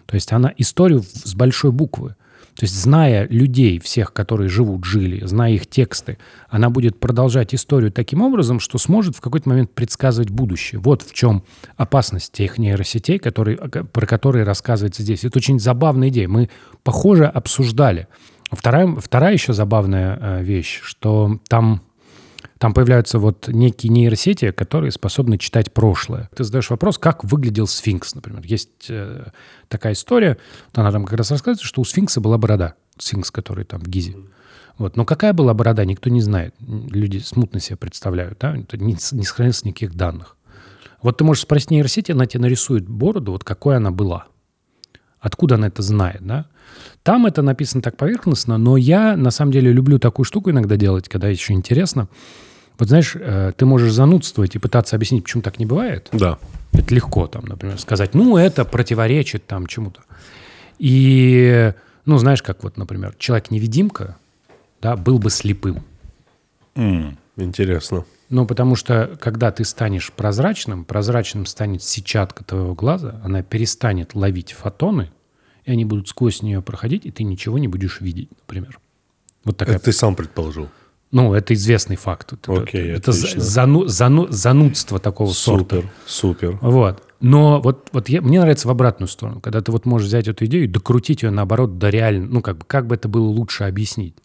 То 0.06 0.13
есть 0.13 0.32
она 0.32 0.53
историю 0.58 1.01
с 1.01 1.34
большой 1.34 1.72
буквы. 1.72 2.15
То 2.53 2.65
есть 2.65 2.80
зная 2.80 3.27
людей, 3.30 3.80
всех, 3.80 4.13
которые 4.13 4.48
живут, 4.48 4.86
жили, 4.86 5.25
зная 5.25 5.53
их 5.53 5.65
тексты, 5.65 6.20
она 6.50 6.70
будет 6.70 7.00
продолжать 7.00 7.56
историю 7.56 7.92
таким 7.92 8.22
образом, 8.22 8.60
что 8.60 8.77
сможет 8.77 9.15
в 9.15 9.22
какой-то 9.22 9.50
момент 9.50 9.72
предсказывать 9.72 10.30
будущее. 10.30 10.80
Вот 10.80 11.01
в 11.01 11.13
чем 11.13 11.44
опасность 11.77 12.32
тех 12.32 12.60
нейросетей, 12.60 13.18
которые, 13.18 13.58
про 13.58 14.06
которые 14.06 14.46
рассказывается 14.46 15.01
здесь. 15.01 15.24
Это 15.24 15.39
очень 15.39 15.60
забавная 15.60 16.10
идея. 16.10 16.27
Мы, 16.27 16.51
похоже, 16.84 17.25
обсуждали– 17.25 18.08
Вторая, 18.56 18.88
вторая 18.96 19.34
еще 19.34 19.54
забавная 19.54 20.18
э, 20.22 20.44
вещь, 20.44 20.80
что 20.84 21.40
там 21.48 21.82
Там 22.60 22.74
появляются 22.74 23.20
вот 23.20 23.50
некие 23.50 23.92
нейросети, 23.92 24.52
которые 24.52 24.92
способны 24.92 25.38
читать 25.38 25.74
прошлое. 25.74 26.30
Ты 26.34 26.46
задаешь 26.46 26.70
вопрос, 26.70 26.98
как 26.98 27.26
выглядел 27.26 27.68
сфинкс, 27.68 28.16
например. 28.16 28.42
Есть 28.46 28.88
э, 28.90 29.32
такая 29.68 29.94
история, 29.94 30.38
вот 30.68 30.80
она 30.80 30.92
там 30.92 31.04
как 31.04 31.18
раз 31.18 31.32
рассказывает, 31.32 31.62
что 31.62 31.82
у 31.82 31.86
сфинкса 31.86 32.22
была 32.22 32.38
борода. 32.38 32.76
Сфинкс, 32.98 33.32
который 33.32 33.66
там 33.66 33.82
в 33.82 33.88
Гизе. 33.88 34.16
Вот. 34.78 34.96
Но 34.96 35.04
какая 35.04 35.34
была 35.34 35.54
борода, 35.54 35.84
никто 35.84 36.10
не 36.10 36.22
знает. 36.22 36.56
Люди 36.62 37.18
смутно 37.18 37.60
себе 37.60 37.76
представляют. 37.76 38.40
Да? 38.40 38.56
Это 38.56 38.78
не, 38.78 38.94
не 38.94 39.26
сохранилось 39.26 39.66
никаких 39.66 39.96
данных. 39.96 40.38
Вот 41.02 41.18
ты 41.18 41.26
можешь 41.26 41.44
спросить 41.44 41.72
нейросети, 41.72 42.14
она 42.14 42.28
тебе 42.28 42.44
нарисует 42.44 42.88
бороду, 42.88 43.34
вот 43.34 43.44
какой 43.44 43.76
она 43.76 43.92
была. 43.92 44.28
Откуда 45.20 45.56
она 45.56 45.68
это 45.68 45.82
знает, 45.82 46.22
да? 46.22 46.46
Там 47.04 47.26
это 47.26 47.42
написано 47.42 47.82
так 47.82 47.98
поверхностно, 47.98 48.58
но 48.58 48.78
я 48.78 49.18
на 49.18 49.30
самом 49.30 49.52
деле 49.52 49.72
люблю 49.72 50.00
такую 50.00 50.26
штуку 50.26 50.52
иногда 50.52 50.78
делать, 50.78 51.10
когда 51.10 51.28
еще 51.28 51.54
интересно. 51.54 52.08
Вот 52.80 52.88
знаешь, 52.88 53.16
э, 53.16 53.52
ты 53.56 53.66
можешь 53.66 53.92
занудствовать 53.92 54.56
и 54.56 54.60
пытаться 54.60 54.96
объяснить, 54.96 55.24
почему 55.24 55.44
так 55.44 55.60
не 55.60 55.66
бывает. 55.66 56.08
Да. 56.14 56.40
Это 56.72 56.96
легко 56.96 57.28
там, 57.28 57.46
например, 57.46 57.78
сказать, 57.80 58.14
ну, 58.16 58.38
это 58.38 58.66
противоречит 58.66 59.46
там 59.46 59.68
чему-то. 59.68 60.02
И, 60.80 61.74
ну, 62.06 62.18
знаешь, 62.18 62.42
как 62.42 62.64
вот, 62.64 62.78
например, 62.78 63.14
человек-невидимка, 63.20 64.18
да, 64.82 64.96
был 64.96 65.20
бы 65.20 65.30
слепым. 65.30 65.84
М, 66.76 67.18
Интересно. 67.36 68.06
Ну, 68.30 68.46
потому 68.46 68.76
что, 68.76 69.18
когда 69.20 69.52
ты 69.52 69.66
станешь 69.66 70.12
прозрачным, 70.12 70.86
прозрачным 70.86 71.46
станет 71.46 71.84
сетчатка 71.84 72.44
твоего 72.44 72.74
глаза, 72.74 73.20
она 73.24 73.44
перестанет 73.44 74.16
ловить 74.16 74.54
фотоны, 74.54 75.12
и 75.65 75.72
они 75.72 75.86
будут 75.86 76.08
сквозь 76.08 76.41
нее 76.41 76.62
проходить, 76.62 77.05
и 77.05 77.12
ты 77.12 77.24
ничего 77.24 77.58
не 77.58 77.67
будешь 77.67 78.01
видеть, 78.01 78.29
например. 78.41 78.79
Вот 79.43 79.58
такая... 79.58 79.75
Это 79.75 79.86
ты 79.86 79.91
сам 79.93 80.15
предположил. 80.15 80.70
Ну, 81.12 81.34
это 81.34 81.53
известный 81.53 81.96
факт. 81.96 82.34
Это, 82.34 82.63
Окей, 82.63 82.89
это 82.89 83.12
отлично. 83.12 83.39
зану- 83.39 83.86
зану- 83.86 84.32
занудство 84.32 85.00
такого 85.00 85.32
сорта. 85.32 85.75
Супер, 85.75 85.91
супер. 86.08 86.60
Вот. 86.62 87.03
Но 87.20 87.62
вот, 87.62 87.89
вот 87.93 88.10
я, 88.10 88.22
мне 88.22 88.39
нравится 88.39 88.67
в 88.67 88.72
обратную 88.72 89.08
сторону, 89.08 89.39
когда 89.39 89.62
ты 89.62 89.72
вот 89.72 89.86
можешь 89.86 90.08
взять 90.08 90.27
эту 90.27 90.46
идею 90.46 90.65
и 90.65 90.67
докрутить 90.67 91.22
ее 91.22 91.29
наоборот 91.29 91.77
до 91.77 91.89
реально, 91.89 92.25
ну 92.25 92.41
как 92.41 92.58
бы, 92.58 92.65
как 92.65 92.88
бы 92.88 92.96
это 92.96 93.08
было 93.08 93.27
лучше 93.27 93.63
объяснить. 93.65 94.15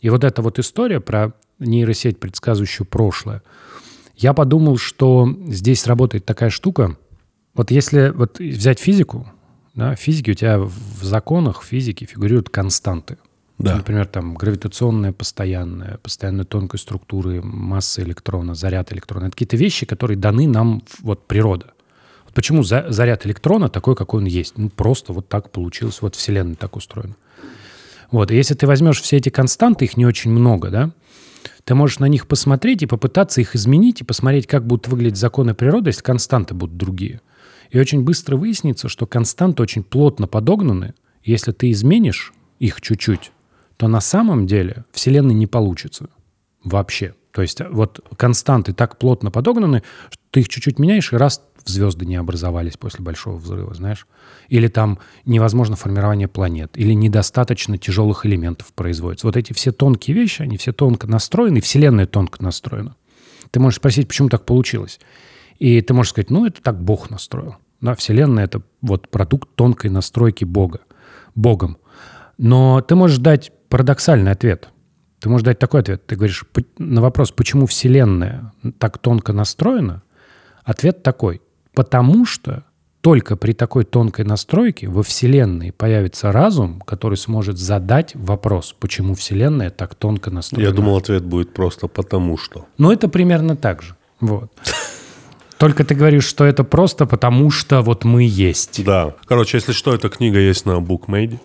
И 0.00 0.08
вот 0.08 0.24
эта 0.24 0.40
вот 0.40 0.58
история 0.58 1.00
про 1.00 1.34
нейросеть, 1.58 2.18
предсказывающую 2.20 2.86
прошлое, 2.86 3.42
я 4.16 4.32
подумал, 4.32 4.78
что 4.78 5.28
здесь 5.48 5.86
работает 5.86 6.24
такая 6.24 6.50
штука. 6.50 6.96
Вот 7.54 7.70
если 7.70 8.10
вот 8.10 8.38
взять 8.38 8.78
физику, 8.78 9.26
да, 9.74 9.94
в 9.94 9.98
физике 9.98 10.32
у 10.32 10.34
тебя 10.34 10.58
в 10.58 11.02
законах 11.02 11.62
физики 11.62 12.04
фигурируют 12.04 12.50
константы. 12.50 13.18
Да. 13.58 13.76
Например, 13.76 14.06
там 14.06 14.34
гравитационная 14.34 15.12
постоянная, 15.12 15.98
постоянная 15.98 16.46
тонкой 16.46 16.78
структуры, 16.78 17.42
масса 17.42 18.02
электрона, 18.02 18.54
заряд 18.54 18.90
электрона. 18.92 19.24
Это 19.26 19.32
какие-то 19.32 19.58
вещи, 19.58 19.84
которые 19.84 20.16
даны 20.16 20.48
нам 20.48 20.82
вот 21.00 21.26
природа. 21.26 21.66
Вот 22.24 22.32
почему 22.32 22.62
за- 22.62 22.86
заряд 22.88 23.26
электрона 23.26 23.68
такой, 23.68 23.96
какой 23.96 24.22
он 24.22 24.26
есть? 24.26 24.56
Ну, 24.56 24.70
просто 24.70 25.12
вот 25.12 25.28
так 25.28 25.50
получилось. 25.50 26.00
Вот 26.00 26.14
Вселенная 26.14 26.54
так 26.54 26.74
устроена. 26.76 27.16
Вот. 28.10 28.30
И 28.30 28.34
если 28.34 28.54
ты 28.54 28.66
возьмешь 28.66 29.00
все 29.00 29.18
эти 29.18 29.28
константы, 29.28 29.84
их 29.84 29.98
не 29.98 30.06
очень 30.06 30.30
много, 30.30 30.70
да, 30.70 30.90
ты 31.64 31.74
можешь 31.74 31.98
на 31.98 32.06
них 32.06 32.26
посмотреть 32.26 32.82
и 32.82 32.86
попытаться 32.86 33.42
их 33.42 33.54
изменить, 33.54 34.00
и 34.00 34.04
посмотреть, 34.04 34.46
как 34.46 34.66
будут 34.66 34.88
выглядеть 34.88 35.18
законы 35.18 35.54
природы, 35.54 35.90
если 35.90 36.02
константы 36.02 36.54
будут 36.54 36.78
другие. 36.78 37.20
И 37.70 37.78
очень 37.78 38.02
быстро 38.02 38.36
выяснится, 38.36 38.88
что 38.88 39.06
константы 39.06 39.62
очень 39.62 39.82
плотно 39.82 40.26
подогнаны. 40.26 40.94
Если 41.22 41.52
ты 41.52 41.70
изменишь 41.70 42.32
их 42.58 42.80
чуть-чуть, 42.80 43.32
то 43.76 43.88
на 43.88 44.00
самом 44.00 44.46
деле 44.46 44.84
Вселенной 44.92 45.34
не 45.34 45.46
получится 45.46 46.10
вообще. 46.64 47.14
То 47.32 47.42
есть 47.42 47.60
вот 47.70 48.00
константы 48.16 48.72
так 48.72 48.98
плотно 48.98 49.30
подогнаны, 49.30 49.82
что 50.10 50.22
ты 50.32 50.40
их 50.40 50.48
чуть-чуть 50.48 50.78
меняешь, 50.78 51.12
и 51.12 51.16
раз 51.16 51.42
звезды 51.64 52.06
не 52.06 52.16
образовались 52.16 52.76
после 52.76 53.04
большого 53.04 53.36
взрыва, 53.36 53.72
знаешь. 53.74 54.06
Или 54.48 54.68
там 54.68 54.98
невозможно 55.24 55.76
формирование 55.76 56.28
планет, 56.28 56.72
или 56.74 56.92
недостаточно 56.92 57.78
тяжелых 57.78 58.26
элементов 58.26 58.72
производится. 58.74 59.26
Вот 59.26 59.36
эти 59.36 59.52
все 59.52 59.70
тонкие 59.70 60.14
вещи, 60.16 60.42
они 60.42 60.56
все 60.56 60.72
тонко 60.72 61.06
настроены, 61.06 61.60
Вселенная 61.60 62.06
тонко 62.06 62.42
настроена. 62.42 62.96
Ты 63.50 63.60
можешь 63.60 63.78
спросить, 63.78 64.08
почему 64.08 64.28
так 64.28 64.44
получилось. 64.44 65.00
И 65.60 65.80
ты 65.82 65.94
можешь 65.94 66.10
сказать, 66.10 66.30
ну, 66.30 66.46
это 66.46 66.60
так 66.60 66.82
Бог 66.82 67.10
настроил. 67.10 67.54
Да, 67.80 67.94
Вселенная— 67.94 68.44
это 68.46 68.62
вот 68.82 69.08
продукт 69.08 69.48
тонкой 69.54 69.90
настройки 69.90 70.44
Бога, 70.44 70.80
Богом. 71.34 71.78
Но 72.38 72.80
ты 72.80 72.94
можешь 72.94 73.18
дать 73.18 73.52
парадоксальный 73.68 74.32
ответ. 74.32 74.70
Ты 75.20 75.28
можешь 75.28 75.44
дать 75.44 75.58
такой 75.58 75.80
ответ. 75.80 76.06
Ты 76.06 76.16
говоришь 76.16 76.46
«П- 76.52 76.64
на 76.78 77.00
вопрос, 77.02 77.30
почему 77.30 77.66
Вселенная 77.66 78.52
так 78.78 78.98
тонко 78.98 79.32
настроена, 79.32 80.02
ответ 80.64 81.02
такой. 81.02 81.42
Потому 81.74 82.24
что 82.24 82.64
только 83.02 83.36
при 83.36 83.52
такой 83.52 83.84
тонкой 83.84 84.24
настройке 84.24 84.88
во 84.88 85.02
Вселенной 85.02 85.72
появится 85.72 86.32
разум, 86.32 86.80
который 86.80 87.16
сможет 87.16 87.58
задать 87.58 88.14
вопрос, 88.14 88.74
почему 88.78 89.14
Вселенная 89.14 89.70
так 89.70 89.94
тонко 89.94 90.30
настроена. 90.30 90.68
Я 90.68 90.74
думал, 90.74 90.96
ответ 90.96 91.24
будет 91.24 91.52
просто 91.52 91.86
потому 91.86 92.36
что. 92.38 92.66
Ну, 92.78 92.90
это 92.90 93.08
примерно 93.08 93.56
так 93.56 93.82
же. 93.82 93.96
Вот. 94.20 94.50
Только 95.60 95.84
ты 95.84 95.94
говоришь, 95.94 96.24
что 96.24 96.44
это 96.44 96.64
просто 96.64 97.04
потому, 97.04 97.50
что 97.50 97.82
вот 97.82 98.04
мы 98.04 98.22
есть. 98.24 98.82
Да. 98.84 99.12
Короче, 99.26 99.58
если 99.58 99.72
что, 99.72 99.92
эта 99.94 100.08
книга 100.08 100.38
есть 100.38 100.64
на 100.66 100.80
BookMade. 100.80 101.38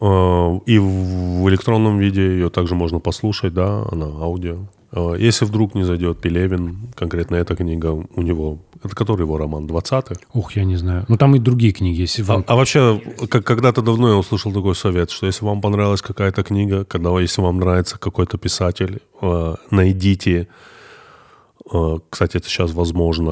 Э, 0.00 0.60
И 0.66 0.78
в 0.78 1.46
электронном 1.50 1.98
виде 1.98 2.22
ее 2.22 2.48
также 2.48 2.74
можно 2.74 2.98
послушать, 2.98 3.52
да, 3.52 3.84
она 3.92 4.06
аудио. 4.06 4.56
Э, 4.92 5.16
Если 5.18 5.44
вдруг 5.44 5.74
не 5.74 5.84
зайдет 5.84 6.18
Пелевин, 6.22 6.76
конкретно 6.94 7.36
эта 7.36 7.54
книга 7.56 7.88
у 7.88 8.22
него, 8.22 8.58
это 8.82 8.94
который 8.96 9.22
его 9.22 9.36
роман, 9.36 9.66
20-й? 9.66 10.16
Ух, 10.32 10.56
я 10.56 10.64
не 10.64 10.76
знаю. 10.76 11.04
Ну, 11.08 11.16
там 11.18 11.34
и 11.36 11.38
другие 11.38 11.72
книги, 11.72 12.00
если 12.00 12.22
вам... 12.22 12.44
А 12.46 12.56
вообще, 12.56 13.02
как 13.28 13.44
когда-то 13.44 13.82
давно 13.82 14.08
я 14.08 14.16
услышал 14.16 14.50
такой 14.52 14.74
совет, 14.74 15.10
что 15.10 15.26
если 15.26 15.44
вам 15.44 15.60
понравилась 15.60 16.00
какая-то 16.00 16.42
книга, 16.42 16.84
когда, 16.84 17.10
если 17.20 17.42
вам 17.42 17.58
нравится 17.58 17.98
какой-то 17.98 18.38
писатель, 18.38 19.00
э, 19.20 19.54
найдите, 19.70 20.48
кстати, 22.10 22.36
это 22.36 22.48
сейчас 22.48 22.72
возможно, 22.72 23.30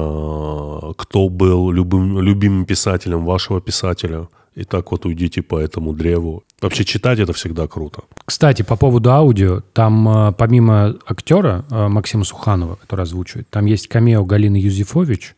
э, 0.81 0.93
кто 0.97 1.29
был 1.29 1.71
любым, 1.71 2.19
любимым 2.21 2.65
писателем 2.65 3.25
вашего 3.25 3.59
писателя, 3.59 4.27
и 4.55 4.63
так 4.63 4.91
вот 4.91 5.05
уйдите 5.05 5.41
по 5.41 5.59
этому 5.59 5.93
древу. 5.93 6.43
Вообще 6.61 6.83
читать 6.85 7.19
это 7.19 7.33
всегда 7.33 7.67
круто. 7.67 8.03
Кстати, 8.25 8.61
по 8.61 8.75
поводу 8.75 9.11
аудио, 9.11 9.61
там 9.73 10.07
э, 10.07 10.31
помимо 10.33 10.95
актера 11.05 11.65
э, 11.69 11.87
Максима 11.87 12.23
Суханова, 12.23 12.75
который 12.75 13.01
озвучивает, 13.01 13.49
там 13.49 13.65
есть 13.65 13.87
камео 13.87 14.23
Галины 14.23 14.57
Юзефович, 14.57 15.35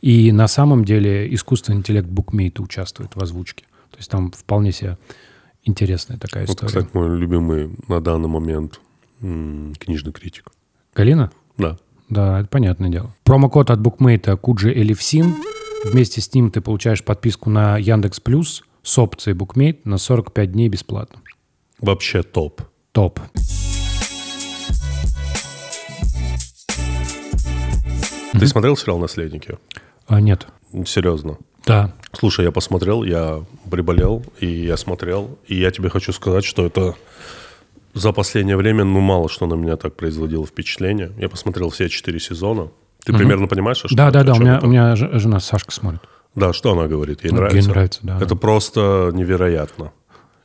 и 0.00 0.32
на 0.32 0.48
самом 0.48 0.84
деле 0.84 1.32
искусственный 1.34 1.78
интеллект 1.78 2.08
букмейта 2.08 2.62
участвует 2.62 3.16
в 3.16 3.22
озвучке. 3.22 3.64
То 3.90 3.98
есть 3.98 4.10
там 4.10 4.30
вполне 4.30 4.70
себе 4.70 4.98
интересная 5.64 6.18
такая 6.18 6.46
Вот, 6.46 6.56
история. 6.56 6.68
кстати, 6.68 6.88
мой 6.96 7.18
любимый 7.18 7.70
на 7.88 8.00
данный 8.00 8.28
момент 8.28 8.80
книжный 9.20 10.12
критик. 10.12 10.50
Галина? 10.94 11.30
Да. 11.56 11.78
Да, 12.08 12.40
это 12.40 12.48
понятное 12.48 12.90
дело. 12.90 13.14
Промокод 13.24 13.70
от 13.70 13.80
букмейта 13.80 14.36
Куджи 14.36 14.72
Элифсин. 14.72 15.34
Вместе 15.84 16.20
с 16.20 16.32
ним 16.34 16.50
ты 16.50 16.60
получаешь 16.60 17.04
подписку 17.04 17.50
на 17.50 17.78
Яндекс 17.78 18.20
Плюс 18.20 18.62
с 18.82 18.98
опцией 18.98 19.34
букмейт 19.34 19.84
на 19.86 19.98
45 19.98 20.52
дней 20.52 20.68
бесплатно. 20.68 21.20
Вообще 21.80 22.22
топ. 22.22 22.62
Топ. 22.92 23.20
Ты 28.38 28.46
смотрел 28.46 28.76
сериал 28.76 28.98
«Наследники»? 28.98 29.58
А, 30.06 30.20
нет. 30.20 30.46
Серьезно. 30.86 31.38
Да. 31.66 31.94
Слушай, 32.12 32.44
я 32.44 32.52
посмотрел, 32.52 33.04
я 33.04 33.42
приболел, 33.70 34.24
и 34.40 34.46
я 34.46 34.76
смотрел, 34.76 35.38
и 35.46 35.56
я 35.56 35.70
тебе 35.70 35.88
хочу 35.88 36.12
сказать, 36.12 36.44
что 36.44 36.66
это 36.66 36.94
за 37.94 38.12
последнее 38.12 38.56
время, 38.56 38.84
ну, 38.84 39.00
мало 39.00 39.28
что 39.28 39.46
на 39.46 39.54
меня 39.54 39.76
так 39.76 39.94
производило 39.96 40.44
впечатление. 40.46 41.12
Я 41.18 41.28
посмотрел 41.28 41.70
все 41.70 41.88
четыре 41.88 42.20
сезона. 42.20 42.68
Ты 43.04 43.12
примерно 43.12 43.46
понимаешь, 43.46 43.78
что 43.78 43.88
Да, 43.94 44.10
да, 44.10 44.22
да. 44.24 44.32
У 44.34 44.38
меня, 44.40 44.56
это? 44.56 44.66
у 44.66 44.68
меня 44.68 44.96
жена 44.96 45.38
Сашка 45.40 45.70
смотрит. 45.72 46.00
Да, 46.34 46.52
что 46.52 46.72
она 46.72 46.86
говорит? 46.88 47.22
Ей 47.22 47.30
Ну, 47.30 47.36
ей 47.36 47.42
нравится? 47.44 47.70
нравится, 47.70 48.00
да, 48.02 48.16
Это 48.16 48.28
да. 48.28 48.34
просто 48.36 49.10
невероятно. 49.12 49.92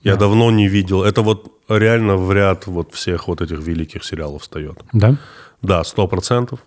Я 0.03 0.15
давно 0.15 0.51
не 0.51 0.67
видел. 0.67 1.03
Это 1.03 1.21
вот 1.21 1.51
реально 1.67 2.15
в 2.15 2.31
ряд 2.31 2.67
вот 2.67 2.93
всех 2.93 3.27
вот 3.27 3.41
этих 3.41 3.59
великих 3.59 4.03
сериалов 4.05 4.43
встает. 4.43 4.77
Да? 4.93 5.15
Да, 5.62 5.83
сто 5.83 6.07
процентов. 6.07 6.59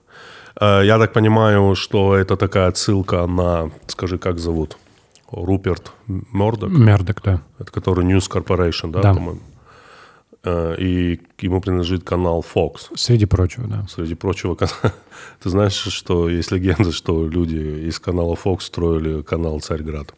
Э, 0.60 0.82
Я 0.84 0.98
так 0.98 1.12
понимаю, 1.12 1.74
что 1.74 2.14
это 2.16 2.36
такая 2.36 2.68
отсылка 2.68 3.26
на, 3.26 3.70
скажи, 3.86 4.18
как 4.18 4.38
зовут? 4.38 4.76
Руперт 5.30 5.92
Мордок, 6.06 6.70
Мердок, 6.70 7.22
да. 7.24 7.40
это 7.58 7.70
который 7.72 8.04
News 8.04 8.28
Corporation, 8.30 8.90
да, 8.90 9.00
Да. 9.02 9.14
по-моему? 9.14 9.40
Э, 10.44 10.74
И 10.78 11.20
ему 11.40 11.60
принадлежит 11.60 12.04
канал 12.04 12.44
Fox. 12.54 12.90
Среди 12.94 13.26
прочего, 13.26 13.66
да. 13.68 13.86
Среди 13.88 14.14
прочего, 14.14 14.56
ты 15.42 15.50
знаешь, 15.50 15.74
что 15.74 16.28
есть 16.28 16.50
легенда, 16.50 16.92
что 16.92 17.28
люди 17.28 17.88
из 17.88 17.98
канала 17.98 18.36
Fox 18.42 18.62
строили 18.62 19.22
канал 19.22 19.60
Царьград. 19.60 20.14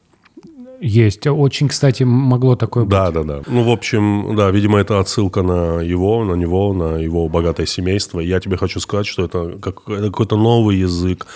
Есть. 0.80 1.26
Очень, 1.26 1.68
кстати, 1.68 2.02
могло 2.02 2.56
такое 2.56 2.84
Да, 2.84 3.10
да, 3.10 3.22
да. 3.22 3.42
Ну, 3.46 3.62
в 3.62 3.70
общем, 3.70 4.34
да, 4.36 4.50
видимо, 4.50 4.78
это 4.78 4.98
отсылка 4.98 5.42
на 5.42 5.80
его, 5.80 6.24
на 6.24 6.34
него, 6.34 6.72
на 6.74 6.98
его 6.98 7.28
богатое 7.28 7.66
семейство. 7.66 8.20
Я 8.20 8.40
тебе 8.40 8.56
хочу 8.56 8.80
сказать, 8.80 9.06
что 9.06 9.24
это, 9.24 9.58
как, 9.60 9.88
это 9.88 10.06
какой-то 10.06 10.36
новый 10.36 10.76
язык. 10.76 11.26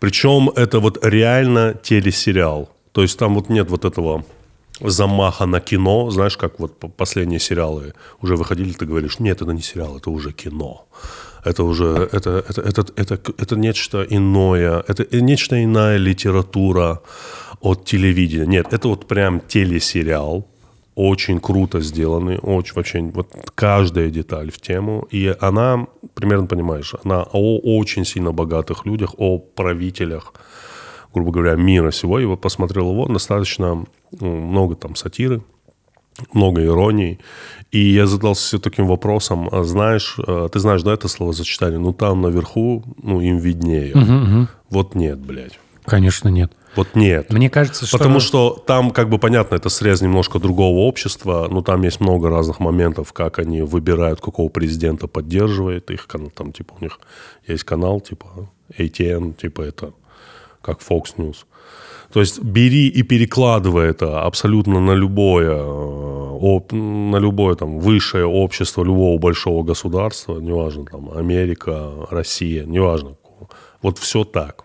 Причем 0.00 0.50
это 0.54 0.80
вот 0.80 1.04
реально 1.04 1.74
телесериал. 1.82 2.70
То 2.92 3.02
есть 3.02 3.18
там 3.18 3.34
вот 3.34 3.48
нет 3.48 3.70
вот 3.70 3.84
этого 3.84 4.24
замаха 4.80 5.46
на 5.46 5.60
кино, 5.60 6.10
знаешь, 6.10 6.36
как 6.36 6.60
вот 6.60 6.78
по- 6.78 6.88
последние 6.88 7.40
сериалы 7.40 7.94
уже 8.22 8.36
выходили, 8.36 8.72
ты 8.72 8.86
говоришь, 8.86 9.18
нет, 9.18 9.42
это 9.42 9.52
не 9.52 9.62
сериал, 9.62 9.96
это 9.96 10.10
уже 10.10 10.32
кино. 10.32 10.86
Это 11.44 11.62
уже, 11.64 12.08
это, 12.12 12.44
это, 12.48 12.60
это, 12.60 12.86
это, 12.96 13.18
это 13.38 13.56
нечто 13.56 14.06
иное, 14.10 14.84
это 14.88 15.06
нечто 15.20 15.62
иная 15.62 15.96
литература 15.96 17.00
от 17.60 17.84
телевидения. 17.84 18.46
Нет, 18.46 18.72
это 18.72 18.88
вот 18.88 19.06
прям 19.06 19.40
телесериал, 19.40 20.46
очень 20.94 21.38
круто 21.40 21.80
сделанный, 21.80 22.38
очень 22.42 22.74
вообще 22.74 23.00
вот 23.00 23.28
каждая 23.54 24.10
деталь 24.10 24.50
в 24.50 24.60
тему. 24.60 25.06
И 25.12 25.32
она, 25.40 25.86
примерно 26.14 26.46
понимаешь, 26.46 26.94
она 27.04 27.24
о 27.32 27.58
очень 27.78 28.04
сильно 28.04 28.32
богатых 28.32 28.84
людях, 28.84 29.14
о 29.16 29.38
правителях, 29.38 30.32
грубо 31.18 31.32
говоря, 31.32 31.56
мира 31.56 31.90
всего. 31.90 32.18
Вот 32.28 32.40
посмотрел 32.40 32.90
его, 32.90 33.06
достаточно 33.06 33.84
ну, 34.20 34.36
много 34.36 34.74
там 34.74 34.96
сатиры, 34.96 35.42
много 36.32 36.64
иронии. 36.64 37.18
И 37.70 37.78
я 37.78 38.06
задался 38.06 38.48
себе 38.48 38.60
таким 38.60 38.86
вопросом, 38.86 39.48
а 39.52 39.62
знаешь, 39.64 40.16
э, 40.26 40.48
ты 40.52 40.58
знаешь, 40.58 40.82
да, 40.82 40.94
это 40.94 41.08
словосочетание, 41.08 41.78
ну 41.78 41.92
там 41.92 42.22
наверху, 42.22 42.82
ну 43.02 43.20
им 43.20 43.38
виднее. 43.38 44.48
Вот 44.70 44.94
нет, 44.94 45.18
блядь. 45.18 45.58
Конечно, 45.84 46.28
нет. 46.28 46.52
Вот 46.76 46.94
нет. 46.94 47.32
Мне 47.32 47.50
кажется, 47.50 47.86
что... 47.86 47.98
Потому 47.98 48.20
что 48.20 48.62
там, 48.66 48.90
как 48.90 49.08
бы 49.08 49.18
понятно, 49.18 49.56
это 49.56 49.68
срез 49.68 50.00
немножко 50.02 50.38
другого 50.38 50.80
общества, 50.80 51.48
но 51.50 51.62
там 51.62 51.82
есть 51.82 52.00
много 52.00 52.28
разных 52.28 52.60
моментов, 52.60 53.12
как 53.12 53.38
они 53.38 53.62
выбирают, 53.62 54.20
какого 54.20 54.48
президента 54.48 55.08
поддерживает 55.08 55.90
их. 55.90 56.06
Там, 56.34 56.52
типа, 56.52 56.74
у 56.78 56.84
них 56.84 57.00
есть 57.46 57.64
канал, 57.64 58.00
типа, 58.00 58.50
ATN, 58.78 59.34
типа, 59.34 59.62
это 59.62 59.92
как 60.68 60.80
Fox 60.80 61.16
News. 61.16 61.36
То 62.12 62.20
есть 62.20 62.42
бери 62.42 62.88
и 62.88 63.02
перекладывай 63.02 63.88
это 63.90 64.22
абсолютно 64.26 64.80
на 64.80 64.94
любое, 64.94 65.50
э, 65.50 66.74
на 66.74 67.18
любое 67.18 67.54
там 67.54 67.78
высшее 67.80 68.24
общество 68.24 68.84
любого 68.84 69.18
большого 69.18 69.62
государства, 69.62 70.40
неважно, 70.40 70.84
там, 70.84 71.10
Америка, 71.18 71.90
Россия, 72.10 72.64
неважно. 72.66 73.16
Вот 73.82 73.98
все 73.98 74.24
так. 74.24 74.64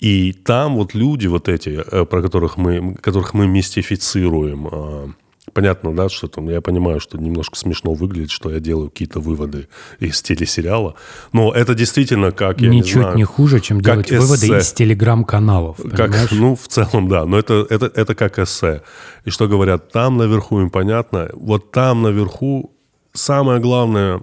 И 0.00 0.32
там 0.32 0.76
вот 0.76 0.94
люди 0.94 1.28
вот 1.28 1.48
эти, 1.48 1.70
э, 1.70 2.04
про 2.04 2.22
которых 2.22 2.58
мы, 2.58 2.94
которых 2.94 3.34
мы 3.34 3.46
мистифицируем, 3.46 4.68
э, 4.72 5.08
понятно, 5.52 5.94
да, 5.94 6.08
что 6.08 6.28
там, 6.28 6.48
я 6.48 6.60
понимаю, 6.60 7.00
что 7.00 7.18
немножко 7.18 7.56
смешно 7.56 7.94
выглядит, 7.94 8.30
что 8.30 8.50
я 8.50 8.60
делаю 8.60 8.90
какие-то 8.90 9.20
выводы 9.20 9.68
из 10.00 10.22
телесериала, 10.22 10.94
но 11.32 11.52
это 11.52 11.74
действительно 11.74 12.32
как, 12.32 12.60
я 12.60 12.68
Ничуть 12.68 12.96
не 12.96 13.02
знаю... 13.02 13.16
не 13.16 13.24
хуже, 13.24 13.60
чем 13.60 13.80
как 13.80 14.06
делать 14.06 14.10
выводы 14.10 14.46
эссе. 14.46 14.58
из 14.58 14.72
телеграм-каналов. 14.72 15.78
Как, 15.94 16.30
ну, 16.32 16.56
в 16.56 16.68
целом, 16.68 17.08
да. 17.08 17.24
Но 17.24 17.38
это, 17.38 17.66
это, 17.68 17.86
это 17.94 18.14
как 18.14 18.38
эссе. 18.38 18.82
И 19.24 19.30
что 19.30 19.48
говорят, 19.48 19.90
там 19.92 20.16
наверху 20.16 20.60
им 20.60 20.70
понятно. 20.70 21.28
Вот 21.32 21.70
там 21.70 22.02
наверху 22.02 22.72
самое 23.12 23.60
главное, 23.60 24.22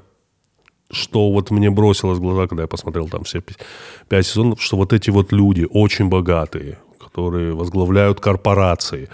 что 0.92 1.32
вот 1.32 1.52
мне 1.52 1.70
бросилось 1.70 2.18
в 2.18 2.22
глаза, 2.22 2.48
когда 2.48 2.64
я 2.64 2.68
посмотрел 2.68 3.08
там 3.10 3.24
все 3.24 3.44
пять 4.08 4.28
сезонов, 4.28 4.62
что 4.62 4.78
вот 4.78 4.94
эти 4.94 5.10
вот 5.10 5.32
люди 5.32 5.68
очень 5.70 6.10
богатые, 6.10 6.80
которые 7.00 7.54
возглавляют 7.54 8.20
корпорации, 8.20 9.10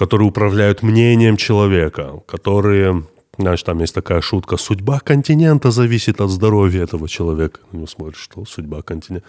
которые 0.00 0.28
управляют 0.28 0.82
мнением 0.82 1.36
человека, 1.36 2.22
которые, 2.26 3.04
знаешь, 3.36 3.62
там 3.62 3.80
есть 3.80 3.94
такая 3.94 4.22
шутка, 4.22 4.56
судьба 4.56 4.98
континента 5.00 5.70
зависит 5.70 6.22
от 6.22 6.30
здоровья 6.30 6.84
этого 6.84 7.06
человека. 7.06 7.60
Ну, 7.72 7.86
смотришь, 7.86 8.22
что 8.22 8.46
судьба 8.46 8.80
континента 8.80 9.28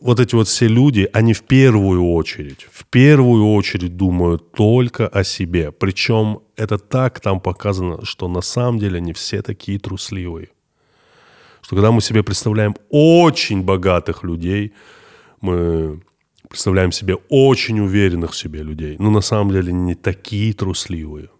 вот 0.00 0.20
эти 0.20 0.36
вот 0.36 0.46
все 0.46 0.68
люди, 0.68 1.08
они 1.12 1.32
в 1.34 1.42
первую 1.42 2.12
очередь, 2.14 2.68
в 2.70 2.84
первую 2.84 3.54
очередь 3.54 3.96
думают 3.96 4.52
только 4.52 5.08
о 5.08 5.24
себе. 5.24 5.72
Причем 5.72 6.38
это 6.56 6.78
так 6.78 7.18
там 7.18 7.40
показано, 7.40 8.04
что 8.04 8.28
на 8.28 8.40
самом 8.40 8.78
деле 8.78 8.98
они 8.98 9.12
все 9.12 9.42
такие 9.42 9.80
трусливые. 9.80 10.50
Что 11.60 11.74
когда 11.74 11.90
мы 11.90 12.00
себе 12.00 12.22
представляем 12.22 12.76
очень 12.88 13.62
богатых 13.62 14.22
людей, 14.22 14.72
мы 15.40 16.00
представляем 16.52 16.92
себе 16.92 17.16
очень 17.30 17.80
уверенных 17.80 18.32
в 18.32 18.36
себе 18.36 18.62
людей. 18.62 18.96
Но 18.98 19.10
на 19.10 19.22
самом 19.22 19.50
деле 19.52 19.72
не 19.72 19.94
такие 19.94 20.52
трусливые. 20.52 21.30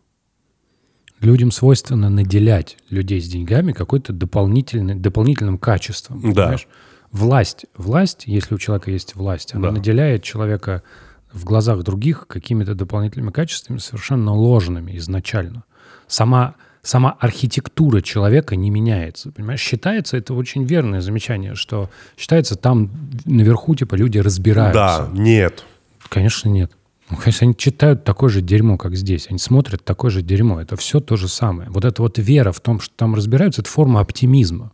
Людям 1.21 1.51
свойственно 1.51 2.09
наделять 2.09 2.79
людей 2.89 3.21
с 3.21 3.29
деньгами 3.29 3.73
какой-то 3.73 4.13
дополнительным 4.15 5.59
качеством. 5.59 6.21
Да. 6.21 6.29
понимаешь? 6.29 6.67
Власть, 7.13 7.67
власть, 7.77 8.23
если 8.27 8.55
у 8.55 8.59
человека 8.59 8.91
есть 8.91 9.15
власть, 9.15 9.55
она 9.55 9.69
Да. 9.69 9.73
наделяет 9.75 10.23
человека 10.23 10.83
в 11.31 11.45
глазах 11.45 11.83
других 11.83 12.27
какими-то 12.27 12.75
дополнительными 12.75 13.31
качествами, 13.31 13.79
совершенно 13.79 14.35
ложными 14.35 14.97
изначально. 14.97 15.65
Сама, 16.07 16.55
сама 16.83 17.17
архитектура 17.21 18.01
человека 18.01 18.57
не 18.57 18.71
меняется. 18.71 19.31
Понимаешь? 19.31 19.61
Считается, 19.61 20.17
это 20.17 20.35
очень 20.35 20.65
верное 20.65 21.01
замечание, 21.01 21.55
что 21.55 21.91
считается 22.17 22.57
там 22.57 22.91
наверху 23.25 23.75
типа 23.75 23.95
люди 23.95 24.19
разбираются. 24.19 25.09
Да, 25.13 25.19
нет. 25.19 25.65
Конечно, 26.09 26.49
нет. 26.49 26.73
Ну, 27.09 27.17
конечно, 27.17 27.45
они 27.45 27.57
читают 27.57 28.05
такое 28.05 28.31
же 28.31 28.41
дерьмо, 28.41 28.79
как 28.79 28.97
здесь. 28.97 29.27
Они 29.29 29.39
смотрят 29.39 29.85
такое 29.85 30.11
же 30.11 30.23
дерьмо. 30.23 30.61
Это 30.61 30.77
все 30.77 30.99
то 30.99 31.17
же 31.17 31.29
самое. 31.29 31.69
Вот 31.71 31.85
эта 31.85 32.03
вот 32.03 32.19
вера 32.19 32.53
в 32.53 32.61
том, 32.61 32.81
что 32.81 32.95
там 32.97 33.15
разбираются, 33.15 33.61
это 33.61 33.71
форма 33.71 34.01
оптимизма. 34.01 34.73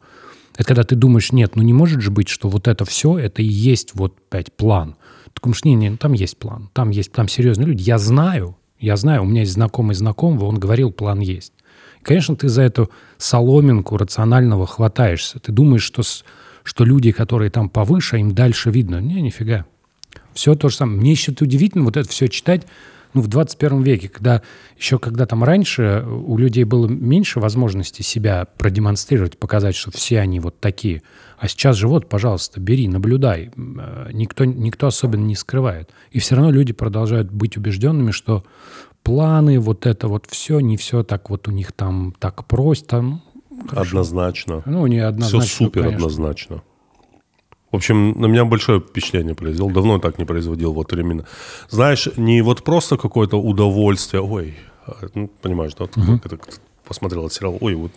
Это 0.55 0.67
когда 0.67 0.85
ты 0.85 0.97
думаешь, 0.97 1.33
нет, 1.33 1.57
ну 1.57 1.63
не 1.63 1.73
может 1.73 2.01
же 2.01 2.11
быть, 2.11 2.29
что 2.29 2.49
вот 2.49 2.67
это 2.67 2.85
все, 2.85 3.17
это 3.19 3.43
и 3.43 3.47
есть 3.47 3.95
вот 3.95 4.17
опять 4.29 4.53
план. 4.53 4.97
Ты 5.35 5.41
думаешь, 5.43 5.65
не, 5.65 5.75
не, 5.75 5.91
ну 5.91 5.97
там 5.97 6.13
есть 6.15 6.37
план, 6.37 6.71
там 6.73 6.91
есть, 6.91 7.13
там 7.13 7.29
серьезные 7.29 7.67
люди. 7.67 7.83
Я 7.83 7.99
знаю, 7.99 8.57
я 8.81 8.97
знаю, 8.97 9.23
у 9.23 9.25
меня 9.25 9.43
есть 9.43 9.53
знакомый 9.53 9.95
знакомого, 9.95 10.47
он 10.47 10.59
говорил, 10.59 10.91
план 10.91 11.21
есть. 11.21 11.53
Конечно, 12.09 12.37
ты 12.37 12.49
за 12.49 12.63
эту 12.63 12.91
соломинку 13.19 13.99
рационального 13.99 14.67
хватаешься. 14.67 15.41
Ты 15.41 15.53
думаешь, 15.53 15.83
что, 15.83 16.01
что 16.63 16.85
люди, 16.85 17.13
которые 17.13 17.51
там 17.51 17.69
повыше, 17.69 18.17
им 18.17 18.35
дальше 18.35 18.71
видно. 18.71 18.99
Не, 18.99 19.21
нифига. 19.21 19.67
Все 20.33 20.55
то 20.55 20.71
же 20.71 20.77
самое. 20.77 20.99
Мне 20.99 21.11
еще 21.11 21.33
удивительно 21.39 21.85
вот 21.85 21.99
это 21.99 22.09
все 22.09 22.29
читать 22.29 22.63
ну, 23.13 23.21
в 23.21 23.29
21 23.29 23.83
веке, 23.83 24.09
когда 24.09 24.41
еще 24.79 24.99
когда 24.99 25.27
там 25.27 25.45
раньше 25.45 26.03
у 26.09 26.39
людей 26.39 26.65
было 26.65 26.87
меньше 26.87 27.41
возможности 27.41 28.01
себя 28.01 28.47
продемонстрировать, 28.57 29.39
показать, 29.39 29.77
что 29.77 29.91
все 29.91 30.21
они 30.21 30.41
вот 30.41 30.59
такие. 30.61 31.03
А 31.39 31.47
сейчас 31.47 31.77
же 31.77 31.89
вот, 31.89 32.09
пожалуйста, 32.09 32.59
бери, 32.59 32.89
наблюдай. 32.89 33.51
Э, 33.55 34.09
Никто, 34.13 34.47
никто 34.47 34.87
особенно 34.87 35.27
не 35.27 35.35
скрывает. 35.35 35.91
И 36.11 36.21
все 36.21 36.37
равно 36.37 36.51
люди 36.51 36.73
продолжают 36.73 37.31
быть 37.31 37.59
убежденными, 37.59 38.13
что 38.13 38.45
планы, 39.09 39.59
вот 39.59 39.87
это 39.87 40.07
вот 40.09 40.27
все, 40.29 40.61
не 40.61 40.77
все 40.77 41.03
так 41.03 41.31
вот 41.31 41.49
у 41.49 41.51
них 41.51 41.73
там 41.73 42.15
так 42.19 42.45
просто. 42.45 43.03
Ну, 43.03 43.21
Однозначно. 43.71 44.63
ну 44.67 44.87
не 44.87 44.99
однозначно, 44.99 45.41
Все 45.41 45.65
супер 45.65 45.83
конечно. 45.83 46.07
однозначно. 46.07 46.63
В 47.73 47.77
общем, 47.77 48.21
на 48.21 48.27
меня 48.27 48.45
большое 48.45 48.81
впечатление 48.81 49.35
произвел. 49.35 49.71
Давно 49.71 49.99
так 49.99 50.19
не 50.19 50.25
производил 50.25 50.73
вот 50.73 50.93
именно. 50.93 51.25
Знаешь, 51.69 52.09
не 52.17 52.43
вот 52.43 52.63
просто 52.65 52.97
какое-то 52.97 53.37
удовольствие. 53.37 54.23
Ой, 54.23 54.57
а, 54.87 54.93
ну, 55.15 55.31
понимаешь, 55.43 55.75
да? 55.75 55.87
как 55.87 56.33
это 56.33 56.39
посмотрел 56.87 57.27
этот 57.27 57.35
сериал. 57.35 57.59
Ой, 57.61 57.75
вот 57.75 57.93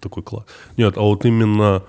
такой 0.00 0.22
класс. 0.22 0.44
Нет, 0.76 0.96
а 0.96 1.00
вот 1.00 1.24
именно 1.24 1.82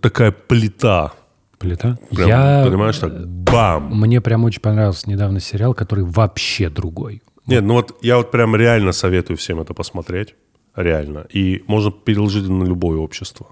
такая 0.00 0.32
плита. 0.32 1.12
Плита. 1.58 1.98
Прям, 2.10 2.28
Я, 2.28 2.64
понимаешь, 2.66 2.98
так 2.98 3.26
бам. 3.26 3.98
Мне 3.98 4.20
прям 4.20 4.44
очень 4.44 4.60
понравился 4.60 5.10
недавно 5.10 5.40
сериал, 5.40 5.74
который 5.74 6.04
вообще 6.04 6.70
другой. 6.70 7.22
Нет, 7.48 7.64
ну 7.64 7.74
вот 7.74 7.98
я 8.02 8.16
вот 8.16 8.30
прям 8.30 8.54
реально 8.56 8.92
советую 8.92 9.36
всем 9.36 9.60
это 9.60 9.74
посмотреть. 9.74 10.34
Реально. 10.76 11.26
И 11.32 11.64
можно 11.66 11.90
переложить 11.90 12.48
на 12.48 12.64
любое 12.64 12.98
общество. 12.98 13.46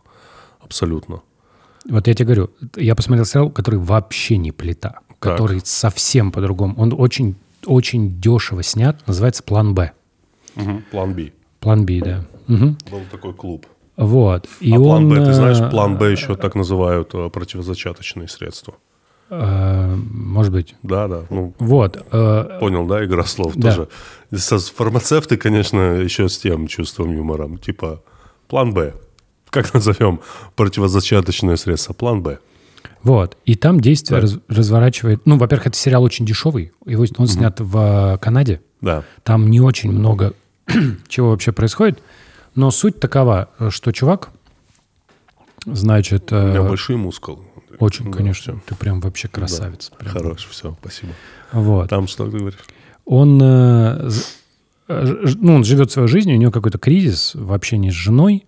Абсолютно. 0.61 1.23
Вот 1.89 2.07
я 2.07 2.15
тебе 2.15 2.27
говорю, 2.27 2.51
я 2.77 2.95
посмотрел 2.95 3.25
сериал, 3.25 3.51
который 3.51 3.81
вообще 3.81 4.37
не 4.37 4.53
плита, 4.53 5.01
который 5.19 5.61
совсем 5.65 6.31
по-другому. 6.33 6.75
Он 6.79 6.93
очень, 6.97 7.37
очень 7.65 8.21
дешево 8.21 8.63
снят, 8.63 9.01
называется 9.07 9.43
«План 9.43 9.75
Б». 9.75 9.93
План 10.91 11.15
Б. 11.15 11.33
План 11.61 11.85
Б, 11.87 12.01
да. 12.01 12.25
Мгм. 12.47 12.79
Был 12.91 13.01
такой 13.11 13.35
клуб. 13.35 13.67
Вот. 13.97 14.47
И 14.61 14.73
а 14.73 14.77
план 14.77 15.05
он, 15.05 15.09
Б, 15.11 15.25
ты 15.25 15.33
знаешь, 15.33 15.59
э, 15.59 15.71
план 15.71 15.97
Б 15.97 16.13
еще 16.13 16.37
так 16.37 16.55
называют 16.55 17.15
э, 17.15 17.31
противозачаточные 17.31 18.29
средства. 18.29 18.75
Э, 19.31 19.95
может 19.97 20.53
быть. 20.53 20.75
Да, 20.83 21.09
да. 21.09 21.23
Ну, 21.31 21.55
Вот. 21.59 21.97
э, 22.12 22.59
понял, 22.61 22.87
да, 22.87 23.05
игра 23.05 23.25
слов 23.25 23.55
Да. 23.57 23.75
тоже. 23.75 23.89
Фармацевты, 24.75 25.37
конечно, 25.37 25.79
еще 26.01 26.29
с 26.29 26.39
тем 26.39 26.67
чувством 26.67 27.12
юмора. 27.15 27.49
Типа, 27.59 28.03
план 28.49 28.73
Б. 28.75 28.95
Как 29.51 29.73
назовем 29.75 30.21
противозачаточное 30.55 31.57
средство? 31.57 31.93
План 31.93 32.23
Б. 32.23 32.39
Вот. 33.03 33.37
И 33.45 33.55
там 33.55 33.81
действие 33.81 34.21
раз- 34.21 34.39
разворачивает... 34.49 35.23
Ну, 35.27 35.39
во-первых, 35.39 35.69
это 35.69 35.77
сериал 35.77 36.03
очень 36.03 36.27
дешевый. 36.27 36.73
Его, 36.85 37.05
он 37.19 37.27
снят 37.29 37.61
в 37.61 38.15
э, 38.15 38.19
Канаде. 38.19 38.61
Да. 38.81 39.05
Там 39.23 39.49
не 39.51 39.61
очень 39.61 39.93
много 39.93 40.33
чего 41.09 41.31
вообще 41.31 41.53
происходит. 41.53 42.01
Но 42.55 42.71
суть 42.71 42.99
такова, 43.01 43.49
что 43.71 43.93
чувак, 43.93 44.31
значит... 45.67 46.33
У 46.33 46.37
меня 46.37 46.61
э, 46.61 46.69
большие 46.69 46.97
мускулы. 46.97 47.45
Очень, 47.79 48.11
Да, 48.11 48.19
конечно. 48.19 48.61
Ты 48.67 48.75
прям 48.75 49.01
вообще 49.01 49.29
красавец. 49.29 49.91
Прям. 49.99 50.13
Хорош, 50.13 50.47
все, 50.51 50.77
спасибо. 50.81 51.13
Вот. 51.53 51.89
Там 51.89 52.07
что 52.07 52.31
ты 52.31 52.39
говоришь? 52.39 52.59
Он, 53.05 53.41
э, 53.43 54.11
э, 54.89 55.17
ну, 55.37 55.55
он 55.55 55.65
живет 55.65 55.91
своей 55.91 56.09
жизнью, 56.09 56.37
у 56.37 56.41
него 56.41 56.53
какой-то 56.53 56.79
кризис 56.79 57.35
в 57.35 57.53
общении 57.53 57.91
с 57.91 57.95
женой. 57.95 58.47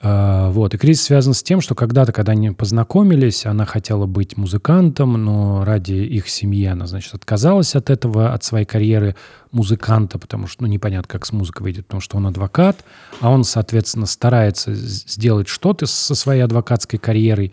А, 0.00 0.50
Вот. 0.50 0.74
И 0.74 0.78
кризис 0.78 1.04
связан 1.04 1.32
с 1.32 1.42
тем, 1.42 1.60
что 1.60 1.74
когда-то, 1.74 2.12
когда 2.12 2.32
они 2.32 2.50
познакомились, 2.50 3.46
она 3.46 3.64
хотела 3.64 4.06
быть 4.06 4.36
музыкантом, 4.36 5.14
но 5.24 5.64
ради 5.64 5.94
их 5.94 6.28
семьи 6.28 6.66
она, 6.66 6.86
значит, 6.86 7.14
отказалась 7.14 7.74
от 7.74 7.88
этого, 7.88 8.32
от 8.32 8.44
своей 8.44 8.66
карьеры 8.66 9.16
музыканта, 9.52 10.18
потому 10.18 10.46
что, 10.48 10.62
ну, 10.62 10.68
непонятно, 10.68 11.08
как 11.08 11.24
с 11.24 11.32
музыкой 11.32 11.64
выйдет, 11.64 11.86
потому 11.86 12.02
что 12.02 12.18
он 12.18 12.26
адвокат, 12.26 12.84
а 13.20 13.30
он, 13.30 13.42
соответственно, 13.44 14.06
старается 14.06 14.74
сделать 14.74 15.48
что-то 15.48 15.86
со 15.86 16.14
своей 16.14 16.42
адвокатской 16.42 16.98
карьерой. 16.98 17.52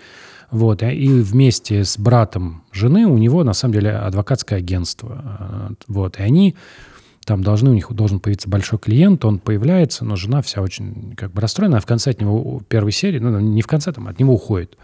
Вот. 0.53 0.83
И 0.83 1.07
вместе 1.07 1.83
с 1.83 1.97
братом 1.97 2.63
жены 2.71 3.07
у 3.07 3.17
него, 3.17 3.43
на 3.43 3.53
самом 3.53 3.73
деле, 3.73 3.91
адвокатское 3.91 4.59
агентство. 4.59 5.21
А, 5.23 5.71
Вот. 5.87 6.19
И 6.19 6.21
они 6.21 6.55
там 7.25 7.43
должны, 7.43 7.71
у 7.71 7.73
них 7.73 7.91
должен 7.91 8.19
появиться 8.19 8.49
большой 8.49 8.77
клиент, 8.77 9.25
он 9.25 9.39
появляется, 9.39 10.05
но 10.05 10.15
жена 10.15 10.41
вся 10.41 10.61
очень 10.61 11.15
как 11.15 11.31
бы 11.31 11.41
расстроена, 11.41 11.77
а 11.77 11.79
в 11.79 11.85
конце 11.85 12.11
от 12.11 12.21
него 12.21 12.61
первой 12.67 12.91
серии, 12.91 13.17
ну, 13.17 13.39
не 13.39 13.61
в 13.61 13.67
конце, 13.67 13.91
там, 13.91 14.07
от 14.07 14.19
него 14.19 14.33
уходит. 14.33 14.77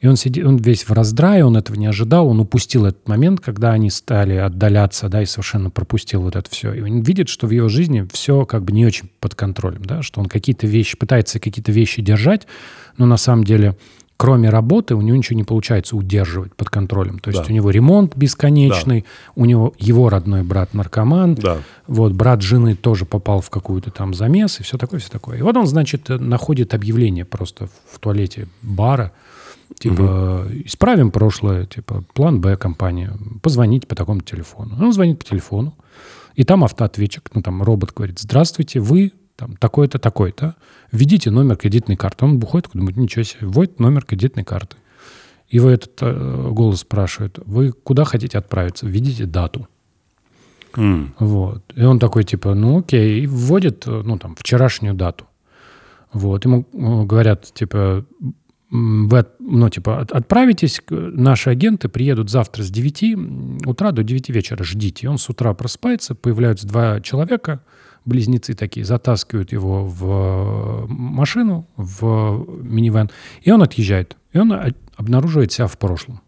И 0.00 0.06
он 0.06 0.16
сидит, 0.16 0.44
он 0.44 0.56
весь 0.56 0.82
в 0.82 0.92
раздрае, 0.92 1.44
он 1.44 1.56
этого 1.56 1.76
не 1.76 1.86
ожидал, 1.86 2.26
он 2.28 2.40
упустил 2.40 2.86
этот 2.86 3.06
момент, 3.06 3.40
когда 3.40 3.72
они 3.72 3.88
стали 3.90 4.34
отдаляться, 4.34 5.08
да, 5.08 5.22
и 5.22 5.26
совершенно 5.26 5.70
пропустил 5.70 6.22
вот 6.22 6.36
это 6.36 6.50
все. 6.50 6.72
И 6.72 6.80
он 6.80 7.00
видит, 7.02 7.28
что 7.28 7.46
в 7.46 7.50
его 7.50 7.68
жизни 7.68 8.06
все 8.12 8.44
как 8.46 8.64
бы 8.64 8.72
не 8.72 8.84
очень 8.84 9.10
под 9.20 9.34
контролем, 9.34 9.84
да, 9.84 10.02
что 10.02 10.20
он 10.20 10.26
какие-то 10.26 10.66
вещи, 10.66 10.96
пытается 10.96 11.38
какие-то 11.38 11.70
вещи 11.70 12.02
держать, 12.02 12.46
но 12.96 13.06
на 13.06 13.18
самом 13.18 13.44
деле 13.44 13.76
кроме 14.20 14.50
работы 14.50 14.94
у 14.94 15.00
него 15.00 15.16
ничего 15.16 15.34
не 15.38 15.44
получается 15.44 15.96
удерживать 15.96 16.54
под 16.54 16.68
контролем. 16.68 17.18
То 17.20 17.30
есть 17.30 17.40
Да. 17.42 17.46
у 17.50 17.54
него 17.54 17.70
ремонт 17.70 18.14
бесконечный, 18.16 19.06
у 19.34 19.46
него 19.46 19.72
его 19.78 20.10
родной 20.10 20.42
брат 20.42 20.74
наркоман, 20.74 21.36
Да. 21.36 21.56
вот, 21.86 22.12
брат 22.12 22.42
жены 22.42 22.76
тоже 22.76 23.06
попал 23.06 23.40
в 23.40 23.48
какую-то 23.48 23.90
там 23.90 24.12
замес 24.12 24.60
и 24.60 24.62
все 24.62 24.76
такое, 24.76 25.00
все 25.00 25.08
такое. 25.10 25.38
И 25.38 25.42
вот 25.42 25.56
он, 25.56 25.66
значит, 25.66 26.10
находит 26.10 26.74
объявление 26.74 27.24
просто 27.24 27.70
в 27.90 27.98
туалете 27.98 28.46
бара, 28.60 29.12
типа, 29.78 30.46
исправим 30.66 31.10
прошлое, 31.12 31.64
типа, 31.64 32.04
план 32.12 32.42
Б 32.42 32.58
компания, 32.58 33.12
позвоните 33.40 33.86
по 33.86 33.94
такому 33.94 34.20
телефону. 34.20 34.76
Он 34.84 34.92
звонит 34.92 35.18
по 35.18 35.24
телефону, 35.24 35.74
и 36.34 36.44
там 36.44 36.62
автоответчик, 36.62 37.22
ну, 37.32 37.40
там 37.40 37.62
робот 37.62 37.94
говорит, 37.94 38.18
здравствуйте, 38.18 38.80
вы 38.80 39.12
там 39.40 39.56
такой-то, 39.56 39.98
такой-то, 39.98 40.54
введите 40.92 41.30
номер 41.30 41.56
кредитной 41.56 41.96
карты. 41.96 42.24
Он 42.26 42.38
выходит, 42.38 42.68
думает, 42.74 42.96
ничего 42.96 43.24
себе, 43.24 43.46
вводит 43.48 43.80
номер 43.80 44.04
кредитной 44.04 44.44
карты. 44.44 44.76
Его 45.48 45.68
этот 45.70 45.98
э, 46.02 46.48
голос 46.52 46.80
спрашивает, 46.80 47.38
вы 47.46 47.72
куда 47.72 48.04
хотите 48.04 48.38
отправиться? 48.38 48.86
Введите 48.86 49.24
дату. 49.26 49.66
М, 50.76 51.14
Вот. 51.18 51.64
И 51.74 51.82
он 51.82 51.98
такой, 51.98 52.24
типа, 52.24 52.54
ну 52.54 52.78
окей, 52.78 53.22
и 53.22 53.26
вводит, 53.26 53.86
э, 53.86 54.02
ну, 54.04 54.18
там, 54.18 54.36
вчерашнюю 54.38 54.94
дату. 54.94 55.24
Вот. 56.12 56.44
Ему 56.44 56.66
э, 56.72 57.04
говорят, 57.04 57.52
типа, 57.52 58.04
вы, 58.70 59.26
ну, 59.40 59.68
типа, 59.68 60.00
от- 60.02 60.12
отправитесь, 60.12 60.80
наши 60.90 61.50
агенты 61.50 61.88
приедут 61.88 62.30
завтра 62.30 62.62
с 62.62 62.70
9 62.70 63.66
утра 63.66 63.90
до 63.90 64.04
9 64.04 64.28
вечера, 64.30 64.62
ждите. 64.62 65.06
И 65.06 65.08
он 65.08 65.18
с 65.18 65.28
утра 65.28 65.54
просыпается, 65.54 66.14
появляются 66.14 66.68
два 66.68 67.00
человека, 67.00 67.62
близнецы 68.04 68.54
такие, 68.54 68.84
затаскивают 68.84 69.52
его 69.52 69.84
в 69.84 70.86
машину, 70.88 71.66
в 71.76 72.46
минивэн, 72.62 73.10
и 73.42 73.50
он 73.50 73.62
отъезжает. 73.62 74.16
И 74.32 74.38
он 74.38 74.52
обнаруживает 74.96 75.52
себя 75.52 75.66
в 75.66 75.76
прошлом. 75.78 76.20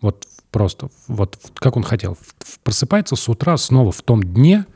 Вот 0.00 0.26
просто, 0.50 0.88
вот 1.08 1.38
как 1.54 1.76
он 1.76 1.82
хотел. 1.82 2.16
Просыпается 2.62 3.16
с 3.16 3.28
утра 3.28 3.56
снова 3.56 3.92
в 3.92 4.02
том 4.02 4.22
дне, 4.22 4.66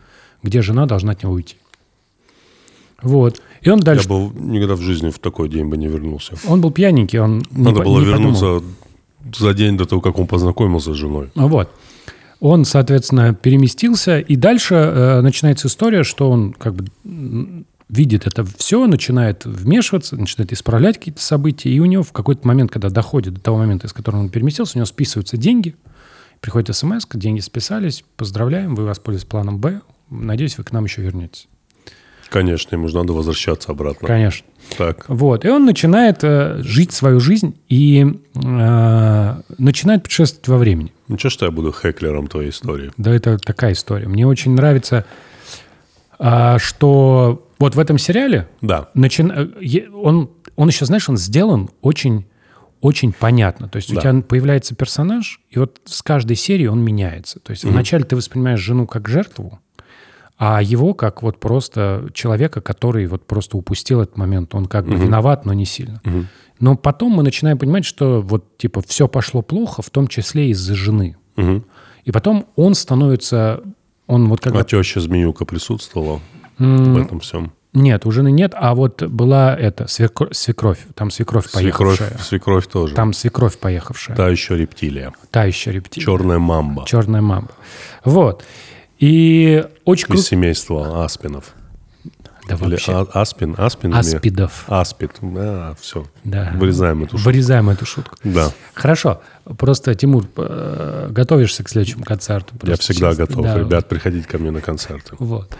где 0.42 0.62
жена 0.62 0.86
должна 0.86 1.12
от 1.12 1.22
него 1.22 1.32
уйти. 1.34 1.56
Вот. 3.02 3.40
И 3.62 3.70
он 3.70 3.78
Я 3.78 3.84
дальше... 3.84 4.08
бы 4.08 4.30
никогда 4.38 4.74
в 4.74 4.80
жизни 4.80 5.10
в 5.10 5.18
такой 5.18 5.48
день 5.48 5.66
бы 5.68 5.76
не 5.76 5.86
вернулся. 5.88 6.34
Он 6.46 6.60
был 6.60 6.70
пьяненький, 6.70 7.18
он 7.18 7.38
не 7.50 7.62
Надо 7.64 7.78
по- 7.78 7.84
было 7.84 8.00
не 8.00 8.10
подумал. 8.12 8.32
вернуться 8.32 8.64
за 9.38 9.54
день 9.54 9.76
до 9.76 9.86
того, 9.86 10.00
как 10.00 10.18
он 10.18 10.26
познакомился 10.26 10.92
с 10.92 10.96
женой. 10.96 11.30
Вот. 11.34 11.70
Он, 12.40 12.64
соответственно, 12.64 13.34
переместился, 13.34 14.18
и 14.18 14.34
дальше 14.34 14.74
э, 14.74 15.20
начинается 15.20 15.68
история, 15.68 16.04
что 16.04 16.30
он 16.30 16.54
как 16.54 16.74
бы 16.74 16.86
видит 17.90 18.26
это 18.26 18.44
все, 18.44 18.86
начинает 18.86 19.44
вмешиваться, 19.44 20.16
начинает 20.16 20.52
исправлять 20.52 20.96
какие-то 20.96 21.20
события, 21.20 21.70
и 21.70 21.78
у 21.80 21.84
него 21.84 22.02
в 22.02 22.12
какой-то 22.12 22.46
момент, 22.46 22.70
когда 22.70 22.88
доходит 22.88 23.34
до 23.34 23.40
того 23.40 23.58
момента, 23.58 23.86
из 23.86 23.92
которого 23.92 24.20
он 24.20 24.30
переместился, 24.30 24.76
у 24.76 24.78
него 24.78 24.86
списываются 24.86 25.36
деньги, 25.36 25.76
приходит 26.40 26.74
смс, 26.74 27.06
деньги 27.12 27.40
списались, 27.40 28.04
поздравляем, 28.16 28.74
вы 28.74 28.84
воспользовались 28.84 29.28
планом 29.28 29.58
Б, 29.58 29.82
надеюсь, 30.08 30.56
вы 30.56 30.64
к 30.64 30.72
нам 30.72 30.84
еще 30.84 31.02
вернетесь. 31.02 31.48
Конечно, 32.30 32.76
ему 32.76 32.88
же 32.88 32.96
надо 32.96 33.12
возвращаться 33.12 33.72
обратно. 33.72 34.06
Конечно. 34.08 34.46
Так. 34.78 35.04
Вот, 35.08 35.44
и 35.44 35.48
он 35.48 35.64
начинает 35.66 36.18
э, 36.22 36.62
жить 36.62 36.92
свою 36.92 37.18
жизнь 37.20 37.56
и 37.68 38.06
э, 38.34 39.34
начинает 39.58 40.02
путешествовать 40.04 40.46
во 40.48 40.58
времени. 40.58 40.92
Ничего, 41.08 41.28
что 41.30 41.44
я 41.46 41.50
буду 41.50 41.72
хеклером 41.72 42.28
твоей 42.28 42.50
истории. 42.50 42.92
Да, 42.96 43.10
это 43.12 43.36
такая 43.38 43.72
история. 43.72 44.06
Мне 44.06 44.26
очень 44.28 44.52
нравится, 44.52 45.04
а, 46.18 46.58
что 46.58 47.48
вот 47.58 47.74
в 47.74 47.78
этом 47.80 47.98
сериале 47.98 48.48
Да. 48.62 48.88
начин- 48.94 49.32
э, 49.32 49.88
он, 49.92 50.30
он 50.56 50.68
еще, 50.68 50.84
знаешь, 50.84 51.08
он 51.08 51.16
сделан 51.16 51.70
очень, 51.82 52.26
очень 52.80 53.12
понятно. 53.12 53.68
То 53.68 53.76
есть 53.76 53.90
у 53.90 53.96
Да. 53.96 54.00
тебя 54.02 54.22
появляется 54.22 54.74
персонаж, 54.76 55.40
и 55.50 55.58
вот 55.58 55.80
с 55.84 56.00
каждой 56.02 56.36
серии 56.36 56.66
он 56.66 56.80
меняется. 56.80 57.40
То 57.40 57.50
есть 57.50 57.64
вначале 57.64 58.04
ты 58.04 58.14
воспринимаешь 58.14 58.60
жену 58.60 58.86
как 58.86 59.08
жертву, 59.08 59.58
а 60.42 60.62
его 60.62 60.94
как 60.94 61.22
вот 61.22 61.38
просто 61.38 62.08
человека, 62.14 62.62
который 62.62 63.06
вот 63.06 63.26
просто 63.26 63.58
упустил 63.58 64.00
этот 64.00 64.16
момент. 64.16 64.54
Он 64.54 64.64
как 64.64 64.86
бы 64.86 64.94
виноват, 64.96 65.44
но 65.44 65.52
не 65.52 65.66
сильно. 65.66 66.00
Но 66.58 66.76
потом 66.76 67.12
мы 67.12 67.22
начинаем 67.22 67.58
понимать, 67.58 67.84
что 67.84 68.22
вот 68.22 68.56
типа 68.56 68.80
все 68.80 69.06
пошло 69.06 69.42
плохо, 69.42 69.82
в 69.82 69.90
том 69.90 70.08
числе 70.08 70.48
из-за 70.48 70.74
жены. 70.74 71.16
Мгм. 71.36 71.64
И 72.04 72.10
потом 72.10 72.46
он 72.56 72.74
становится, 72.74 73.62
он 74.06 74.28
вот 74.28 74.40
когда... 74.40 74.60
А 74.60 74.64
теща 74.64 75.00
Змеюка 75.00 75.44
присутствовала 75.44 76.20
в 76.58 76.96
этом 76.96 77.20
всем. 77.20 77.52
Нет, 77.74 78.04
у 78.06 78.10
жены 78.10 78.32
нет, 78.32 78.52
а 78.56 78.74
вот 78.74 79.02
была 79.02 79.54
это, 79.54 79.84
свекро- 79.84 80.32
свекровь, 80.34 80.78
там 80.94 81.10
свекровь 81.10 81.46
Свекровь, 81.46 81.98
поехавшая. 81.98 82.18
свекровь 82.18 82.66
тоже. 82.66 82.94
Там 82.94 83.12
свекровь 83.12 83.58
поехавшая. 83.58 84.16
Та 84.16 84.28
еще 84.28 84.56
рептилия. 84.56 85.12
Та 85.30 85.44
еще 85.44 85.70
рептилия. 85.70 86.04
Черная 86.04 86.38
мамба. 86.38 86.84
Черная 86.86 87.20
мамба. 87.20 87.52
Вот. 88.04 88.44
И 89.00 89.64
очень 89.84 90.04
Из 90.04 90.08
круто... 90.08 90.22
семейства 90.22 91.04
аспинов. 91.04 91.54
Да 92.48 92.56
Или 92.56 92.72
вообще. 92.72 92.92
а- 92.92 93.20
аспин? 93.22 93.54
Аспин? 93.56 93.94
Аспидов. 93.94 94.64
Аспид. 94.66 95.12
Да, 95.22 95.74
все. 95.80 96.06
Да. 96.24 96.52
Вырезаем 96.56 97.04
эту 97.04 97.16
шутку. 97.16 97.24
Вырезаем 97.24 97.70
эту 97.70 97.86
шутку. 97.86 98.16
Да. 98.24 98.50
Хорошо. 98.74 99.22
Просто, 99.56 99.94
Тимур, 99.94 100.26
э, 100.36 101.08
готовишься 101.10 101.64
к 101.64 101.68
следующему 101.68 102.04
концерту? 102.04 102.54
Я 102.64 102.76
всегда 102.76 103.10
честно. 103.10 103.26
готов. 103.26 103.44
Да. 103.44 103.58
Ребят, 103.58 103.88
приходите 103.88 104.26
ко 104.28 104.38
мне 104.38 104.50
на 104.50 104.60
концерты. 104.60 105.14
Вот. 105.18 105.56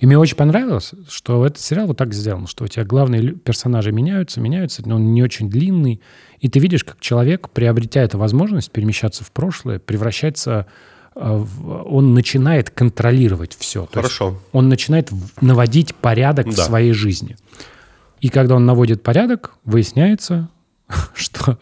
И 0.00 0.06
мне 0.06 0.18
очень 0.18 0.36
понравилось, 0.36 0.92
что 1.08 1.46
этот 1.46 1.60
сериал 1.60 1.86
вот 1.86 1.96
так 1.96 2.12
сделан, 2.14 2.46
что 2.46 2.64
у 2.64 2.68
тебя 2.68 2.84
главные 2.84 3.32
персонажи 3.32 3.92
меняются, 3.92 4.40
меняются, 4.40 4.82
но 4.86 4.96
он 4.96 5.12
не 5.12 5.22
очень 5.22 5.48
длинный. 5.50 6.00
И 6.40 6.48
ты 6.48 6.58
видишь, 6.58 6.84
как 6.84 7.00
человек, 7.00 7.50
приобретя 7.50 8.02
эту 8.02 8.18
возможность 8.18 8.70
перемещаться 8.70 9.24
в 9.24 9.30
прошлое, 9.32 9.78
превращается 9.78 10.66
он 11.18 12.14
начинает 12.14 12.70
контролировать 12.70 13.56
все. 13.58 13.88
Хорошо. 13.92 14.38
он 14.52 14.68
начинает 14.68 15.10
в- 15.10 15.42
наводить 15.42 15.94
порядок 15.94 16.46
в 16.46 16.54
Да. 16.56 16.64
своей 16.64 16.92
жизни. 16.92 17.36
И 18.20 18.28
когда 18.28 18.54
он 18.56 18.66
наводит 18.66 19.02
порядок, 19.02 19.54
выясняется, 19.64 20.48
что 21.14 21.58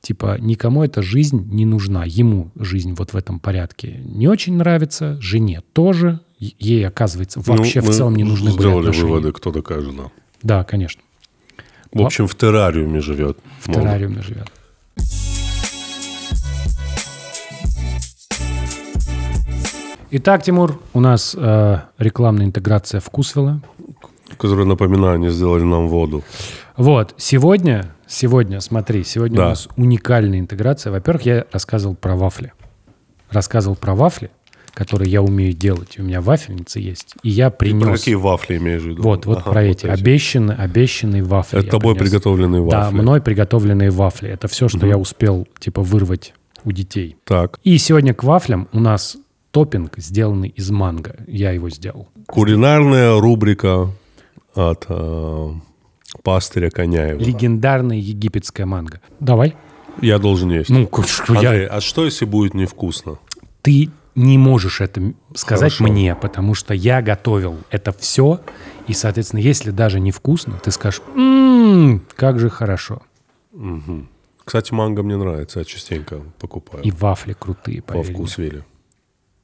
типа 0.00 0.36
никому 0.40 0.84
эта 0.84 1.02
жизнь 1.02 1.48
не 1.50 1.64
нужна. 1.64 2.04
Ему 2.06 2.50
жизнь 2.56 2.92
вот 2.94 3.12
в 3.12 3.16
этом 3.16 3.40
порядке 3.40 4.00
не 4.04 4.28
очень 4.28 4.56
нравится, 4.56 5.18
жене 5.20 5.62
тоже. 5.72 6.20
Ей, 6.38 6.86
оказывается, 6.86 7.40
вообще 7.40 7.80
Ну, 7.80 7.90
в 7.90 7.94
целом 7.94 8.14
не 8.14 8.24
нужны 8.24 8.50
были 8.50 8.58
Сделали 8.60 8.78
отношения. 8.80 9.06
выводы, 9.08 9.32
кто 9.32 9.50
такая 9.52 9.80
жена. 9.80 10.04
Да, 10.42 10.62
конечно. 10.64 11.02
В 11.92 12.02
общем, 12.02 12.26
в 12.28 12.34
террариуме 12.36 13.00
живет. 13.00 13.38
В 13.60 13.72
террариуме 13.72 14.22
живет. 14.22 14.48
Итак, 20.10 20.42
Тимур, 20.42 20.80
у 20.94 21.00
нас 21.00 21.36
э, 21.38 21.78
рекламная 21.98 22.46
интеграция 22.46 23.00
вкусвела. 23.00 23.60
Которые, 24.38 24.66
напоминаю, 24.66 25.14
они 25.16 25.28
сделали 25.30 25.62
нам 25.62 25.88
воду. 25.88 26.22
Вот, 26.76 27.14
сегодня, 27.16 27.92
Сегодня, 28.10 28.60
смотри, 28.62 29.04
сегодня 29.04 29.36
Да. 29.36 29.44
у 29.44 29.48
нас 29.50 29.68
уникальная 29.76 30.38
интеграция. 30.38 30.90
Во-первых, 30.90 31.26
я 31.26 31.44
рассказывал 31.52 31.94
про 31.94 32.16
вафли. 32.16 32.54
Рассказывал 33.30 33.76
про 33.76 33.94
вафли, 33.94 34.30
которые 34.72 35.10
я 35.12 35.20
умею 35.20 35.52
делать. 35.52 35.98
У 35.98 36.02
меня 36.02 36.22
вафельница 36.22 36.78
есть. 36.80 37.14
И 37.22 37.28
я 37.28 37.50
Про 37.50 37.58
принес... 37.58 37.98
какие 38.00 38.14
вафли 38.14 38.56
имеешь 38.56 38.80
в 38.80 38.86
виду? 38.86 39.02
Вот, 39.02 39.26
вот 39.26 39.40
Ага, 39.40 39.50
про 39.50 39.62
эти. 39.64 39.84
эти. 39.84 40.00
Обещанные, 40.00 40.56
обещанные 40.56 41.22
вафли. 41.22 41.58
Это 41.58 41.68
тобой 41.72 41.94
принес. 41.96 42.10
приготовленные 42.12 42.66
Да, 42.66 42.84
вафли. 42.84 42.96
мной 42.96 43.20
приготовленные 43.20 43.90
вафли. 43.90 44.30
Это 44.30 44.48
все, 44.48 44.68
что 44.70 44.86
я 44.86 44.96
успел, 44.96 45.46
типа, 45.58 45.82
вырвать 45.82 46.32
у 46.64 46.72
детей. 46.72 47.18
Так. 47.24 47.60
И 47.64 47.76
сегодня 47.76 48.14
к 48.14 48.24
вафлям 48.24 48.68
у 48.72 48.80
нас 48.80 49.18
топпинг, 49.50 49.94
сделанный 49.98 50.48
из 50.48 50.70
манго. 50.70 51.16
Я 51.26 51.52
его 51.52 51.70
сделал. 51.70 52.08
Кулинарная 52.26 53.18
рубрика 53.20 53.90
от 54.54 54.86
э, 54.88 55.50
пастыря 56.22 56.70
Коняева. 56.70 57.18
Легендарная 57.18 57.96
египетская 57.98 58.66
манго. 58.66 59.00
Давай. 59.20 59.56
Я 60.00 60.18
должен 60.18 60.50
есть. 60.50 60.70
Ну, 60.70 60.88
что 61.06 61.34
я- 61.34 61.50
Андрей, 61.50 61.66
а 61.66 61.80
что, 61.80 62.04
если 62.04 62.24
будет 62.24 62.54
невкусно? 62.54 63.18
ты 63.62 63.90
не 64.14 64.38
можешь 64.38 64.80
это 64.80 65.12
сказать 65.34 65.74
Хорошо. 65.76 65.92
мне, 65.92 66.14
потому 66.14 66.54
что 66.54 66.74
я 66.74 67.02
готовил 67.02 67.56
это 67.70 67.92
все, 67.92 68.40
и, 68.86 68.92
соответственно, 68.92 69.40
если 69.40 69.70
даже 69.70 70.00
невкусно, 70.00 70.54
ты 70.62 70.70
скажешь, 70.70 71.02
«М, 71.14 72.02
как 72.16 72.38
же 72.40 72.50
хорошо. 72.50 73.02
Кстати, 74.44 74.72
манго 74.72 75.02
мне 75.02 75.16
нравится, 75.16 75.58
я 75.58 75.64
частенько 75.64 76.20
покупаю. 76.38 76.82
И 76.84 76.90
вафли 76.90 77.34
крутые, 77.38 77.82
по 77.82 77.94
поверь 77.94 78.12
вкусу 78.14 78.42
вели. 78.42 78.62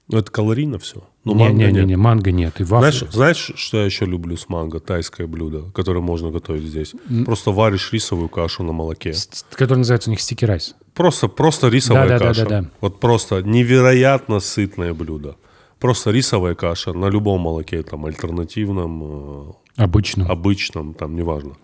Ну, 0.09 0.19
это 0.19 0.31
калорийно 0.31 0.79
все. 0.79 1.03
Ну, 1.25 1.35
мне. 1.35 1.45
манго 1.45 1.59
Не-не-не, 1.65 1.85
нет. 1.87 1.99
манго 1.99 2.31
нет. 2.31 2.61
И 2.61 2.65
вафли... 2.65 2.91
Знаешь, 2.91 3.13
знаешь, 3.15 3.53
что 3.57 3.79
я 3.79 3.85
еще 3.87 4.05
люблю 4.05 4.37
с 4.37 4.49
манго? 4.51 4.79
Тайское 4.81 5.27
блюдо, 5.27 5.71
которое 5.75 6.01
можно 6.01 6.31
готовить 6.31 6.65
здесь. 6.65 6.93
Просто 7.25 7.51
варишь 7.53 7.91
рисовую 7.93 8.29
кашу 8.29 8.63
на 8.65 8.73
молоке. 8.73 9.15
с- 9.15 9.47
который 9.53 9.79
называется 9.79 10.11
у 10.11 10.13
них 10.13 10.21
стики 10.21 10.45
райс. 10.45 10.75
Просто, 10.93 11.29
просто 11.29 11.69
рисовая 11.69 12.07
Да-да-да-да-да. 12.09 12.57
каша. 12.63 12.71
Вот 12.83 13.01
просто 13.01 13.43
невероятно 13.43 14.41
сытное 14.41 14.93
блюдо. 14.93 15.37
Просто 15.81 16.11
рисовая 16.11 16.55
каша 16.55 16.93
на 16.93 17.07
любом 17.07 17.41
молоке, 17.41 17.83
там, 17.83 18.05
альтернативном, 18.05 19.49
э, 19.49 19.53
Обычно. 19.77 20.27
обычном, 20.29 20.93
там, 20.95 21.15
неважно. 21.17 21.57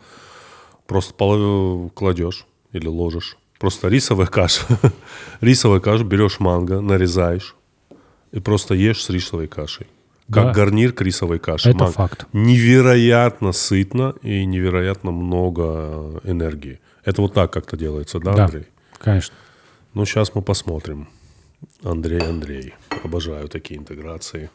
Просто 0.86 1.12
поло- 1.14 1.90
кладешь 1.90 2.46
или 2.72 2.86
ложишь. 2.88 3.36
Просто 3.58 3.88
рисовая 3.88 4.26
каша. 4.26 4.62
рисовая 5.42 5.80
каша, 5.80 6.04
берешь 6.04 6.40
манго, 6.40 6.80
нарезаешь 6.80 7.54
и 8.32 8.40
просто 8.40 8.74
ешь 8.74 9.02
с 9.02 9.10
рисовой 9.10 9.46
кашей. 9.48 9.86
Как 10.32 10.46
Да. 10.46 10.52
гарнир 10.52 10.92
к 10.92 11.02
рисовой 11.02 11.38
каше. 11.40 11.70
Это 11.70 11.78
Ман- 11.84 11.92
факт. 11.92 12.26
Невероятно 12.32 13.52
сытно 13.52 14.14
и 14.22 14.44
невероятно 14.44 15.10
много 15.10 15.62
э, 16.24 16.30
энергии. 16.30 16.78
Это 17.04 17.22
вот 17.22 17.34
так 17.34 17.52
как-то 17.52 17.76
делается, 17.76 18.20
да, 18.20 18.32
Да, 18.34 18.44
Андрей? 18.44 18.66
конечно. 18.98 19.34
Ну, 19.94 20.04
сейчас 20.04 20.32
мы 20.34 20.42
посмотрим. 20.42 21.08
Андрей, 21.82 22.20
Андрей. 22.20 22.74
Обожаю 23.02 23.48
такие 23.48 23.80
интеграции. 23.80 24.50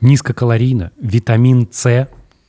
Низкокалорийно. 0.00 0.92
Витамин 0.98 1.68
С 1.70 2.08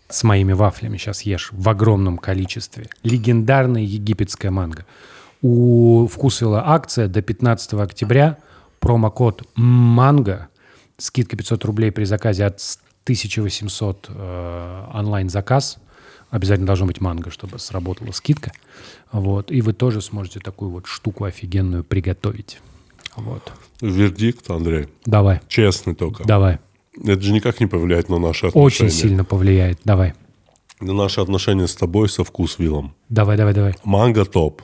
с 0.10 0.24
моими 0.24 0.54
вафлями 0.54 0.98
сейчас 0.98 1.24
ешь 1.24 1.50
в 1.52 1.68
огромном 1.70 2.18
количестве. 2.18 2.88
Легендарная 3.04 3.82
египетская 3.82 4.52
манго. 4.52 4.86
У 5.44 6.08
Вкусвилла 6.08 6.64
акция 6.66 7.10
до 7.10 7.22
15 7.22 7.74
октября. 7.74 8.38
Промокод 8.80 9.44
МАНГО. 9.56 10.48
Скидка 10.98 11.36
500 11.36 11.66
рублей 11.66 11.92
при 11.92 12.06
заказе 12.06 12.46
от 12.46 12.62
1800 13.04 14.08
э, 14.08 14.86
онлайн-заказ. 14.94 15.80
Обязательно 16.30 16.66
должно 16.66 16.86
быть 16.86 17.02
манго, 17.02 17.30
чтобы 17.30 17.60
сработала 17.60 18.14
скидка. 18.14 18.54
Вот. 19.12 19.52
И 19.52 19.62
вы 19.62 19.74
тоже 19.74 20.02
сможете 20.02 20.40
такую 20.40 20.72
вот 20.72 20.88
штуку 20.88 21.26
офигенную 21.26 21.84
приготовить. 21.84 22.60
Вот. 23.18 23.52
Вердикт, 23.82 24.50
Андрей. 24.50 24.88
Давай, 25.06 25.42
Честный 25.50 25.94
только. 25.94 26.24
давай. 26.24 26.60
Это 27.04 27.22
же 27.22 27.34
никак 27.34 27.60
не 27.60 27.68
повлияет 27.68 28.08
на 28.08 28.18
наши 28.18 28.48
отношения. 28.48 28.66
Очень 28.66 28.90
сильно 28.90 29.26
повлияет. 29.26 29.80
Давай. 29.84 30.14
На 30.80 30.94
наши 30.94 31.20
отношения 31.20 31.68
с 31.68 31.76
тобой 31.76 32.08
со 32.08 32.24
вкусвиллом. 32.24 32.96
Давай, 33.10 33.36
давай, 33.36 33.54
давай. 33.54 33.76
Манго 33.84 34.24
топ. 34.24 34.62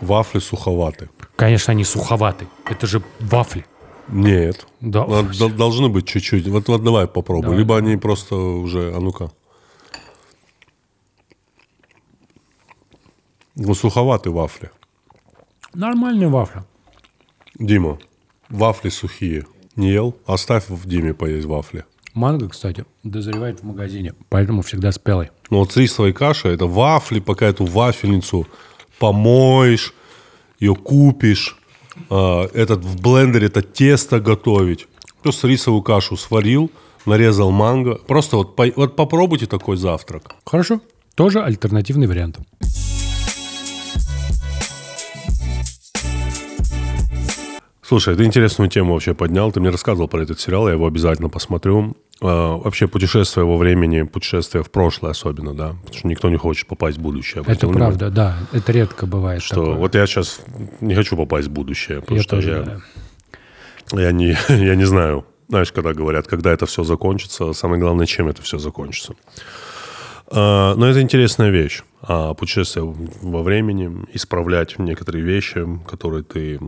Вафли 0.00 0.38
суховаты. 0.40 1.08
Конечно, 1.36 1.72
они 1.72 1.84
суховаты. 1.84 2.46
Это 2.68 2.86
же 2.86 3.02
вафли. 3.20 3.64
Нет. 4.08 4.66
Да. 4.80 5.04
Дол- 5.22 5.50
Должны 5.50 5.88
быть 5.88 6.06
чуть-чуть. 6.06 6.46
Вот, 6.48 6.68
вот 6.68 6.82
давай 6.82 7.06
попробуй. 7.06 7.42
Давай. 7.42 7.58
Либо 7.58 7.76
они 7.78 7.96
просто 7.96 8.36
уже... 8.36 8.94
А 8.94 9.00
ну-ка. 9.00 9.30
Ну, 13.56 13.74
суховаты 13.74 14.30
вафли. 14.30 14.70
Нормальные 15.74 16.28
вафли. 16.28 16.62
Дима, 17.58 17.98
вафли 18.48 18.88
сухие. 18.90 19.46
Не 19.76 19.90
ел? 19.90 20.16
Оставь 20.26 20.68
в 20.68 20.88
Диме 20.88 21.14
поесть 21.14 21.46
вафли. 21.46 21.84
Манго, 22.14 22.48
кстати, 22.48 22.84
дозревает 23.02 23.60
в 23.60 23.64
магазине, 23.64 24.14
поэтому 24.28 24.62
всегда 24.62 24.92
спелый. 24.92 25.30
Ну 25.50 25.58
вот 25.58 25.76
рисовой 25.76 26.12
кашей 26.12 26.54
это 26.54 26.66
вафли, 26.66 27.18
пока 27.20 27.46
эту 27.46 27.64
вафельницу 27.64 28.46
помоешь, 28.98 29.94
ее 30.58 30.74
купишь, 30.74 31.56
а, 32.10 32.48
этот 32.52 32.84
в 32.84 33.00
блендере 33.00 33.46
это 33.46 33.62
тесто 33.62 34.20
готовить. 34.20 34.86
Просто 35.22 35.48
рисовую 35.48 35.82
кашу 35.82 36.16
сварил, 36.16 36.70
нарезал 37.06 37.50
манго. 37.50 37.94
Просто 37.94 38.36
вот, 38.36 38.58
вот 38.76 38.96
попробуйте 38.96 39.46
такой 39.46 39.76
завтрак. 39.76 40.34
Хорошо. 40.44 40.80
Тоже 41.14 41.42
альтернативный 41.42 42.06
вариант. 42.06 42.38
Слушай, 47.86 48.16
ты 48.16 48.24
интересную 48.24 48.70
тему 48.70 48.94
вообще 48.94 49.14
поднял. 49.14 49.52
Ты 49.52 49.60
мне 49.60 49.68
рассказывал 49.68 50.08
про 50.08 50.22
этот 50.22 50.40
сериал, 50.40 50.66
я 50.68 50.74
его 50.74 50.86
обязательно 50.86 51.28
посмотрю. 51.28 51.94
А, 52.20 52.56
вообще 52.56 52.86
путешествие 52.88 53.44
во 53.44 53.56
времени, 53.56 54.02
путешествие 54.02 54.62
в 54.62 54.70
прошлое 54.70 55.10
особенно, 55.12 55.54
да? 55.54 55.74
Потому 55.84 55.98
что 55.98 56.08
никто 56.08 56.30
не 56.30 56.36
хочет 56.36 56.66
попасть 56.68 56.98
в 56.98 57.00
будущее. 57.02 57.42
Это 57.42 57.50
Обратил 57.52 57.68
внимание? 57.70 57.98
правда, 57.98 58.10
да. 58.14 58.36
Это 58.52 58.72
редко 58.72 59.06
бывает 59.06 59.42
Что 59.42 59.56
такое. 59.56 59.74
вот 59.74 59.94
я 59.94 60.06
сейчас 60.06 60.40
не 60.80 60.94
хочу 60.94 61.16
попасть 61.16 61.48
в 61.48 61.50
будущее, 61.50 62.00
потому 62.00 62.16
Я 62.16 62.22
что 62.22 62.36
тоже, 62.36 62.50
я, 62.50 62.62
да. 62.62 64.00
я, 64.02 64.12
не, 64.12 64.36
я 64.48 64.74
не 64.74 64.84
знаю. 64.84 65.26
Знаешь, 65.48 65.72
когда 65.72 65.92
говорят, 65.92 66.26
когда 66.26 66.52
это 66.52 66.66
все 66.66 66.84
закончится, 66.84 67.52
самое 67.52 67.80
главное, 67.80 68.06
чем 68.06 68.28
это 68.28 68.40
все 68.42 68.58
закончится. 68.58 69.14
А, 70.28 70.74
но 70.76 70.86
это 70.86 71.02
интересная 71.02 71.50
вещь. 71.50 71.82
А, 72.00 72.32
путешествие 72.34 72.84
во 73.22 73.42
времени, 73.42 73.90
исправлять 74.14 74.78
некоторые 74.78 75.22
вещи, 75.24 75.66
которые 75.86 76.22
ты, 76.22 76.60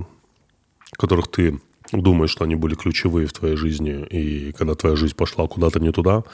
которых 0.92 1.28
ты 1.28 1.58
думаешь, 1.92 2.30
что 2.30 2.44
они 2.44 2.54
были 2.54 2.74
ключевые 2.74 3.26
в 3.26 3.32
твоей 3.32 3.56
жизни, 3.56 4.04
и 4.10 4.52
когда 4.52 4.74
твоя 4.74 4.96
жизнь 4.96 5.14
пошла 5.14 5.46
куда-то 5.46 5.80
не 5.80 5.92
туда. 5.92 6.24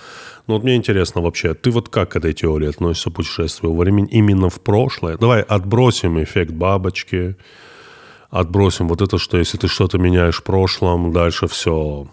Но 0.47 0.55
вот 0.55 0.65
мне 0.65 0.77
интересно 0.77 1.21
вообще, 1.21 1.55
ты 1.55 1.71
вот 1.71 1.89
как 1.89 2.13
к 2.13 2.17
этой 2.17 2.33
теории 2.33 2.69
относишься 2.69 3.11
путешествию 3.11 3.73
во 3.73 3.81
времени 3.81 4.09
именно 4.11 4.49
в 4.49 4.61
прошлое? 4.61 5.17
Давай 5.17 5.43
отбросим 5.43 6.23
эффект 6.23 6.53
бабочки, 6.53 7.37
отбросим 8.31 8.89
вот 8.89 9.03
это, 9.03 9.19
что 9.19 9.39
если 9.39 9.59
ты 9.59 9.69
что-то 9.69 9.99
меняешь 9.99 10.39
в 10.39 10.43
прошлом, 10.43 11.13
дальше 11.13 11.47
все 11.47 12.07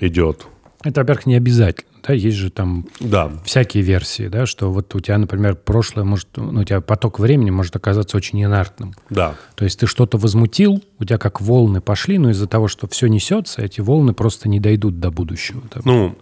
идет. 0.00 0.46
Это, 0.84 1.00
во-первых, 1.00 1.26
не 1.26 1.34
обязательно. 1.34 1.90
Да, 2.06 2.12
есть 2.12 2.36
же 2.36 2.50
там 2.50 2.86
Да, 3.00 3.32
всякие 3.46 3.82
версии, 3.82 4.28
да, 4.28 4.44
что 4.44 4.70
вот 4.70 4.94
у 4.94 5.00
тебя, 5.00 5.16
например, 5.16 5.54
прошлое 5.56 6.04
может, 6.04 6.28
ну, 6.36 6.60
у 6.60 6.64
тебя 6.64 6.82
поток 6.82 7.18
времени 7.18 7.50
может 7.50 7.74
оказаться 7.76 8.16
очень 8.18 8.42
инертным. 8.44 8.94
да. 9.10 9.34
То 9.54 9.64
есть 9.64 9.80
ты 9.80 9.86
что-то 9.86 10.18
возмутил, 10.18 10.84
у 10.98 11.04
тебя 11.04 11.16
как 11.16 11.40
волны 11.40 11.80
пошли, 11.80 12.18
но 12.18 12.30
из-за 12.30 12.46
того, 12.46 12.68
что 12.68 12.86
все 12.88 13.06
несется, 13.06 13.62
эти 13.62 13.80
волны 13.80 14.12
просто 14.12 14.48
не 14.50 14.60
дойдут 14.60 15.00
до 15.00 15.10
будущего. 15.10 15.62
Да. 15.74 15.80
Ну, 15.84 16.14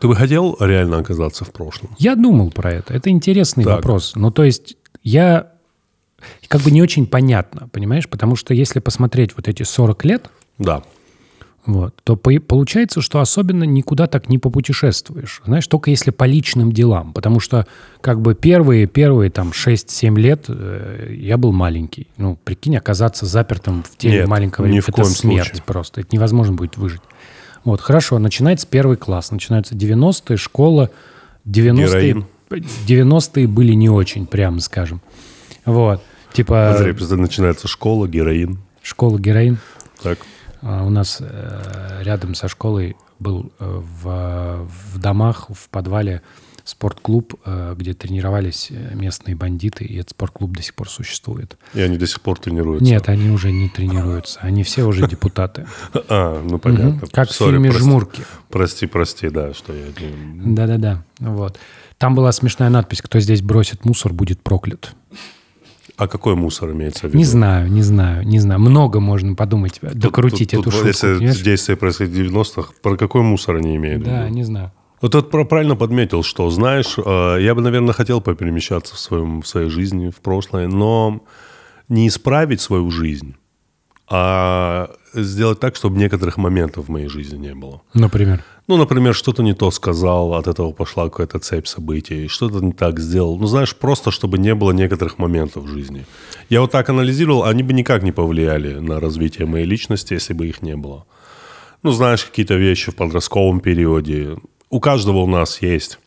ты 0.00 0.08
бы 0.08 0.16
хотел 0.16 0.56
реально 0.60 0.98
оказаться 0.98 1.44
в 1.44 1.52
прошлом? 1.52 1.94
Я 1.98 2.16
думал 2.16 2.50
про 2.50 2.72
это. 2.72 2.94
Это 2.94 3.10
интересный 3.10 3.64
Так. 3.64 3.76
вопрос. 3.76 4.12
Ну, 4.14 4.30
то 4.30 4.44
есть 4.44 4.76
я 5.02 5.52
как 6.48 6.62
бы 6.62 6.70
не 6.70 6.80
очень 6.80 7.06
понятно, 7.06 7.68
понимаешь? 7.68 8.08
Потому 8.08 8.34
что 8.36 8.54
если 8.54 8.80
посмотреть 8.80 9.36
вот 9.36 9.46
эти 9.46 9.62
40 9.62 10.04
лет, 10.06 10.30
Да. 10.58 10.82
Вот, 11.66 11.94
то 12.04 12.16
по- 12.16 12.38
получается, 12.40 13.00
что 13.02 13.20
особенно 13.20 13.64
никуда 13.64 14.06
так 14.06 14.28
не 14.28 14.38
попутешествуешь. 14.38 15.42
Знаешь, 15.44 15.66
только 15.66 15.90
если 15.90 16.10
по 16.12 16.24
личным 16.24 16.72
делам. 16.72 17.12
Потому 17.12 17.40
что 17.40 17.66
как 18.00 18.20
бы 18.20 18.34
первые, 18.34 18.86
первые 18.86 19.30
там 19.30 19.50
6-7 19.50 20.16
лет 20.18 20.44
э, 20.48 21.14
я 21.18 21.36
был 21.36 21.52
маленький. 21.52 22.06
Ну, 22.16 22.38
прикинь, 22.44 22.76
оказаться 22.76 23.26
запертым 23.26 23.82
в 23.82 23.96
теле 23.96 24.18
Нет, 24.20 24.28
маленького 24.28 24.66
ни 24.66 24.70
ребенка. 24.70 24.84
в 24.86 24.88
Это 24.90 25.02
коем 25.02 25.12
смерть 25.14 25.46
случае. 25.48 25.62
просто. 25.66 26.00
Это 26.02 26.10
невозможно 26.14 26.54
будет 26.54 26.76
выжить. 26.76 27.02
Вот, 27.64 27.80
хорошо, 27.80 28.18
начинается 28.20 28.66
первый 28.68 28.96
класс. 28.96 29.32
Начинаются 29.32 29.74
90-е, 29.74 30.36
школа. 30.36 30.90
90-е, 31.44 31.74
Героин. 31.86 32.26
90-е 32.86 33.46
были 33.48 33.72
не 33.72 33.90
очень, 33.90 34.26
прямо 34.26 34.60
скажем. 34.60 35.00
Вот. 35.64 36.00
Типа 36.32 36.76
просто 36.96 37.16
начинается 37.16 37.66
школа, 37.66 38.06
героин. 38.06 38.58
школа 38.82 39.18
героин. 39.18 39.58
Так. 40.02 40.18
А 40.62 40.84
у 40.84 40.90
нас 40.90 41.18
э, 41.20 42.02
рядом 42.02 42.34
со 42.34 42.48
школой 42.48 42.96
был 43.18 43.52
э, 43.58 43.82
в, 44.02 44.68
в 44.68 44.98
домах, 44.98 45.48
в 45.50 45.68
подвале 45.68 46.22
спортклуб, 46.64 47.34
э, 47.44 47.74
где 47.76 47.94
тренировались 47.94 48.70
местные 48.92 49.36
бандиты, 49.36 49.84
и 49.84 49.96
этот 49.96 50.10
спортклуб 50.10 50.56
до 50.56 50.62
сих 50.62 50.74
пор 50.74 50.88
существует. 50.88 51.56
И 51.74 51.80
они 51.80 51.96
до 51.96 52.06
сих 52.06 52.20
пор 52.20 52.38
тренируются. 52.38 52.84
Нет, 52.84 53.08
они 53.08 53.30
уже 53.30 53.52
не 53.52 53.68
тренируются, 53.68 54.40
они 54.40 54.64
все 54.64 54.84
уже 54.84 55.06
депутаты. 55.08 55.66
А, 56.08 56.42
ну 56.42 56.58
понятно. 56.58 57.06
Как 57.12 57.30
в 57.30 57.36
фильме. 57.36 57.70
«Жмурки». 57.70 58.22
Прости, 58.50 58.86
прости, 58.86 59.28
да, 59.28 59.54
что 59.54 59.72
я... 59.72 59.84
Да-да-да, 60.34 61.04
вот. 61.20 61.58
Там 61.98 62.14
была 62.14 62.32
смешная 62.32 62.68
надпись 62.68 63.00
«Кто 63.00 63.20
здесь 63.20 63.42
бросит 63.42 63.84
мусор, 63.84 64.12
будет 64.12 64.42
проклят». 64.42 64.94
А 65.96 66.08
какой 66.08 66.34
мусор 66.34 66.72
имеется 66.72 67.00
в 67.00 67.04
виду? 67.04 67.16
Не 67.18 67.24
знаю, 67.24 67.70
не 67.70 67.82
знаю, 67.82 68.26
не 68.26 68.38
знаю. 68.38 68.60
Много 68.60 69.00
можно 69.00 69.34
подумать, 69.34 69.78
докрутить 69.80 70.50
Тут- 70.50 70.60
эту 70.60 70.64
тут, 70.64 70.72
шутку. 70.74 70.88
Если 70.88 71.14
понимаешь? 71.14 71.40
действие 71.42 71.76
происходит 71.76 72.12
в 72.12 72.16
90-х, 72.16 72.72
про 72.82 72.96
какой 72.96 73.22
мусор 73.22 73.56
они 73.56 73.76
имеют 73.76 74.02
в 74.02 74.04
Да, 74.06 74.24
виду? 74.26 74.34
не 74.34 74.44
знаю. 74.44 74.72
Вот 75.00 75.12
тут 75.12 75.30
правильно 75.30 75.76
подметил, 75.76 76.22
что, 76.22 76.48
знаешь, 76.50 76.96
э, 76.98 77.38
я 77.40 77.54
бы, 77.54 77.60
наверное, 77.62 77.92
хотел 77.94 78.20
поперемещаться 78.20 78.94
в, 78.94 78.98
своем, 78.98 79.40
в 79.42 79.46
своей 79.46 79.68
жизни, 79.70 80.10
в 80.10 80.16
прошлое, 80.20 80.68
но 80.68 81.22
не 81.88 82.08
исправить 82.08 82.60
свою 82.60 82.90
жизнь, 82.90 83.34
а 84.08 84.90
сделать 85.14 85.60
так, 85.60 85.76
чтобы 85.76 85.98
некоторых 85.98 86.36
моментов 86.36 86.86
в 86.86 86.90
моей 86.90 87.08
жизни 87.08 87.36
не 87.38 87.54
было. 87.54 87.82
Например. 87.94 88.42
Ну, 88.68 88.76
например, 88.76 89.14
что-то 89.14 89.42
не 89.42 89.54
то 89.54 89.70
сказал, 89.70 90.34
от 90.34 90.48
этого 90.48 90.72
пошла 90.72 91.04
какая-то 91.04 91.38
цепь 91.38 91.68
событий, 91.68 92.26
что-то 92.26 92.58
не 92.60 92.72
так 92.72 92.98
сделал. 92.98 93.38
Ну, 93.38 93.46
знаешь, 93.46 93.76
просто 93.76 94.10
чтобы 94.10 94.38
не 94.38 94.54
было 94.54 94.72
некоторых 94.72 95.18
моментов 95.18 95.64
в 95.64 95.68
жизни. 95.68 96.04
Я 96.50 96.60
вот 96.60 96.72
так 96.72 96.88
анализировал, 96.88 97.44
они 97.44 97.62
бы 97.62 97.72
никак 97.72 98.02
не 98.02 98.10
повлияли 98.10 98.74
на 98.74 98.98
развитие 98.98 99.46
моей 99.46 99.66
личности, 99.66 100.14
если 100.14 100.34
бы 100.34 100.48
их 100.48 100.62
не 100.62 100.76
было. 100.76 101.06
Ну, 101.84 101.92
знаешь, 101.92 102.24
какие-то 102.24 102.54
вещи 102.54 102.90
в 102.90 102.96
подростковом 102.96 103.60
периоде. 103.60 104.36
У 104.68 104.80
каждого 104.80 105.18
у 105.18 105.28
нас 105.28 105.62
есть, 105.62 106.00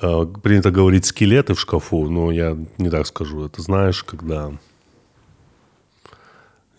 э, 0.00 0.26
принято 0.42 0.70
говорить, 0.70 1.04
скелеты 1.04 1.52
в 1.52 1.60
шкафу, 1.60 2.08
но 2.08 2.32
я 2.32 2.56
не 2.78 2.88
так 2.88 3.06
скажу. 3.06 3.44
Это 3.44 3.60
знаешь, 3.60 4.02
когда... 4.02 4.52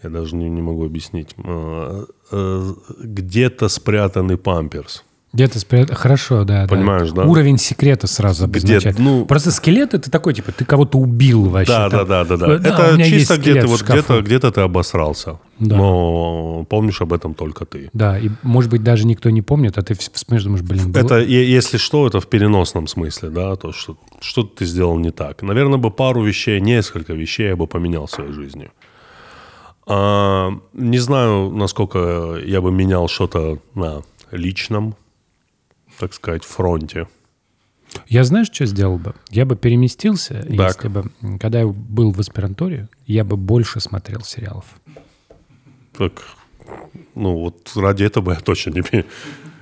Я 0.05 0.11
даже 0.11 0.35
не, 0.35 0.47
не 0.49 0.61
могу 0.61 0.85
объяснить. 0.85 1.29
Э, 1.43 2.05
э, 2.31 2.73
Где-то 3.01 3.69
спрятанный 3.69 4.37
памперс. 4.37 5.03
Где-то 5.33 5.59
спрят... 5.59 5.91
Хорошо, 5.91 6.45
да. 6.45 6.61
да. 6.61 6.67
Понимаешь, 6.69 7.11
да? 7.11 7.23
Уровень 7.25 7.57
секрета 7.57 8.07
сразу 8.07 8.45
обозначает. 8.45 8.99
ну- 8.99 9.25
Просто 9.25 9.51
скелет 9.51 9.93
это 9.93 10.09
такой, 10.09 10.33
типа, 10.33 10.51
ты 10.53 10.63
кого-то 10.63 10.97
убил 10.97 11.49
вообще. 11.49 11.73
Да, 11.73 11.89
да, 11.89 11.97
там. 11.97 12.07
да, 12.07 12.23
да, 12.23 12.37
да. 12.37 12.45
Вот, 12.47 12.61
у 12.61 12.63
Это 12.63 12.93
меня 12.93 13.05
чисто 13.05 13.37
где-то 13.37 13.67
вот 13.67 13.81
где-то 13.81 14.21
где-то 14.21 14.51
ты 14.51 14.61
обосрался. 14.61 15.39
Да. 15.59 15.75
Но 15.75 16.65
помнишь 16.69 17.01
об 17.01 17.11
этом 17.11 17.33
только 17.33 17.65
ты. 17.65 17.89
Да, 17.91 18.17
и, 18.17 18.29
может 18.43 18.69
быть, 18.71 18.83
даже 18.83 19.05
никто 19.07 19.29
не 19.29 19.41
помнит, 19.41 19.77
а 19.77 19.81
ты 19.81 19.93
вс- 19.95 20.11
вспомнишь, 20.13 20.43
думаешь, 20.43 20.63
блин, 20.63 20.91
было- 20.91 21.01
Это, 21.01 21.19
если 21.19 21.77
что, 21.77 22.07
это 22.07 22.21
в 22.21 22.27
переносном 22.27 22.87
смысле, 22.87 23.29
да, 23.29 23.55
то, 23.57 23.73
что 23.73 23.97
что-то 24.21 24.59
ты 24.59 24.65
сделал 24.65 24.97
не 24.99 25.11
так. 25.11 25.41
Наверное, 25.41 25.79
бы 25.79 25.91
пару 25.91 26.23
вещей, 26.23 26.61
несколько 26.61 27.11
вещей 27.13 27.47
я 27.49 27.55
бы 27.57 27.67
поменял 27.67 28.05
в 28.05 28.11
своей 28.11 28.31
жизни. 28.31 28.69
А, 29.87 30.51
не 30.73 30.97
знаю, 30.97 31.51
насколько 31.51 32.39
я 32.43 32.61
бы 32.61 32.71
менял 32.71 33.07
что-то 33.07 33.59
на 33.75 34.01
личном, 34.31 34.95
так 35.99 36.13
сказать, 36.13 36.43
фронте. 36.43 37.07
Я 38.07 38.23
знаешь, 38.23 38.49
что 38.51 38.65
сделал 38.65 38.97
бы? 38.97 39.13
Я 39.29 39.45
бы 39.45 39.55
переместился, 39.55 40.43
Так. 40.43 40.49
если 40.49 40.87
бы, 40.87 41.11
когда 41.39 41.59
я 41.59 41.67
был 41.67 42.11
в 42.11 42.19
аспирантуре, 42.19 42.89
я 43.05 43.23
бы 43.23 43.37
больше 43.37 43.79
смотрел 43.79 44.21
сериалов. 44.21 44.65
Так, 45.97 46.23
ну, 47.13 47.37
вот 47.37 47.71
ради 47.75 48.03
этого 48.03 48.31
я 48.33 48.39
точно 48.39 48.71
не... 48.71 49.05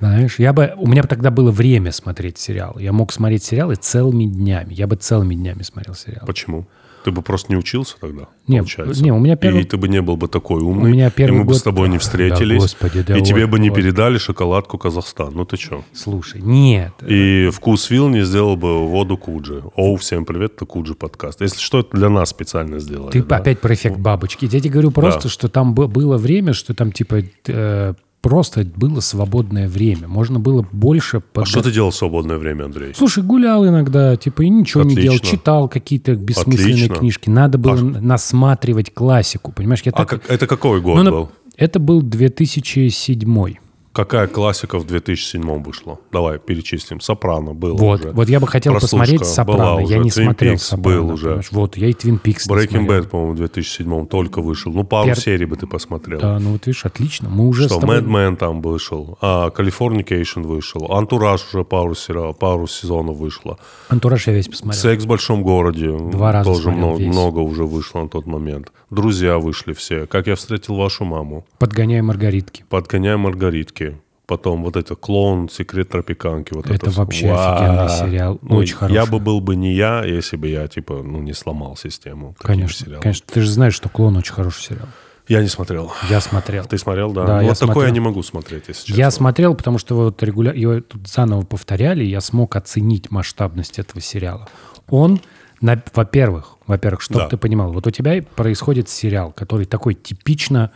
Знаешь, 0.00 0.38
я 0.38 0.52
бы, 0.52 0.74
у 0.76 0.86
меня 0.88 1.02
бы 1.02 1.08
тогда 1.08 1.30
было 1.30 1.50
время 1.50 1.92
смотреть 1.92 2.38
сериалы. 2.38 2.82
Я 2.82 2.92
мог 2.92 3.12
смотреть 3.12 3.44
сериалы 3.44 3.76
целыми 3.76 4.24
днями. 4.24 4.74
Я 4.74 4.86
бы 4.86 4.96
целыми 4.96 5.34
днями 5.34 5.62
смотрел 5.62 5.94
сериалы. 5.94 6.26
Почему? 6.26 6.66
Ты 7.04 7.10
бы 7.10 7.20
просто 7.20 7.52
не 7.52 7.58
учился 7.58 7.96
тогда, 8.00 8.28
Не, 8.48 8.58
получается? 8.58 9.04
не, 9.04 9.12
у 9.12 9.18
меня 9.18 9.36
первый- 9.36 9.60
И 9.60 9.64
ты 9.64 9.76
бы 9.76 9.88
не 9.88 10.00
был 10.00 10.16
бы 10.16 10.26
такой 10.26 10.62
умный, 10.62 10.90
У 10.90 10.94
меня 10.94 11.10
первый 11.10 11.34
и 11.34 11.38
мы 11.40 11.44
бы 11.44 11.48
год- 11.52 11.58
с 11.58 11.62
тобой 11.62 11.88
не 11.90 11.96
Да, 11.96 12.00
встретились, 12.00 12.62
господи, 12.62 13.02
да 13.02 13.18
и 13.18 13.22
тебе 13.22 13.42
вот, 13.44 13.50
бы 13.52 13.58
не 13.60 13.68
вот. 13.68 13.76
передали 13.76 14.16
шоколадку 14.16 14.78
Казахстан. 14.78 15.32
Ну 15.34 15.44
ты 15.44 15.58
что? 15.58 15.84
Слушай, 15.92 16.40
нет. 16.40 16.92
И 17.06 17.50
вкус 17.52 17.90
вилл 17.90 18.08
не 18.08 18.24
сделал 18.24 18.56
бы 18.56 18.86
воду 18.88 19.18
Куджи. 19.18 19.62
Оу, 19.76 19.96
всем 19.96 20.24
привет, 20.24 20.54
это 20.56 20.64
Куджи 20.64 20.94
подкаст. 20.94 21.42
Если 21.42 21.60
что, 21.60 21.80
это 21.80 21.94
для 21.94 22.08
нас 22.08 22.30
специально 22.30 22.78
сделали. 22.78 23.10
Ты 23.10 23.22
да? 23.22 23.36
опять 23.36 23.60
про 23.60 23.74
эффект 23.74 23.98
бабочки. 23.98 24.46
Я 24.50 24.60
тебе 24.60 24.70
говорю 24.70 24.90
просто, 24.90 25.24
Да. 25.24 25.28
что 25.28 25.48
там 25.48 25.74
бы- 25.74 25.88
было 25.88 26.16
время, 26.16 26.54
что 26.54 26.72
там 26.72 26.90
типа 26.90 27.22
э, 27.48 27.94
просто 28.24 28.64
было 28.64 29.00
свободное 29.00 29.68
время. 29.68 30.08
Можно 30.08 30.40
было 30.40 30.66
больше... 30.72 31.18
А 31.18 31.20
подго- 31.40 31.44
что 31.46 31.62
ты 31.62 31.70
делал 31.70 31.90
в 31.90 31.94
свободное 31.94 32.38
время, 32.38 32.64
Андрей? 32.64 32.92
Слушай, 32.96 33.22
гулял 33.22 33.66
иногда, 33.68 34.16
типа, 34.16 34.42
и 34.42 34.48
ничего 34.48 34.82
не 34.82 34.94
делал. 34.96 35.16
Отлично. 35.16 35.36
Читал 35.38 35.68
какие-то 35.68 36.14
бессмысленные 36.16 36.74
Отлично. 36.74 36.94
книжки. 36.96 37.28
Надо 37.28 37.58
было 37.58 37.74
А 37.78 37.82
насматривать 37.82 38.94
классику, 38.94 39.52
понимаешь? 39.52 39.82
Я 39.84 39.92
А 39.92 39.98
так- 39.98 40.08
как- 40.08 40.30
это 40.30 40.46
какой 40.46 40.80
год 40.80 40.96
Ну, 40.96 41.02
на- 41.02 41.10
был? 41.10 41.30
Это 41.58 41.78
был 41.78 42.00
2007 42.02 43.56
Какая 43.94 44.26
классика 44.26 44.80
в 44.80 44.86
2007 44.88 45.62
вышла? 45.62 46.00
Давай 46.10 46.40
перечислим. 46.40 47.00
Сопрано 47.00 47.54
было 47.54 47.76
Вот, 47.78 48.00
уже. 48.00 48.10
вот 48.10 48.28
я 48.28 48.40
бы 48.40 48.48
хотел 48.48 48.72
Прослушка 48.72 48.96
посмотреть 48.96 49.24
«Сопрано». 49.24 49.78
Я 49.78 49.84
уже. 49.84 49.98
не 50.00 50.08
Twin 50.10 50.24
смотрел 50.24 50.54
Peaks 50.54 50.58
«Сопрано». 50.58 50.98
был 51.02 51.10
уже. 51.14 51.24
понимаешь? 51.26 51.48
Вот, 51.52 51.76
я 51.76 51.86
и 51.86 51.92
«Твин 51.92 52.18
Пикс» 52.18 52.48
Breaking. 52.50 52.88
Bad, 52.88 53.08
по-моему, 53.08 53.34
в 53.34 53.36
2007 53.36 54.06
только 54.08 54.42
вышел. 54.42 54.72
Ну, 54.72 54.82
пару 54.82 55.10
Пер- 55.10 55.20
серий 55.20 55.46
бы 55.46 55.54
ты 55.56 55.68
посмотрел. 55.68 56.18
Да, 56.18 56.40
ну 56.40 56.50
вот 56.54 56.66
видишь, 56.66 56.84
отлично. 56.84 57.28
Мы 57.28 57.46
уже 57.46 57.68
Что, 57.68 57.78
тобой... 57.78 58.00
Men 58.00 58.36
там 58.36 58.62
вышел, 58.62 59.16
а, 59.20 59.50
Californication 59.50 60.42
вышел, 60.42 60.90
Антураж 60.92 61.46
уже 61.54 61.62
пару, 61.64 61.94
сера- 61.94 62.32
пару 62.32 62.66
сезонов 62.66 63.16
вышло, 63.18 63.58
«Антураж» 63.90 64.26
я 64.26 64.32
весь 64.32 64.48
посмотрел. 64.48 64.82
Секс 64.82 65.04
в 65.04 65.06
большом 65.06 65.44
городе 65.44 65.96
Два 66.10 66.32
раза 66.32 66.50
тоже 66.52 66.72
много, 66.72 66.98
весь. 66.98 67.12
много 67.12 67.38
уже 67.38 67.64
вышло 67.64 68.00
на 68.00 68.08
тот 68.08 68.26
момент. 68.26 68.72
Друзья 68.90 69.38
вышли 69.38 69.72
все. 69.72 70.06
Как 70.06 70.26
я 70.26 70.34
встретил 70.34 70.74
вашу 70.74 71.04
маму. 71.04 71.44
«Подгоняй 71.60 72.00
Маргаритки». 72.02 72.64
Подгоняй 72.68 73.16
Маргаритки. 73.16 73.83
Потом 74.26 74.62
вот 74.64 74.76
это 74.76 74.94
клоун, 74.96 75.50
секрет 75.50 75.90
тропиканки. 75.90 76.54
Вот 76.54 76.70
Это 76.70 76.90
всё. 76.90 76.98
вообще 77.00 77.30
Вау. 77.30 77.54
офигенный 77.56 77.88
сериал, 78.10 78.38
Ну, 78.40 78.56
очень 78.56 78.74
хороший. 78.74 78.94
Я 78.94 79.04
бы 79.06 79.18
был 79.20 79.40
бы 79.42 79.54
не 79.54 79.74
я, 79.74 80.02
если 80.04 80.36
бы 80.36 80.48
я, 80.48 80.66
типа, 80.66 81.02
ну, 81.02 81.20
не 81.20 81.34
сломал 81.34 81.76
систему. 81.76 82.34
Конечно, 82.38 82.84
сериалом. 82.86 83.02
конечно. 83.02 83.26
Ты 83.30 83.40
же 83.42 83.50
знаешь, 83.50 83.74
что 83.74 83.88
«Клон» 83.90 84.16
очень 84.16 84.32
хороший 84.32 84.62
сериал. 84.62 84.88
Я 85.28 85.40
не 85.42 85.48
смотрел. 85.48 85.92
Я 86.10 86.20
смотрел. 86.20 86.64
Ты 86.64 86.76
смотрел, 86.78 87.12
да? 87.12 87.24
Да, 87.26 87.36
Ну, 87.36 87.42
я 87.42 87.48
вот 87.48 87.58
такое 87.58 87.66
смотрел. 87.74 87.86
я 87.86 87.90
не 87.92 88.00
могу 88.00 88.22
смотреть, 88.22 88.64
если 88.68 88.86
честно. 88.86 88.98
Я 89.00 89.10
смотрел, 89.10 89.54
потому 89.54 89.78
что 89.78 89.94
вот 89.94 90.22
регуля... 90.22 90.52
его 90.52 90.80
тут 90.80 91.06
заново 91.08 91.42
повторяли, 91.42 92.04
и 92.04 92.08
я 92.08 92.20
смог 92.20 92.56
оценить 92.56 93.10
масштабность 93.10 93.78
этого 93.78 94.00
сериала. 94.02 94.48
Он, 94.90 95.20
на... 95.62 95.82
во-первых, 95.94 96.56
во-первых, 96.66 97.00
чтобы 97.02 97.20
Да. 97.20 97.28
ты 97.28 97.36
понимал, 97.38 97.72
вот 97.72 97.86
у 97.86 97.90
тебя 97.90 98.22
происходит 98.36 98.88
сериал, 98.90 99.32
который 99.32 99.64
такой 99.66 99.94
типично 99.94 100.70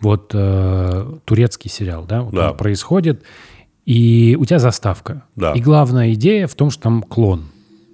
вот 0.00 0.30
э, 0.34 1.12
турецкий 1.24 1.70
сериал, 1.70 2.04
да, 2.08 2.22
вот 2.22 2.34
Да. 2.34 2.50
он 2.50 2.56
происходит, 2.56 3.22
и 3.84 4.36
у 4.38 4.44
тебя 4.44 4.58
заставка. 4.58 5.24
Да. 5.36 5.52
И 5.52 5.60
главная 5.60 6.12
идея 6.14 6.46
в 6.46 6.54
том, 6.54 6.70
что 6.70 6.82
там 6.84 7.02
клон. 7.02 7.44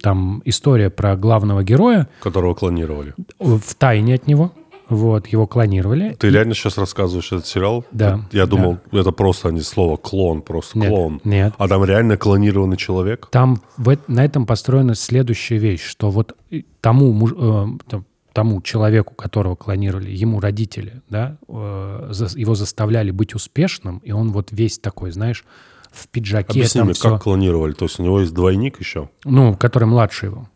Там 0.01 0.41
история 0.45 0.89
про 0.89 1.15
главного 1.15 1.63
героя 1.63 2.09
Которого 2.21 2.53
клонировали. 2.55 3.13
в 3.39 3.75
тайне 3.77 4.15
от 4.15 4.27
него. 4.27 4.51
Вот, 4.89 5.27
его 5.27 5.47
клонировали. 5.47 6.13
Ты 6.19 6.29
реально 6.29 6.53
сейчас 6.53 6.77
рассказываешь 6.77 7.31
этот 7.31 7.47
сериал? 7.47 7.85
Да, 7.91 8.19
Я 8.33 8.41
да. 8.45 8.47
думал, 8.47 8.77
это 8.91 9.11
просто 9.11 9.49
не 9.49 9.61
слово 9.61 9.95
клон, 9.95 10.41
просто 10.41 10.77
Нет, 10.77 10.89
клон. 10.89 11.21
нет. 11.23 11.53
А 11.57 11.67
там 11.69 11.85
реально 11.85 12.17
клонированный 12.17 12.75
человек? 12.75 13.29
Там 13.31 13.61
в, 13.77 13.97
на 14.07 14.25
этом 14.25 14.45
построена 14.45 14.93
следующая 14.93 15.57
вещь, 15.57 15.83
что 15.83 16.09
вот 16.11 16.35
и 16.49 16.65
тому, 16.81 17.13
муж- 17.13 17.33
э, 17.35 17.65
там, 17.89 18.05
тому 18.33 18.61
человеку, 18.61 19.13
которого 19.13 19.55
клонировали, 19.55 20.09
ему 20.11 20.39
родители, 20.39 21.01
да, 21.09 21.37
э, 21.47 22.11
его 22.35 22.55
заставляли 22.55 23.11
быть 23.11 23.35
успешным, 23.35 23.99
и 23.99 24.11
он 24.11 24.31
вот 24.31 24.49
весь 24.51 24.79
такой, 24.79 25.11
знаешь, 25.11 25.45
в 25.91 26.07
пиджаке, 26.07 26.59
Объясни 26.59 26.79
там 26.79 26.87
мне, 26.87 26.93
всё- 26.95 27.11
как 27.11 27.23
клонировали? 27.23 27.73
То 27.73 27.85
есть 27.85 27.99
у 27.99 28.03
него 28.03 28.19
есть 28.21 28.33
двойник 28.33 28.79
еще? 28.79 29.09
ну, 29.23 29.55
который 29.55 29.85
младше 29.85 30.25
его. 30.27 30.49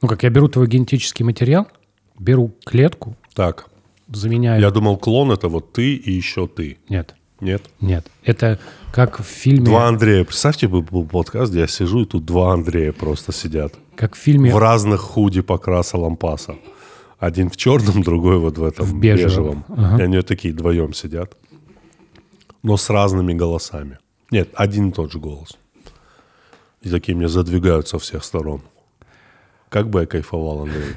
Ну, 0.00 0.08
как 0.08 0.22
я 0.22 0.30
беру 0.30 0.48
твой 0.48 0.68
генетический 0.68 1.24
материал, 1.24 1.66
беру 2.18 2.54
клетку, 2.64 3.16
Так, 3.34 3.66
заменяю... 4.08 4.60
я 4.60 4.70
думал, 4.70 4.96
клон 4.96 5.32
это 5.32 5.48
вот 5.48 5.72
ты 5.72 5.94
и 5.94 6.12
еще 6.12 6.46
ты. 6.46 6.78
Нет, 6.88 7.14
Нет? 7.40 7.62
нет. 7.80 8.06
Это 8.24 8.58
как 8.92 9.18
в 9.20 9.24
фильме... 9.24 9.64
Два 9.64 9.88
Андрея. 9.88 10.24
Представьте, 10.24 10.68
бы 10.68 10.82
был 10.82 11.04
подкаст, 11.04 11.50
где 11.50 11.62
я 11.62 11.66
сижу, 11.66 12.02
и 12.02 12.04
тут 12.04 12.24
два 12.24 12.52
Андрея 12.52 12.92
просто 12.92 13.32
сидят. 13.32 13.74
Как 13.96 14.14
в 14.14 14.18
фильме... 14.18 14.52
В 14.52 14.58
разных 14.58 15.00
худи 15.00 15.40
покраса 15.40 15.98
лампаса. 15.98 16.56
Один 17.22 17.50
в 17.50 17.56
черном, 17.56 18.02
другой 18.02 18.38
вот 18.40 18.58
в 18.58 18.64
этом 18.64 18.84
В 18.84 18.98
бежевом. 18.98 19.64
бежевом. 19.68 19.98
И 20.00 20.02
они 20.02 20.16
вот 20.16 20.26
такие 20.26 20.52
вдвоем 20.52 20.92
сидят. 20.92 21.36
Но 22.64 22.76
с 22.76 22.90
разными 22.90 23.32
голосами. 23.32 23.98
Нет, 24.32 24.48
один 24.54 24.88
и 24.88 24.92
тот 24.92 25.12
же 25.12 25.20
голос. 25.20 25.56
И 26.80 26.90
такие 26.90 27.16
мне 27.16 27.28
задвигают 27.28 27.86
со 27.86 28.00
всех 28.00 28.24
сторон. 28.24 28.60
Как 29.68 29.88
бы 29.88 30.00
я 30.00 30.06
кайфовал, 30.06 30.62
Андрей. 30.62 30.94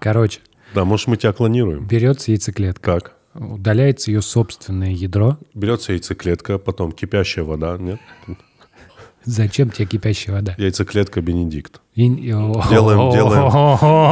Короче, 0.00 0.40
Да, 0.74 0.84
может, 0.84 1.06
мы 1.06 1.16
тебя 1.16 1.32
клонируем? 1.32 1.86
берется 1.86 2.32
яйцеклетка. 2.32 2.82
Как? 3.00 3.16
удаляется 3.34 4.10
ее 4.10 4.22
собственное 4.22 4.90
ядро. 4.90 5.38
Берется 5.54 5.92
яйцеклетка, 5.92 6.58
потом 6.58 6.90
кипящая 6.92 7.44
вода, 7.44 7.78
нет? 7.78 8.00
Зачем 9.24 9.70
тебе 9.70 9.86
кипящая 9.86 10.34
вода? 10.36 10.54
Яйцеклетка 10.58 11.20
Бенедикт. 11.20 11.80
И- 11.94 12.08
Делаем, 12.08 12.62
делаем, 13.12 13.50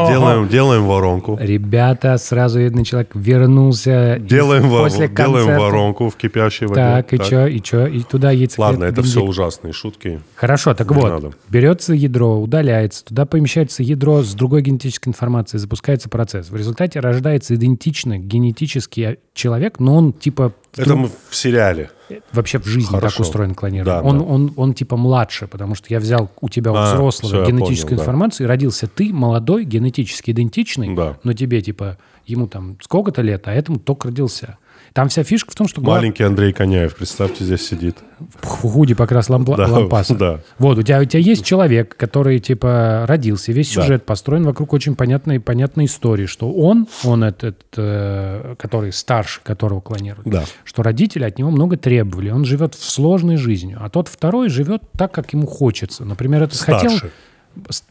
делаем, 0.08 0.48
делаем 0.48 0.84
воронку. 0.86 1.38
Ребята, 1.40 2.18
сразу 2.18 2.60
видно, 2.60 2.84
человек 2.84 3.10
вернулся 3.14 4.16
из- 4.16 4.22
Делаем, 4.28 4.68
во- 4.68 4.84
после 4.84 5.08
делаем 5.08 5.46
концерта. 5.46 5.60
воронку 5.62 6.10
в 6.10 6.16
кипящей 6.16 6.66
воде. 6.66 6.80
Так, 6.80 7.12
и 7.14 7.18
чё, 7.18 7.46
и 7.46 7.60
чё, 7.60 7.86
и 7.86 8.00
туда 8.02 8.30
яйцеклетка. 8.32 8.60
Ладно, 8.60 8.84
это 8.84 9.02
все 9.02 9.20
Бенедикт. 9.20 9.30
ужасные 9.30 9.72
шутки. 9.72 10.20
Хорошо, 10.34 10.74
так 10.74 10.90
Не 10.90 10.96
вот, 10.96 11.10
надо. 11.10 11.32
берется 11.48 11.94
ядро, 11.94 12.38
удаляется, 12.40 13.04
туда 13.04 13.24
помещается 13.24 13.82
ядро 13.82 14.22
с 14.22 14.34
другой 14.34 14.60
генетической 14.62 15.08
информацией, 15.08 15.58
запускается 15.60 16.08
процесс. 16.10 16.50
В 16.50 16.56
результате 16.56 17.00
рождается 17.00 17.54
идентично 17.54 18.18
генетический 18.18 19.16
человек, 19.34 19.80
но 19.80 19.96
он 19.96 20.12
типа 20.12 20.52
Это 20.76 20.94
мы 20.96 21.08
в 21.30 21.34
сериале. 21.34 21.90
Вообще 22.32 22.58
в 22.58 22.66
жизни 22.66 22.90
Хорошо. 22.94 23.16
так 23.18 23.26
устроен 23.26 23.54
клонирование. 23.54 24.02
Да, 24.02 24.08
он, 24.08 24.18
да. 24.18 24.24
Он, 24.24 24.52
он 24.56 24.74
типа 24.74 24.96
младше, 24.96 25.46
потому 25.46 25.74
что 25.74 25.86
я 25.90 26.00
взял 26.00 26.30
у 26.40 26.48
тебя 26.48 26.72
у 26.72 26.76
А, 26.76 26.92
взрослого 26.94 27.46
генетическую 27.46 27.90
понял, 27.90 27.96
да. 27.98 28.02
информацию, 28.02 28.44
и 28.46 28.48
родился 28.48 28.86
ты, 28.86 29.12
молодой, 29.12 29.64
генетически 29.64 30.30
идентичный, 30.32 30.94
Да. 30.94 31.16
но 31.22 31.32
тебе 31.32 31.60
типа, 31.62 31.98
ему 32.26 32.46
там 32.46 32.76
сколько-то 32.80 33.22
лет, 33.22 33.46
а 33.48 33.52
этому 33.52 33.78
только 33.78 34.08
родился. 34.08 34.58
Там 34.92 35.08
вся 35.08 35.22
фишка 35.22 35.52
в 35.52 35.54
том, 35.54 35.68
что 35.68 35.80
Маленький 35.80 36.24
Андрей 36.24 36.52
Коняев, 36.52 36.96
представьте, 36.96 37.44
здесь 37.44 37.66
сидит. 37.66 37.96
в 38.18 38.46
худи 38.46 38.94
покрас 38.94 39.30
лампла- 39.30 39.56
Да, 39.56 39.66
лампаса. 39.66 40.14
да. 40.14 40.40
Вот, 40.58 40.76
у 40.78 40.82
тебя, 40.82 41.00
у 41.00 41.04
тебя 41.04 41.20
есть 41.20 41.44
человек, 41.44 41.96
который, 41.96 42.38
типа, 42.40 43.04
родился, 43.06 43.52
весь 43.52 43.72
Да. 43.74 43.82
сюжет 43.82 44.04
построен 44.04 44.44
вокруг 44.44 44.72
очень 44.72 44.94
понятной, 44.96 45.38
понятной 45.40 45.84
истории, 45.86 46.26
что 46.26 46.50
он, 46.52 46.86
он 47.04 47.22
этот, 47.24 47.62
э, 47.76 48.56
который 48.58 48.92
старше, 48.92 49.40
которого 49.42 49.80
клонируют, 49.80 50.28
Да. 50.28 50.44
что 50.64 50.82
родители 50.82 51.24
от 51.24 51.38
него 51.38 51.50
много 51.50 51.76
требовали, 51.76 52.30
он 52.30 52.44
живет 52.44 52.74
в 52.74 52.82
сложной 52.84 53.36
жизнью, 53.36 53.78
а 53.80 53.88
тот 53.90 54.08
второй 54.08 54.48
живет 54.50 54.82
так, 54.98 55.12
как 55.12 55.32
ему 55.32 55.46
хочется. 55.46 56.04
Например, 56.04 56.42
этот 56.42 56.60
хотел 56.60 56.92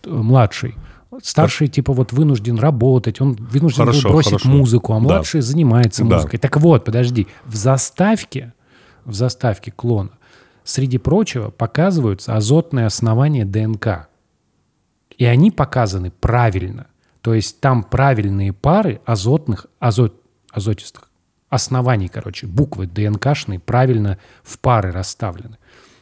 младший. 0.05 0.75
Старший, 1.23 1.67
типа, 1.67 1.93
вот 1.93 2.13
вынужден 2.13 2.59
работать, 2.59 3.19
он 3.19 3.33
вынужден 3.33 3.85
был 3.85 3.91
Хорошо, 3.93 4.09
бросить 4.09 4.29
хорошо. 4.31 4.49
музыку, 4.49 4.93
а 4.93 4.97
Да. 4.97 5.01
младший 5.01 5.41
занимается 5.41 6.03
Да. 6.05 6.15
музыкой. 6.17 6.39
Так 6.39 6.57
вот, 6.57 6.85
подожди, 6.85 7.27
в 7.45 7.55
заставке, 7.55 8.53
в 9.05 9.13
заставке 9.13 9.71
клона, 9.71 10.11
среди 10.63 10.97
прочего, 10.99 11.49
показываются 11.49 12.35
азотные 12.35 12.85
основания 12.85 13.43
ДНК. 13.45 14.07
И 15.17 15.25
они 15.25 15.49
показаны 15.51 16.11
правильно. 16.11 16.87
То 17.21 17.33
есть 17.33 17.59
там 17.59 17.83
правильные 17.83 18.53
пары 18.53 19.01
азотных, 19.05 19.65
азот, 19.79 20.15
азотистых 20.51 21.09
оснований, 21.49 22.07
короче, 22.07 22.45
буквы 22.47 22.85
ДНКшные 22.85 23.59
правильно 23.59 24.19
в 24.43 24.59
пары 24.59 24.91
расставлены. 24.91 25.57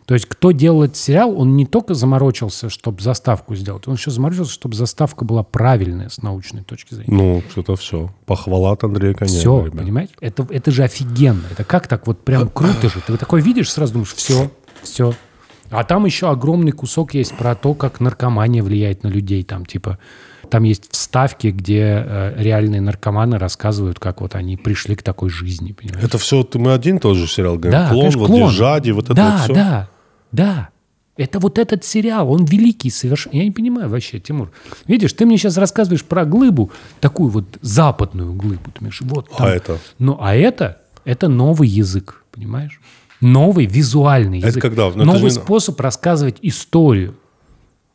То 0.07 0.13
есть 0.13 0.25
кто 0.25 0.51
делал 0.51 0.83
этот 0.83 0.95
сериал, 0.95 1.37
он 1.37 1.57
не 1.57 1.65
только 1.65 1.93
заморочился, 1.93 2.69
чтобы 2.69 3.01
заставку 3.01 3.55
сделать, 3.55 3.89
он 3.89 3.95
еще 3.95 4.09
заморочился, 4.09 4.53
чтобы 4.53 4.73
заставка 4.73 5.25
была 5.25 5.43
правильная 5.43 6.07
с 6.07 6.21
научной 6.21 6.63
точки 6.63 6.93
зрения. 6.93 7.13
Ну, 7.13 7.43
что-то 7.51 7.75
все. 7.75 8.09
Похвала 8.25 8.71
от 8.71 8.85
Андрея 8.85 9.13
Коняева, 9.13 9.37
Все, 9.37 9.65
ребят. 9.65 9.77
понимаете? 9.77 10.13
Это, 10.21 10.47
это 10.49 10.71
же 10.71 10.83
офигенно. 10.83 11.43
Это 11.51 11.65
как 11.65 11.89
так 11.89 12.07
вот 12.07 12.23
прям 12.23 12.47
круто 12.53 12.87
же. 12.87 13.01
Ты 13.05 13.17
такой 13.17 13.41
видишь, 13.41 13.69
сразу 13.69 13.93
думаешь, 13.93 14.13
все, 14.13 14.49
все. 14.81 15.13
А 15.71 15.83
там 15.83 16.05
еще 16.05 16.29
огромный 16.29 16.71
кусок 16.71 17.13
есть 17.13 17.35
про 17.35 17.53
то, 17.53 17.73
как 17.73 17.99
наркомания 17.99 18.63
влияет 18.63 19.03
на 19.03 19.09
людей. 19.09 19.43
Там 19.43 19.65
типа, 19.65 19.99
там 20.49 20.63
есть 20.63 20.89
вставки, 20.89 21.47
где 21.47 22.05
э, 22.07 22.33
реальные 22.37 22.79
наркоманы 22.79 23.37
рассказывают, 23.37 23.99
как 23.99 24.21
вот 24.21 24.35
они 24.35 24.55
пришли 24.55 24.95
к 24.95 25.03
такой 25.03 25.29
жизни. 25.29 25.73
Понимаешь? 25.73 26.05
Это 26.05 26.17
все, 26.17 26.43
ты 26.43 26.59
мы 26.59 26.71
один 26.71 26.99
тоже 26.99 27.27
сериал 27.27 27.57
говорим. 27.57 27.71
Да, 27.71 27.89
клон, 27.89 28.01
конечно, 28.03 28.19
вот 28.21 28.27
клон. 28.27 28.49
Жади, 28.51 28.91
вот 28.91 29.05
это 29.05 29.13
да, 29.13 29.31
вот 29.31 29.43
все. 29.43 29.53
да, 29.53 29.63
да. 29.63 29.89
Это 31.17 31.39
вот 31.39 31.57
этот 31.57 31.83
сериал, 31.83 32.31
он 32.31 32.45
великий 32.45 32.91
совершенно. 32.91 33.35
Я 33.35 33.43
не 33.43 33.51
понимаю 33.51 33.89
вообще, 33.89 34.19
Тимур. 34.19 34.51
Видишь, 34.85 35.13
ты 35.13 35.25
мне 35.25 35.37
сейчас 35.37 35.57
рассказываешь 35.57 36.03
про 36.03 36.25
глыбу, 36.25 36.71
такую 36.99 37.31
вот 37.31 37.57
западную 37.61 38.33
глыбу. 38.33 38.69
Ты 38.71 38.79
думаешь, 38.79 39.01
вот 39.01 39.27
А 39.33 39.37
там. 39.37 39.47
это? 39.47 39.79
Ну, 39.97 40.17
а 40.21 40.35
это, 40.35 40.79
это 41.05 41.27
новый 41.27 41.67
язык, 41.67 42.23
понимаешь? 42.31 42.79
Новый 43.19 43.65
визуальный 43.65 44.37
Это 44.39 44.47
язык. 44.49 44.61
когда? 44.61 44.83
Ну, 44.83 44.89
это 44.89 45.05
Новый 45.05 45.19
же 45.19 45.25
не- 45.25 45.43
способ 45.43 45.79
рассказывать 45.81 46.37
историю. 46.43 47.15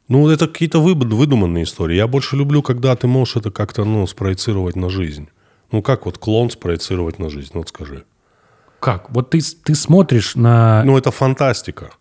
Ну, 0.08 0.28
это 0.28 0.48
какие-то 0.48 0.80
выдуманные 0.82 1.62
истории. 1.62 1.96
Я 1.96 2.08
больше 2.08 2.34
люблю, 2.36 2.60
когда 2.60 2.96
ты 2.96 3.06
можешь 3.06 3.36
это 3.36 3.52
как-то, 3.52 3.84
ну, 3.84 4.04
спроецировать 4.08 4.74
на 4.74 4.90
жизнь. 4.90 5.28
Ну, 5.70 5.80
как 5.80 6.06
вот 6.06 6.18
клон 6.18 6.50
спроецировать 6.50 7.20
на 7.20 7.30
жизнь? 7.30 7.52
Вот 7.54 7.68
скажи. 7.68 8.02
Как? 8.80 9.10
Вот 9.10 9.30
ты, 9.30 9.40
ты 9.62 9.76
смотришь 9.76 10.34
на... 10.34 10.82
Ну, 10.84 10.98
это 10.98 11.12
фантастика. 11.12 11.92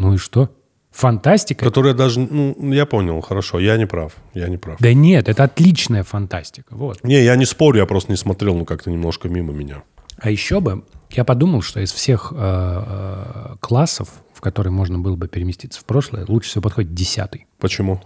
Ну 0.00 0.14
и 0.14 0.16
что? 0.16 0.48
Фантастика? 0.92 1.66
Которая 1.66 1.92
даже, 1.92 2.20
ну, 2.20 2.72
я 2.72 2.86
понял, 2.86 3.20
хорошо, 3.20 3.60
я 3.60 3.76
не 3.76 3.86
прав, 3.86 4.14
я 4.32 4.48
не 4.48 4.56
прав. 4.56 4.78
Да 4.80 4.94
нет, 4.94 5.28
это 5.28 5.44
отличная 5.44 6.04
фантастика. 6.04 6.74
Вот. 6.74 7.04
Не, 7.04 7.22
я 7.22 7.36
не 7.36 7.44
спорю, 7.44 7.80
я 7.80 7.86
просто 7.86 8.10
не 8.10 8.16
смотрел, 8.16 8.56
ну, 8.56 8.64
как-то 8.64 8.90
немножко 8.90 9.28
мимо 9.28 9.52
меня. 9.52 9.82
А 10.16 10.30
еще 10.30 10.60
бы, 10.60 10.84
я 11.10 11.24
подумал, 11.24 11.60
что 11.60 11.80
из 11.80 11.92
всех 11.92 12.32
э, 12.34 12.36
э, 12.38 13.56
классов, 13.60 14.08
в 14.32 14.40
которые 14.40 14.72
можно 14.72 14.98
было 14.98 15.16
бы 15.16 15.28
переместиться 15.28 15.80
в 15.80 15.84
прошлое, 15.84 16.24
лучше 16.26 16.48
всего 16.48 16.62
подходит 16.62 16.94
десятый. 16.94 17.46
Почему? 17.58 18.00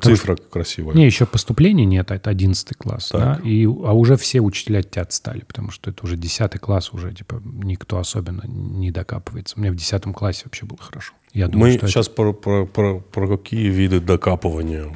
Цифра 0.00 0.36
красивая. 0.36 0.94
Не, 0.94 1.04
еще 1.06 1.26
поступления 1.26 1.84
нет, 1.84 2.10
а 2.10 2.16
это 2.16 2.30
одиннадцатый 2.30 2.74
класс. 2.74 3.10
Да? 3.12 3.38
И, 3.44 3.64
а 3.66 3.92
уже 3.92 4.16
все 4.16 4.40
учителя 4.40 4.80
от 4.80 4.90
тебя 4.90 5.02
отстали, 5.02 5.40
потому 5.40 5.70
что 5.70 5.90
это 5.90 6.04
уже 6.04 6.16
десятый 6.16 6.58
класс, 6.58 6.92
уже 6.92 7.12
типа 7.12 7.42
никто 7.44 7.98
особенно 7.98 8.42
не 8.46 8.90
докапывается. 8.90 9.56
У 9.56 9.60
меня 9.60 9.72
в 9.72 9.76
десятом 9.76 10.14
классе 10.14 10.42
вообще 10.46 10.64
было 10.66 10.78
хорошо. 10.80 11.12
Я 11.32 11.48
думаю, 11.48 11.72
Мы 11.72 11.76
что 11.78 11.86
это- 11.86 11.92
сейчас 11.92 12.08
про, 12.08 12.32
про, 12.32 12.66
про, 12.66 13.00
про 13.00 13.36
какие 13.36 13.68
виды 13.68 14.00
докапывания. 14.00 14.94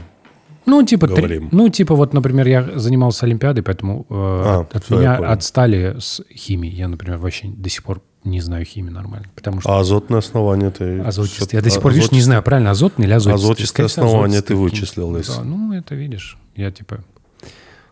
Ну, 0.66 0.82
типа, 0.82 1.06
три- 1.08 1.16
говорим. 1.16 1.48
ну, 1.52 1.68
типа, 1.68 1.94
вот, 1.94 2.14
например, 2.14 2.48
я 2.48 2.78
занимался 2.78 3.26
Олимпиадой, 3.26 3.62
поэтому 3.62 4.06
э, 4.08 4.14
А, 4.14 4.60
от, 4.60 4.74
от 4.74 4.90
меня 4.90 5.16
отстали 5.16 5.96
с 5.98 6.22
химией. 6.34 6.74
Я, 6.74 6.88
например, 6.88 7.18
вообще 7.18 7.48
до 7.48 7.68
сих 7.68 7.82
пор 7.84 8.00
не 8.24 8.40
знаю 8.40 8.64
химии 8.64 8.90
нормально. 8.90 9.26
Потому 9.34 9.60
что 9.60 9.70
А 9.76 9.80
азотное 9.80 10.18
основание 10.18 10.70
ты... 10.70 11.00
азотистый. 11.00 11.56
Я 11.58 11.62
до 11.62 11.70
сих 11.70 11.80
пор, 11.82 11.92
видишь, 11.92 12.10
не 12.10 12.20
знаю, 12.20 12.42
правильно, 12.42 12.70
азотный 12.70 13.06
или 13.06 13.12
азотистый. 13.12 13.86
Всего, 13.86 14.06
основания 14.06 14.38
азотистый 14.38 14.56
ты 14.56 14.60
вычислил 14.62 15.16
из- 15.16 15.28
Да, 15.28 15.42
ну, 15.44 15.72
это 15.72 15.94
видишь. 15.94 16.38
Я, 16.56 16.70
типа, 16.70 17.00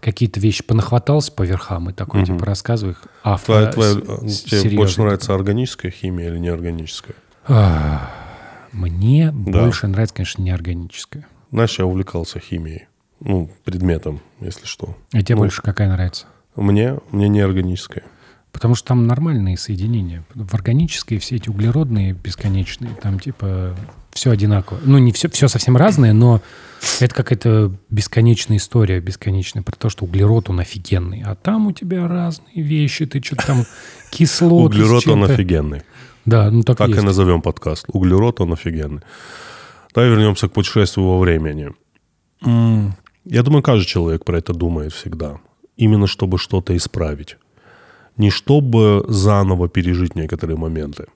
какие-то 0.01 0.41
вещи 0.41 0.65
понахватался 0.65 1.33
по 1.33 1.43
верхам 1.43 1.91
и 1.91 1.93
такой, 1.93 2.25
типа, 2.25 2.45
рассказываю 2.47 2.95
их 2.95 3.03
авто, 3.23 3.47
Твоя, 3.47 3.73
твоя, 3.73 3.93
э, 3.93 4.29
тебе 4.29 4.77
больше 4.77 5.01
нравится 5.01 5.35
органическая 5.35 5.91
химия 5.91 6.29
или 6.29 6.39
неорганическая? 6.39 7.17
Мне 8.73 9.31
Да. 9.33 9.61
больше 9.63 9.87
нравится, 9.87 10.15
конечно, 10.15 10.43
неорганическое. 10.43 11.27
Знаешь, 11.51 11.79
я 11.79 11.87
увлекался 11.87 12.39
химией. 12.41 12.87
Ну, 13.21 13.51
предметом, 13.65 14.21
если 14.41 14.65
что. 14.67 14.97
А 15.13 15.23
тебе 15.23 15.35
Ну, 15.37 15.43
больше 15.43 15.63
какая 15.63 15.89
нравится? 15.89 16.27
Мне, 16.57 16.99
мне 17.11 17.29
неорганическая. 17.29 18.05
Потому 18.53 18.75
что 18.75 18.89
там 18.89 19.07
нормальные 19.07 19.57
соединения. 19.57 20.25
В 20.35 20.55
органической 20.55 21.19
все 21.19 21.37
эти 21.37 21.49
углеродные 21.49 22.13
бесконечные, 22.13 22.95
там 22.95 23.19
типа 23.19 23.75
все 24.13 24.31
одинаково. 24.31 24.79
Ну, 24.85 24.99
не 24.99 25.11
все, 25.13 25.29
все 25.31 25.49
совсем 25.49 25.77
разное, 25.77 26.13
но 26.13 26.43
это 27.01 27.15
какая-то 27.15 27.73
бесконечная 27.89 28.59
история, 28.59 29.01
бесконечная, 29.01 29.63
про 29.63 29.75
то, 29.75 29.89
что 29.89 30.05
углерод, 30.05 30.51
он 30.51 30.61
офигенный. 30.61 31.23
А 31.25 31.35
там 31.35 31.69
у 31.69 31.73
тебя 31.73 32.07
разные 32.07 32.63
вещи, 32.63 33.07
ты 33.07 33.23
что-то 33.23 33.47
там 33.47 33.65
кислоты. 34.11 34.77
Углерод, 34.77 35.09
он 35.09 35.25
офигенный. 35.25 35.83
Да, 36.25 36.51
ну 36.51 36.63
так, 36.63 36.77
Так 36.77 36.91
и 36.91 37.01
назовем 37.01 37.41
подкаст. 37.41 37.87
Углерод, 37.89 38.41
он 38.41 38.53
офигенный. 38.53 39.01
Давай 39.95 40.11
вернемся 40.11 40.49
к 40.49 40.53
путешествию 40.53 41.07
во 41.07 41.19
времени. 41.19 41.71
Я 43.25 43.43
думаю, 43.43 43.63
каждый 43.63 43.87
человек 43.87 44.25
про 44.25 44.39
это 44.39 44.53
думает 44.53 44.93
всегда. 44.93 45.39
Именно 45.77 46.07
чтобы 46.07 46.39
что-то 46.39 46.77
исправить. 46.77 47.37
Не 48.17 48.31
чтобы 48.31 49.05
заново 49.09 49.69
пережить 49.69 50.15
некоторые 50.15 50.57
моменты. 50.57 51.07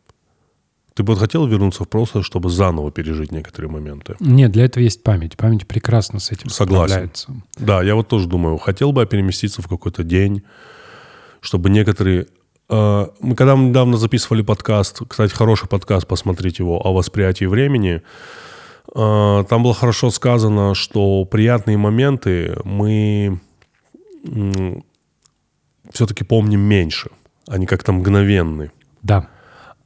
Ты 0.94 1.02
бы 1.02 1.14
хотел 1.14 1.46
вернуться 1.46 1.84
в 1.84 1.88
прошлое, 1.88 2.22
чтобы 2.22 2.48
заново 2.48 2.90
пережить 2.90 3.30
некоторые 3.30 3.70
моменты? 3.70 4.16
Нет, 4.18 4.50
для 4.52 4.64
этого 4.64 4.82
есть 4.82 5.02
память. 5.02 5.36
Память 5.36 5.66
прекрасно 5.66 6.20
с 6.20 6.30
этим 6.30 6.48
Согласен. 6.48 7.10
Да, 7.58 7.82
я 7.82 7.94
вот 7.94 8.08
тоже 8.08 8.26
думаю, 8.26 8.56
хотел 8.56 8.92
бы 8.92 9.02
я 9.02 9.06
переместиться 9.06 9.60
в 9.60 9.68
какой-то 9.68 10.04
день, 10.04 10.42
чтобы 11.40 11.68
некоторые... 11.68 12.28
э, 12.70 13.06
мы 13.20 13.34
когда 13.34 13.56
мы 13.56 13.68
недавно 13.68 13.98
записывали 13.98 14.40
подкаст, 14.40 15.02
кстати, 15.06 15.34
хороший 15.34 15.68
подкаст, 15.68 16.06
посмотрите 16.06 16.62
его, 16.62 16.80
о 16.82 16.94
восприятии 16.94 17.44
времени, 17.44 18.00
э, 18.94 19.44
там 19.50 19.62
было 19.62 19.74
хорошо 19.74 20.10
сказано, 20.10 20.74
что 20.74 21.26
приятные 21.26 21.76
моменты 21.76 22.56
мы 22.64 23.38
все-таки 25.92 26.24
помним 26.24 26.60
меньше, 26.60 27.10
они 27.48 27.66
как-то 27.66 27.92
мгновенны. 27.92 28.70
Да. 29.02 29.28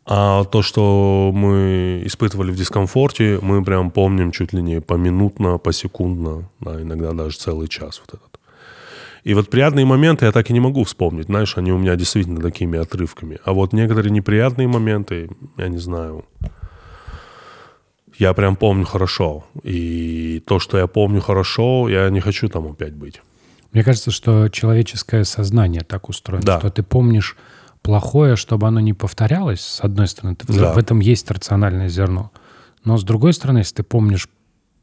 А 0.06 0.44
то, 0.44 0.62
что 0.62 1.30
мы 1.32 2.02
испытывали 2.04 2.50
в 2.50 2.56
дискомфорте, 2.56 3.38
мы 3.42 3.62
прям 3.62 3.90
помним 3.90 4.32
чуть 4.32 4.52
ли 4.52 4.62
не 4.62 4.80
поминутно, 4.80 5.58
посекундно, 5.58 6.48
да, 6.58 6.80
иногда 6.82 7.12
даже 7.12 7.36
целый 7.36 7.68
час 7.68 8.00
вот 8.00 8.18
этот. 8.18 8.40
И 9.22 9.34
вот 9.34 9.50
приятные 9.50 9.84
моменты 9.84 10.24
я 10.24 10.32
так 10.32 10.50
и 10.50 10.52
не 10.52 10.60
могу 10.60 10.82
вспомнить. 10.84 11.26
Знаешь, 11.26 11.58
они 11.58 11.72
у 11.72 11.78
меня 11.78 11.94
действительно 11.96 12.40
такими 12.40 12.78
отрывками. 12.78 13.38
А 13.44 13.52
вот 13.52 13.72
некоторые 13.72 14.10
неприятные 14.10 14.66
моменты, 14.66 15.30
я 15.58 15.68
не 15.68 15.78
знаю, 15.78 16.24
я 18.18 18.32
прям 18.32 18.56
помню 18.56 18.84
хорошо. 18.84 19.44
И 19.62 20.42
то, 20.46 20.58
что 20.58 20.78
я 20.78 20.86
помню 20.86 21.20
хорошо, 21.20 21.88
я 21.88 22.08
не 22.10 22.20
хочу 22.20 22.48
там 22.48 22.66
опять 22.66 22.94
быть. 22.94 23.20
Мне 23.72 23.84
кажется, 23.84 24.10
что 24.10 24.48
человеческое 24.48 25.24
сознание 25.24 25.82
так 25.82 26.08
устроено, 26.08 26.42
Да. 26.44 26.58
что 26.58 26.70
ты 26.70 26.82
помнишь 26.82 27.36
плохое, 27.82 28.36
чтобы 28.36 28.66
оно 28.68 28.80
не 28.80 28.92
повторялось, 28.92 29.60
с 29.60 29.80
одной 29.80 30.06
стороны, 30.08 30.36
ты- 30.36 30.52
Да. 30.52 30.72
в 30.72 30.78
этом 30.78 31.00
есть 31.00 31.30
рациональное 31.30 31.88
зерно. 31.88 32.30
Но 32.84 32.96
с 32.98 33.04
другой 33.04 33.32
стороны, 33.32 33.58
если 33.58 33.76
ты 33.76 33.82
помнишь 33.82 34.28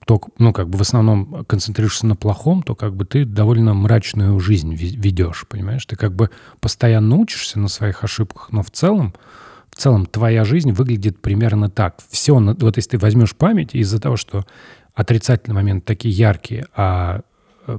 только, 0.05 0.29
ну, 0.37 0.53
как 0.53 0.69
бы 0.69 0.77
в 0.77 0.81
основном 0.81 1.43
концентрируешься 1.45 2.05
на 2.07 2.15
плохом, 2.15 2.63
то 2.63 2.75
как 2.75 2.95
бы 2.95 3.03
ты 3.03 3.25
довольно 3.25 3.73
мрачную 3.73 4.39
жизнь 4.39 4.73
ве- 4.73 4.95
ведешь, 4.95 5.45
понимаешь? 5.49 5.85
Ты 5.85 5.97
как 5.97 6.15
бы 6.15 6.29
постоянно 6.61 7.17
учишься 7.17 7.59
на 7.59 7.67
своих 7.67 8.05
ошибках, 8.05 8.47
но 8.51 8.63
в 8.63 8.71
целом, 8.71 9.13
в 9.69 9.75
целом 9.75 10.05
твоя 10.05 10.45
жизнь 10.45 10.71
выглядит 10.71 11.21
примерно 11.21 11.69
так. 11.69 11.97
Все, 12.09 12.33
вот 12.39 12.77
если 12.77 12.91
ты 12.91 12.97
возьмешь 12.99 13.35
память, 13.35 13.75
из-за 13.75 13.99
того, 13.99 14.15
что 14.15 14.45
отрицательные 14.95 15.55
моменты 15.55 15.85
такие 15.85 16.13
яркие, 16.15 16.67
а 16.73 17.21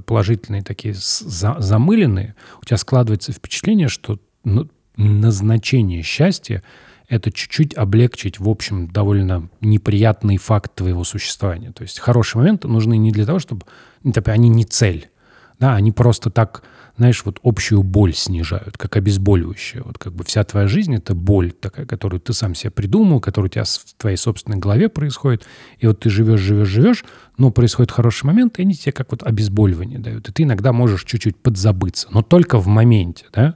положительные 0.05 0.63
такие 0.63 0.93
за- 0.93 1.55
замыленные, 1.59 2.35
у 2.61 2.65
тебя 2.65 2.77
складывается 2.77 3.31
впечатление, 3.31 3.87
что 3.87 4.19
ну, 4.43 4.69
назначение 4.97 6.01
счастья— 6.01 6.63
это 7.09 7.31
чуть-чуть 7.31 7.75
облегчить, 7.75 8.39
в 8.39 8.47
общем, 8.47 8.87
довольно 8.87 9.49
неприятный 9.61 10.37
факт 10.37 10.75
твоего 10.75 11.03
существования. 11.03 11.71
То 11.71 11.81
есть 11.81 11.99
хорошие 11.99 12.41
моменты 12.41 12.67
нужны 12.67 12.97
не 12.97 13.11
для 13.11 13.25
того, 13.25 13.39
чтобы... 13.39 13.65
ну, 14.03 14.13
Они 14.25 14.49
не 14.49 14.63
цель. 14.63 15.09
Да, 15.57 15.75
они 15.75 15.91
просто 15.91 16.29
так, 16.29 16.63
знаешь, 16.99 17.21
вот 17.23 17.39
общую 17.43 17.81
боль 17.81 18.13
снижают, 18.13 18.77
как 18.77 18.97
обезболивающее. 18.97 19.81
Вот 19.83 19.97
как 19.97 20.13
бы 20.13 20.25
вся 20.25 20.43
твоя 20.43 20.67
жизнь— 20.67 20.93
это 20.97 21.15
боль 21.15 21.53
такая, 21.53 21.85
которую 21.85 22.19
ты 22.19 22.33
сам 22.33 22.53
себе 22.55 22.71
придумал, 22.71 23.21
которая 23.21 23.47
у 23.47 23.49
тебя 23.49 23.63
в 23.63 23.93
твоей 23.97 24.17
собственной 24.17 24.57
голове 24.57 24.89
происходит. 24.89 25.45
И 25.77 25.87
вот 25.87 26.01
ты 26.01 26.09
живешь, 26.09 26.41
живешь, 26.41 26.67
живешь, 26.67 27.05
но 27.37 27.51
происходит 27.51 27.91
хороший 27.91 28.25
момент, 28.25 28.59
и 28.59 28.63
они 28.63 28.75
тебе 28.75 28.91
как 28.91 29.11
вот 29.11 29.23
обезболивание 29.23 29.97
дают. 29.97 30.27
И 30.27 30.33
ты 30.33 30.43
иногда 30.43 30.73
можешь 30.73 31.05
чуть-чуть 31.05 31.37
подзабыться, 31.37 32.09
но 32.11 32.21
только 32.21 32.59
в 32.59 32.67
моменте, 32.67 33.25
да. 33.31 33.55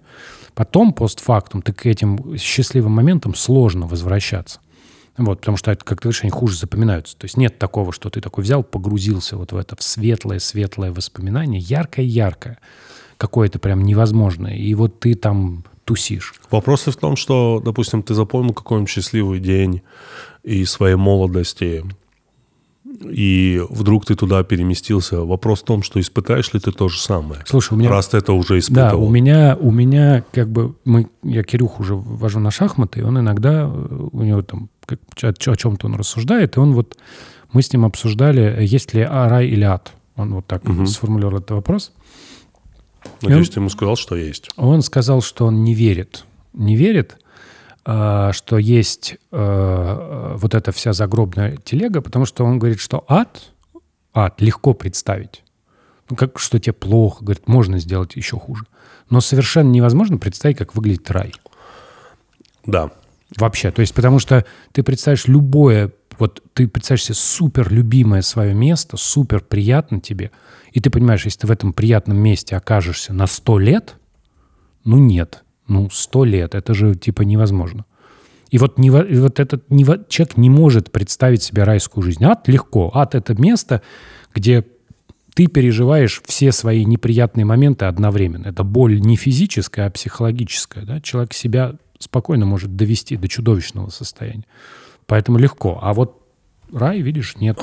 Потом, 0.55 0.93
постфактум, 0.93 1.61
ты 1.61 1.73
к 1.73 1.85
этим 1.85 2.37
счастливым 2.37 2.93
моментам 2.93 3.35
сложно 3.35 3.87
возвращаться. 3.87 4.61
Вот, 5.17 5.41
потому 5.41 5.57
что 5.57 5.75
как 5.75 5.99
ты 5.99 6.05
говоришь, 6.05 6.23
они 6.23 6.31
хуже 6.31 6.57
запоминаются. 6.57 7.17
То 7.17 7.25
есть 7.25 7.35
нет 7.35 7.59
такого, 7.59 7.91
что 7.91 8.09
ты 8.09 8.21
такой 8.21 8.45
взял, 8.45 8.63
погрузился 8.63 9.35
вот 9.35 9.51
в 9.51 9.57
это 9.57 9.75
в 9.75 9.83
светлое-светлое 9.83 10.93
воспоминание, 10.93 11.59
яркое-яркое, 11.59 12.59
какое-то 13.23 13.57
прям 13.57 13.83
невозможное. 13.83 14.55
И 14.55 14.73
вот 14.75 14.99
ты 14.99 15.13
там 15.15 15.63
тусишь. 15.85 16.33
Вопрос 16.51 16.83
в 16.87 16.95
том, 16.97 17.15
что, 17.15 17.61
допустим, 17.63 18.03
ты 18.03 18.13
запомнил 18.13 18.53
какой-нибудь 18.53 18.89
счастливый 18.89 19.39
день 19.39 19.81
из 20.43 20.69
своей 20.71 20.95
молодости, 20.97 21.83
и 23.09 23.61
вдруг 23.69 24.05
ты 24.05 24.15
туда 24.15 24.43
переместился. 24.43 25.21
Вопрос 25.21 25.61
в 25.61 25.65
том, 25.65 25.83
что 25.83 25.99
испытаешь 25.99 26.53
ли 26.53 26.59
ты 26.59 26.71
то 26.71 26.89
же 26.89 26.99
самое. 26.99 27.41
Слушай, 27.45 27.73
у 27.73 27.77
меня... 27.77 27.89
Раз 27.89 28.07
ты 28.09 28.17
это 28.17 28.33
уже 28.33 28.53
Да, 28.55 28.59
испытывал. 28.59 29.05
у 29.05 29.09
меня, 29.09 29.57
у 29.59 29.71
меня 29.71 30.23
как 30.33 30.49
бы... 30.49 30.75
Мы, 30.85 31.07
я 31.23 31.43
Кирюху 31.43 31.81
уже 31.83 31.95
вожу 31.95 32.39
на 32.39 32.51
шахматы, 32.51 32.99
и 32.99 33.03
он 33.03 33.17
иногда, 33.19 33.67
у 33.67 34.21
него 34.21 34.41
там 34.41 34.69
как- 34.85 34.99
о, 35.21 35.29
о 35.51 35.55
чем-то 35.55 35.87
он 35.87 35.95
рассуждает, 35.95 36.57
и 36.57 36.59
он 36.59 36.73
вот... 36.73 36.97
Мы 37.53 37.61
с 37.61 37.71
ним 37.71 37.85
обсуждали, 37.85 38.65
есть 38.65 38.93
ли 38.93 39.01
а, 39.09 39.29
рай 39.29 39.47
или 39.47 39.63
ад. 39.63 39.93
Он 40.15 40.33
вот 40.33 40.45
так 40.47 40.63
Мгм. 40.67 40.85
сформулировал 40.87 41.37
этот 41.37 41.51
вопрос. 41.51 41.91
Надеюсь, 43.23 43.49
И 43.49 43.51
ты 43.51 43.59
ему 43.59 43.69
сказал, 43.69 43.95
что 43.95 44.15
есть. 44.15 44.49
Он 44.55 44.81
сказал, 44.81 45.21
что 45.21 45.45
он 45.45 45.63
не 45.63 45.73
верит. 45.73 46.25
Не 46.53 46.75
верит, 46.75 47.17
а, 47.85 48.31
что 48.33 48.57
есть 48.57 49.17
а, 49.31 50.35
вот 50.37 50.53
эта 50.53 50.71
вся 50.71 50.93
загробная 50.93 51.57
телега, 51.57 52.01
потому 52.01 52.25
что 52.25 52.45
он 52.45 52.59
говорит, 52.59 52.79
что 52.79 53.03
ад, 53.07 53.51
ад 54.13 54.41
легко 54.41 54.73
представить. 54.73 55.43
Ну, 56.09 56.15
как, 56.15 56.39
что 56.39 56.59
тебе 56.59 56.73
плохо, 56.73 57.23
говорит, 57.23 57.47
можно 57.47 57.79
сделать 57.79 58.15
еще 58.15 58.37
хуже. 58.37 58.65
Но 59.09 59.21
совершенно 59.21 59.69
невозможно 59.69 60.17
представить, 60.17 60.57
как 60.57 60.75
выглядит 60.75 61.09
рай. 61.11 61.33
Да. 62.65 62.91
Вообще. 63.37 63.71
То 63.71 63.81
есть, 63.81 63.93
потому 63.93 64.19
что 64.19 64.45
ты 64.71 64.83
представишь 64.83 65.27
любое, 65.27 65.91
вот 66.19 66.41
ты 66.53 66.67
представишь 66.67 67.05
себе 67.05 67.15
супер 67.15 67.71
любимое 67.71 68.21
свое 68.21 68.53
место, 68.53 68.97
супер 68.97 69.41
приятно 69.41 69.99
тебе, 69.99 70.31
и 70.73 70.79
ты 70.79 70.89
понимаешь, 70.89 71.25
если 71.25 71.41
ты 71.41 71.47
в 71.47 71.51
этом 71.51 71.71
приятном 71.71 72.17
месте 72.17 72.55
окажешься 72.57 73.13
на 73.13 73.27
сто 73.27 73.59
лет, 73.59 73.95
ну 74.83 74.97
нет, 74.97 75.43
ну 75.67 75.89
сто 75.91 76.25
лет, 76.25 76.55
это 76.55 76.73
же 76.73 76.95
типа 76.95 77.21
невозможно. 77.21 77.85
И 78.49 78.57
вот, 78.57 78.77
нево- 78.79 79.07
и 79.07 79.15
вот 79.17 79.39
этот 79.39 79.67
нево- 79.69 80.03
человек 80.09 80.37
не 80.37 80.49
может 80.49 80.91
представить 80.91 81.43
себе 81.43 81.63
райскую 81.63 82.03
жизнь. 82.03 82.23
Ад 82.23 82.47
легко. 82.47 82.91
Ад— 82.93 83.15
это 83.15 83.39
место, 83.39 83.81
где 84.33 84.65
ты 85.33 85.47
переживаешь 85.47 86.21
все 86.25 86.51
свои 86.51 86.85
неприятные 86.85 87.45
моменты 87.45 87.85
одновременно. 87.85 88.47
Это 88.47 88.63
боль 88.63 88.99
не 88.99 89.15
физическая, 89.15 89.87
а 89.87 89.91
психологическая. 89.91 90.85
Да? 90.85 91.01
Человек 91.01 91.33
себя 91.33 91.75
спокойно 91.97 92.45
может 92.45 92.75
довести 92.75 93.15
до 93.15 93.27
чудовищного 93.27 93.89
состояния. 93.89 94.45
Поэтому 95.07 95.37
легко. 95.37 95.79
А 95.81 95.93
вот 95.93 96.21
рай, 96.71 97.01
видишь, 97.01 97.35
нет. 97.37 97.59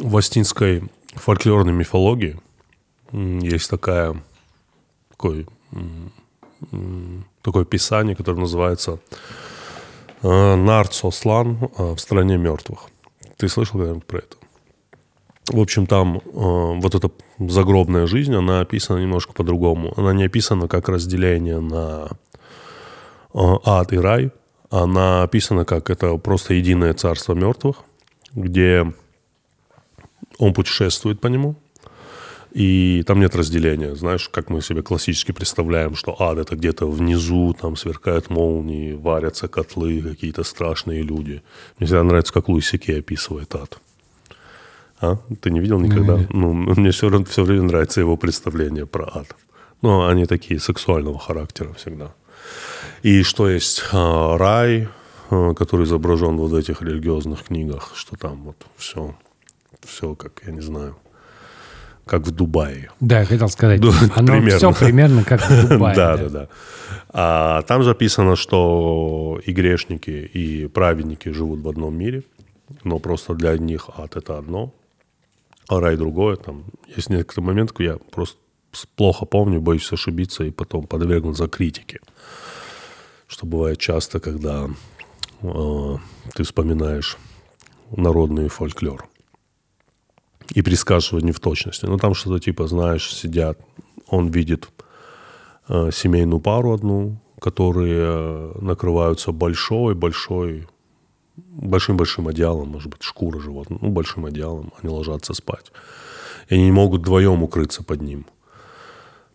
В 0.00 0.16
астинской 0.16 0.84
фольклорной 1.14 1.72
мифологии 1.72 2.38
есть 3.12 3.70
такая, 3.70 4.16
такой, 5.10 5.46
такое 7.42 7.64
писание, 7.64 8.16
которое 8.16 8.40
называется 8.40 8.98
э, 10.22 10.54
Нарцослан 10.56 11.70
э, 11.76 11.94
в 11.94 11.98
стране 11.98 12.36
мертвых. 12.36 12.88
Ты 13.36 13.48
слышал 13.48 13.78
когда-нибудь 13.78 14.06
про 14.06 14.18
это? 14.18 14.36
В 15.48 15.60
общем, 15.60 15.86
там 15.86 16.18
э, 16.18 16.20
вот 16.24 16.94
эта 16.94 17.10
загробная 17.38 18.06
жизнь, 18.06 18.34
она 18.34 18.60
описана 18.60 18.98
немножко 18.98 19.32
по-другому. 19.32 19.92
Она 19.96 20.14
не 20.14 20.24
описана 20.24 20.68
как 20.68 20.88
разделение 20.88 21.60
на 21.60 22.08
э, 23.34 23.38
ад 23.64 23.92
и 23.92 23.98
рай. 23.98 24.30
Она 24.70 25.22
описана 25.22 25.64
как 25.64 25.90
это 25.90 26.16
просто 26.16 26.54
единое 26.54 26.94
царство 26.94 27.34
мертвых, 27.34 27.82
где 28.32 28.92
он 30.38 30.52
путешествует 30.52 31.20
по 31.20 31.28
нему, 31.28 31.56
и 32.54 33.02
там 33.04 33.18
нет 33.18 33.34
разделения. 33.34 33.96
Знаешь, 33.96 34.28
как 34.28 34.48
мы 34.48 34.62
себе 34.62 34.82
классически 34.82 35.32
представляем, 35.32 35.96
что 35.96 36.14
ад 36.22 36.38
это 36.38 36.54
где-то 36.54 36.86
внизу, 36.88 37.52
там 37.60 37.76
сверкают 37.76 38.30
молнии, 38.30 38.92
варятся 38.92 39.48
котлы, 39.48 40.00
какие-то 40.00 40.44
страшные 40.44 41.02
люди. 41.02 41.42
Мне 41.78 41.86
всегда 41.86 42.04
нравится, 42.04 42.32
как 42.32 42.48
Луи 42.48 42.60
Сикей 42.60 43.00
описывает 43.00 43.54
ад. 43.56 43.78
А? 45.00 45.18
Ты 45.40 45.50
не 45.50 45.58
видел 45.58 45.80
никогда? 45.80 46.16
Не. 46.16 46.26
Ну, 46.30 46.52
мне 46.52 46.92
все, 46.92 47.24
все 47.24 47.42
время 47.42 47.62
нравится 47.64 48.00
его 48.00 48.16
представление 48.16 48.86
про 48.86 49.04
ад. 49.12 49.36
Но 49.82 50.06
они 50.06 50.24
такие 50.24 50.60
сексуального 50.60 51.18
характера 51.18 51.72
всегда. 51.74 52.14
И 53.02 53.22
что 53.22 53.50
есть 53.50 53.82
а, 53.92 54.38
рай, 54.38 54.88
а, 55.30 55.54
который 55.54 55.86
изображен 55.86 56.36
вот 56.36 56.52
в 56.52 56.54
этих 56.54 56.82
религиозных 56.82 57.42
книгах, 57.42 57.92
что 57.96 58.16
там 58.16 58.44
вот 58.44 58.56
все, 58.76 59.16
все 59.86 60.14
как, 60.14 60.42
я 60.46 60.52
не 60.52 60.60
знаю, 60.60 60.96
как 62.06 62.22
в 62.22 62.30
Дубае. 62.30 62.90
Да, 63.00 63.20
я 63.20 63.26
хотел 63.26 63.48
сказать. 63.48 63.80
Да, 63.80 63.88
Оно 64.14 64.32
примерно. 64.32 64.56
все 64.56 64.72
примерно 64.72 65.24
как 65.24 65.40
в 65.48 65.68
Дубае. 65.68 65.96
да, 65.96 66.16
да, 66.16 66.28
да. 66.28 66.48
А 67.08 67.62
там 67.62 67.82
записано, 67.82 68.36
что 68.36 69.40
и 69.44 69.52
грешники, 69.52 70.10
и 70.10 70.66
праведники 70.66 71.30
живут 71.30 71.60
в 71.60 71.68
одном 71.68 71.96
мире, 71.96 72.24
но 72.82 72.98
просто 72.98 73.34
для 73.34 73.50
одних 73.50 73.88
ад 73.96 74.16
это 74.16 74.38
одно, 74.38 74.74
а 75.68 75.80
рай 75.80 75.96
другое. 75.96 76.36
Там 76.36 76.64
есть 76.94 77.10
некоторые 77.10 77.46
моменты, 77.46 77.82
я 77.82 77.96
просто 78.10 78.38
плохо 78.96 79.24
помню, 79.24 79.60
боюсь 79.60 79.92
ошибиться 79.92 80.44
и 80.44 80.50
потом 80.50 80.86
подвергнуться 80.86 81.48
критике. 81.48 82.00
Что 83.26 83.46
бывает 83.46 83.78
часто, 83.78 84.20
когда 84.20 84.68
э, 85.42 85.96
ты 86.34 86.42
вспоминаешь 86.42 87.16
народный 87.96 88.48
фольклор 88.48 89.08
и 90.50 90.62
пересказывать 90.62 91.24
не 91.24 91.32
в 91.32 91.40
точности. 91.40 91.86
Ну, 91.86 91.96
там 91.96 92.14
что-то 92.14 92.40
типа, 92.40 92.66
знаешь, 92.66 93.14
сидят, 93.14 93.58
он 94.08 94.28
видит 94.28 94.68
э, 95.68 95.90
семейную 95.92 96.40
пару 96.40 96.74
одну, 96.74 97.20
которые 97.40 98.04
э, 98.06 98.52
накрываются 98.60 99.32
большой-большой, 99.32 100.68
большим-большим 101.36 102.28
одеялом, 102.28 102.68
может 102.68 102.90
быть, 102.90 103.02
шкура 103.02 103.40
животного, 103.40 103.80
ну, 103.82 103.90
большим 103.90 104.26
одеялом, 104.26 104.72
они 104.82 104.92
ложатся 104.92 105.34
спать. 105.34 105.72
И 106.48 106.54
они 106.54 106.64
не 106.64 106.72
могут 106.72 107.00
вдвоем 107.00 107.42
укрыться 107.42 107.82
под 107.82 108.02
ним. 108.02 108.26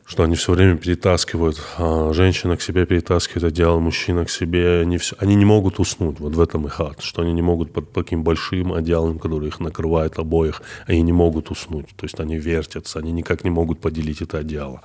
Что 0.10 0.24
они 0.24 0.36
все 0.36 0.53
время 0.53 0.76
перетаскивают, 0.76 1.62
а, 1.78 2.12
женщина 2.14 2.57
к 2.57 2.64
себе 2.64 2.88
перетаскивает 2.88 3.43
одеяло, 3.43 3.80
мужчина 3.80 4.26
к 4.26 4.32
себе, 4.32 4.82
они, 4.82 4.97
все, 4.97 5.16
они 5.20 5.36
не 5.36 5.45
могут 5.45 5.80
уснуть, 5.80 6.20
вот 6.20 6.34
в 6.34 6.41
этом 6.41 6.66
их 6.66 6.82
ад, 6.82 7.01
что 7.01 7.22
они 7.22 7.32
не 7.32 7.43
могут 7.43 7.72
под 7.72 7.93
таким 7.93 8.24
большим 8.24 8.74
одеялом, 8.74 9.20
который 9.20 9.49
их 9.49 9.60
накрывает 9.60 10.18
обоих, 10.18 10.64
они 10.88 11.03
не 11.03 11.12
могут 11.12 11.51
уснуть, 11.51 11.89
то 11.95 12.05
есть 12.05 12.20
они 12.20 12.39
вертятся, 12.39 12.97
они 12.97 13.12
никак 13.12 13.43
не 13.43 13.51
могут 13.51 13.82
поделить 13.82 14.24
это 14.24 14.39
одеяло. 14.39 14.82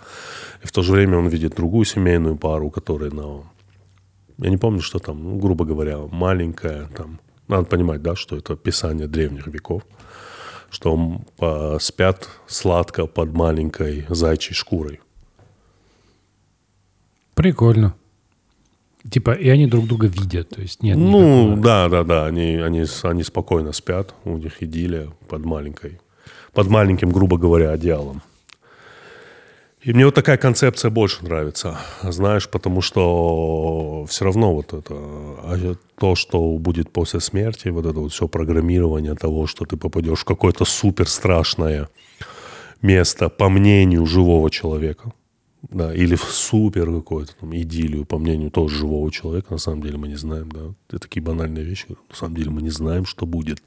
И 0.63 0.67
в 0.67 0.73
то 0.73 0.83
же 0.83 0.93
время 0.93 1.17
он 1.17 1.29
видит 1.29 1.55
другую 1.57 1.87
семейную 1.87 2.37
пару, 2.37 2.69
которая 2.69 3.11
на... 3.11 3.45
Я 4.37 4.51
не 4.51 4.59
помню, 4.59 4.83
что 4.83 4.99
там, 4.99 5.25
ну, 5.25 5.37
грубо 5.37 5.65
говоря, 5.65 6.01
маленькая, 6.01 6.89
там, 6.95 7.19
надо 7.49 7.65
понимать, 7.65 8.03
да, 8.03 8.15
что 8.15 8.37
это 8.37 8.57
писание 8.57 9.07
древних 9.07 9.47
веков, 9.47 9.85
что 10.69 11.23
спят 11.81 12.29
сладко 12.47 13.07
под 13.07 13.33
маленькой 13.33 14.05
зайчьей 14.11 14.55
шкурой. 14.55 15.01
Прикольно. 17.45 17.95
Типа, 19.11 19.33
и 19.33 19.51
они 19.51 19.67
друг 19.67 19.87
друга 19.87 20.07
видят, 20.07 20.49
то 20.49 20.63
есть 20.63 20.83
нет 20.83 20.97
Ну, 20.97 21.43
никакого... 21.43 21.63
да, 21.63 21.89
да, 21.91 22.03
да, 22.03 22.25
они, 22.25 22.57
они, 22.57 22.87
они 23.03 23.23
спокойно 23.23 23.73
спят, 23.73 24.15
у 24.25 24.39
них 24.39 24.63
идиллия 24.63 25.11
под 25.29 25.45
маленькой, 25.45 26.01
под 26.55 26.69
маленьким, 26.69 27.11
грубо 27.11 27.37
говоря, 27.37 27.73
одеялом. 27.73 28.23
И 29.83 29.93
мне 29.93 30.07
вот 30.07 30.15
такая 30.15 30.39
концепция 30.39 30.91
больше 30.91 31.23
нравится, 31.23 31.77
знаешь, 32.03 32.49
потому 32.49 32.81
что 32.81 34.07
все 34.09 34.25
равно 34.25 34.55
вот 34.55 34.73
это, 34.73 34.95
а 34.95 35.75
то, 36.01 36.15
что 36.15 36.57
будет 36.57 36.91
после 36.91 37.21
смерти, 37.21 37.69
вот 37.69 37.85
это 37.85 38.01
вот 38.01 38.11
все 38.11 38.27
программирование 38.27 39.15
того, 39.17 39.47
что 39.47 39.67
ты 39.67 39.77
попадешь 39.77 40.21
в 40.21 40.25
какое-то 40.25 40.65
супер 40.65 41.07
страшное 41.11 41.91
место, 42.81 43.29
по 43.29 43.51
мнению 43.51 44.07
живого 44.07 44.51
человека, 44.51 45.13
да, 45.71 45.95
или 45.95 46.15
в 46.15 46.25
супер 46.25 46.87
какую-то 46.87 47.35
там 47.37 47.55
идиллию, 47.57 48.05
по 48.05 48.19
мнению 48.19 48.51
тоже 48.51 48.77
живого 48.77 49.11
человека, 49.11 49.53
на 49.53 49.59
самом 49.59 49.83
деле 49.83 49.99
мы 49.99 50.09
не 50.09 50.17
знаем, 50.17 50.51
да, 50.51 50.61
это 50.89 50.99
такие 51.01 51.23
банальные 51.23 51.65
вещи, 51.65 51.87
на 52.11 52.17
самом 52.17 52.37
деле 52.37 52.51
мы 52.51 52.63
не 52.63 52.71
знаем, 52.71 53.07
что 53.07 53.27
будет, 53.27 53.63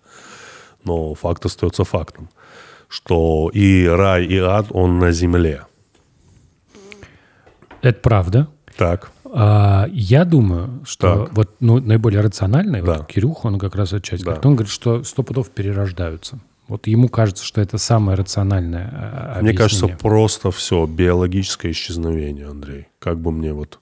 но 0.83 1.13
факт 1.13 1.45
остается 1.45 1.83
фактом, 1.83 2.29
что 2.87 3.49
и 3.53 3.85
рай, 3.85 4.25
и 4.25 4.37
ад, 4.37 4.67
он 4.71 4.99
на 4.99 5.11
земле– 5.11 5.65
это 7.81 7.99
правда. 7.99 8.47
Так. 8.75 9.11
А, 9.25 9.87
я 9.91 10.25
думаю, 10.25 10.81
что 10.85 11.25
Так. 11.25 11.35
вот 11.37 11.55
ну, 11.59 11.79
наиболее 11.79 12.21
рациональный, 12.21 12.81
Да. 12.81 12.97
вот 12.97 13.07
Кирюха, 13.07 13.47
он 13.47 13.59
как 13.59 13.75
раз 13.75 13.93
эту 13.93 14.01
часть 14.01 14.23
Да. 14.23 14.31
говорит, 14.31 14.45
он 14.45 14.55
говорит, 14.55 14.71
что 14.71 15.03
сто 15.03 15.23
пудов 15.23 15.49
перерождаются. 15.49 16.39
Вот 16.67 16.87
ему 16.87 17.07
кажется, 17.07 17.45
что 17.45 17.61
это 17.61 17.77
самое 17.77 18.17
рациональное 18.17 18.89
а, 18.91 19.39
Мне 19.41 19.53
кажется, 19.53 19.85
объяснение. 19.85 19.97
просто 20.01 20.51
все 20.51 20.85
биологическое 20.85 21.71
исчезновение, 21.71 22.49
Андрей. 22.49 22.87
Как 22.99 23.19
бы 23.19 23.31
мне 23.31 23.53
вот, 23.53 23.79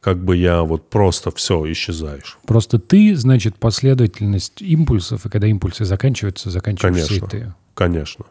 как 0.00 0.18
бы 0.18 0.36
я 0.36 0.62
вот 0.62 0.90
просто 0.90 1.30
все 1.30 1.70
исчезаешь. 1.70 2.38
Просто 2.46 2.78
ты, 2.78 3.14
значит, 3.16 3.56
последовательность 3.56 4.60
импульсов, 4.60 5.24
и 5.24 5.28
когда 5.28 5.46
импульсы 5.46 5.84
заканчиваются, 5.84 6.50
заканчиваешься 6.50 7.20
Конечно. 7.20 7.26
и 7.26 7.28
ты. 7.28 7.54
Конечно. 7.74 8.24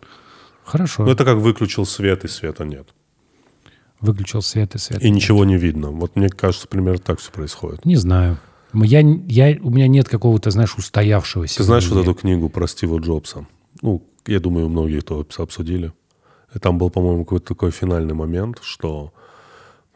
Хорошо. 0.66 1.06
Ну 1.06 1.12
это 1.12 1.24
как 1.24 1.38
выключил 1.38 1.86
свет 1.86 2.26
и 2.26 2.28
света 2.28 2.66
нет. 2.66 2.88
Выключил 4.02 4.42
свет 4.42 4.76
и 4.76 4.78
свет. 4.78 5.02
И 5.02 5.10
ничего 5.10 5.46
не 5.46 5.56
видно. 5.58 5.90
Вот 5.92 6.18
мне 6.18 6.28
кажется, 6.28 6.68
примерно 6.68 7.00
так 7.00 7.20
все 7.20 7.32
происходит. 7.32 7.86
Не 7.86 7.96
знаю. 7.96 8.38
Я, 8.74 9.02
я, 9.02 9.58
у 9.62 9.70
меня 9.70 9.88
нет 9.88 10.10
какого-то, 10.10 10.52
знаешь, 10.52 10.76
устоявшегося. 10.76 11.58
Ты 11.58 11.64
знаешь 11.64 11.88
вот 11.88 12.02
эту 12.02 12.16
книгу 12.16 12.50
про 12.50 12.68
Стива 12.68 13.00
Джобса? 13.00 13.46
Ну, 13.82 14.04
я 14.26 14.40
думаю, 14.40 14.70
многие 14.70 15.00
это 15.00 15.26
обсудили. 15.42 15.94
И 16.56 16.60
там 16.60 16.78
был, 16.78 16.90
по-моему, 16.90 17.24
какой-то 17.24 17.48
такой 17.48 17.72
финальный 17.72 18.14
момент, 18.14 18.60
что 18.62 19.14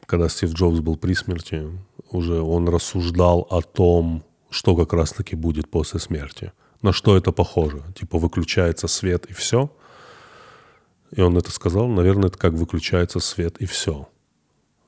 когда 0.05 0.29
Стив 0.29 0.51
Джобс 0.53 0.79
был 0.79 0.95
при 0.97 1.13
смерти, 1.13 1.67
уже 2.11 2.41
он 2.41 2.69
рассуждал 2.69 3.47
о 3.49 3.61
том, 3.61 4.23
что 4.49 4.75
как 4.75 4.93
раз-таки 4.93 5.35
будет 5.35 5.69
после 5.69 5.99
смерти. 5.99 6.51
На 6.81 6.93
что 6.93 7.17
это 7.17 7.31
похоже? 7.31 7.83
Типа 7.95 8.17
выключается 8.17 8.87
свет 8.87 9.25
и 9.25 9.33
все? 9.33 9.71
И 11.11 11.21
он 11.21 11.37
это 11.37 11.51
сказал, 11.51 11.87
наверное, 11.87 12.27
это 12.27 12.37
как 12.37 12.53
выключается 12.53 13.19
свет 13.19 13.57
и 13.57 13.65
все. 13.65 14.07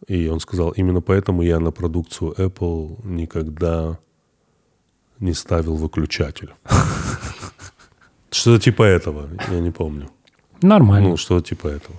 И 0.07 0.27
он 0.27 0.39
сказал, 0.39 0.71
именно 0.71 1.01
поэтому 1.01 1.41
я 1.41 1.59
на 1.59 1.71
продукцию 1.71 2.33
Apple 2.37 2.99
никогда 3.03 3.99
не 5.19 5.33
ставил 5.33 5.75
выключатель. 5.75 6.53
Что-то 8.31 8.63
типа 8.63 8.83
этого, 8.83 9.29
я 9.51 9.59
не 9.59 9.71
помню. 9.71 10.09
Нормально. 10.61 11.09
Ну, 11.09 11.17
что-то 11.17 11.49
типа 11.49 11.67
этого. 11.67 11.97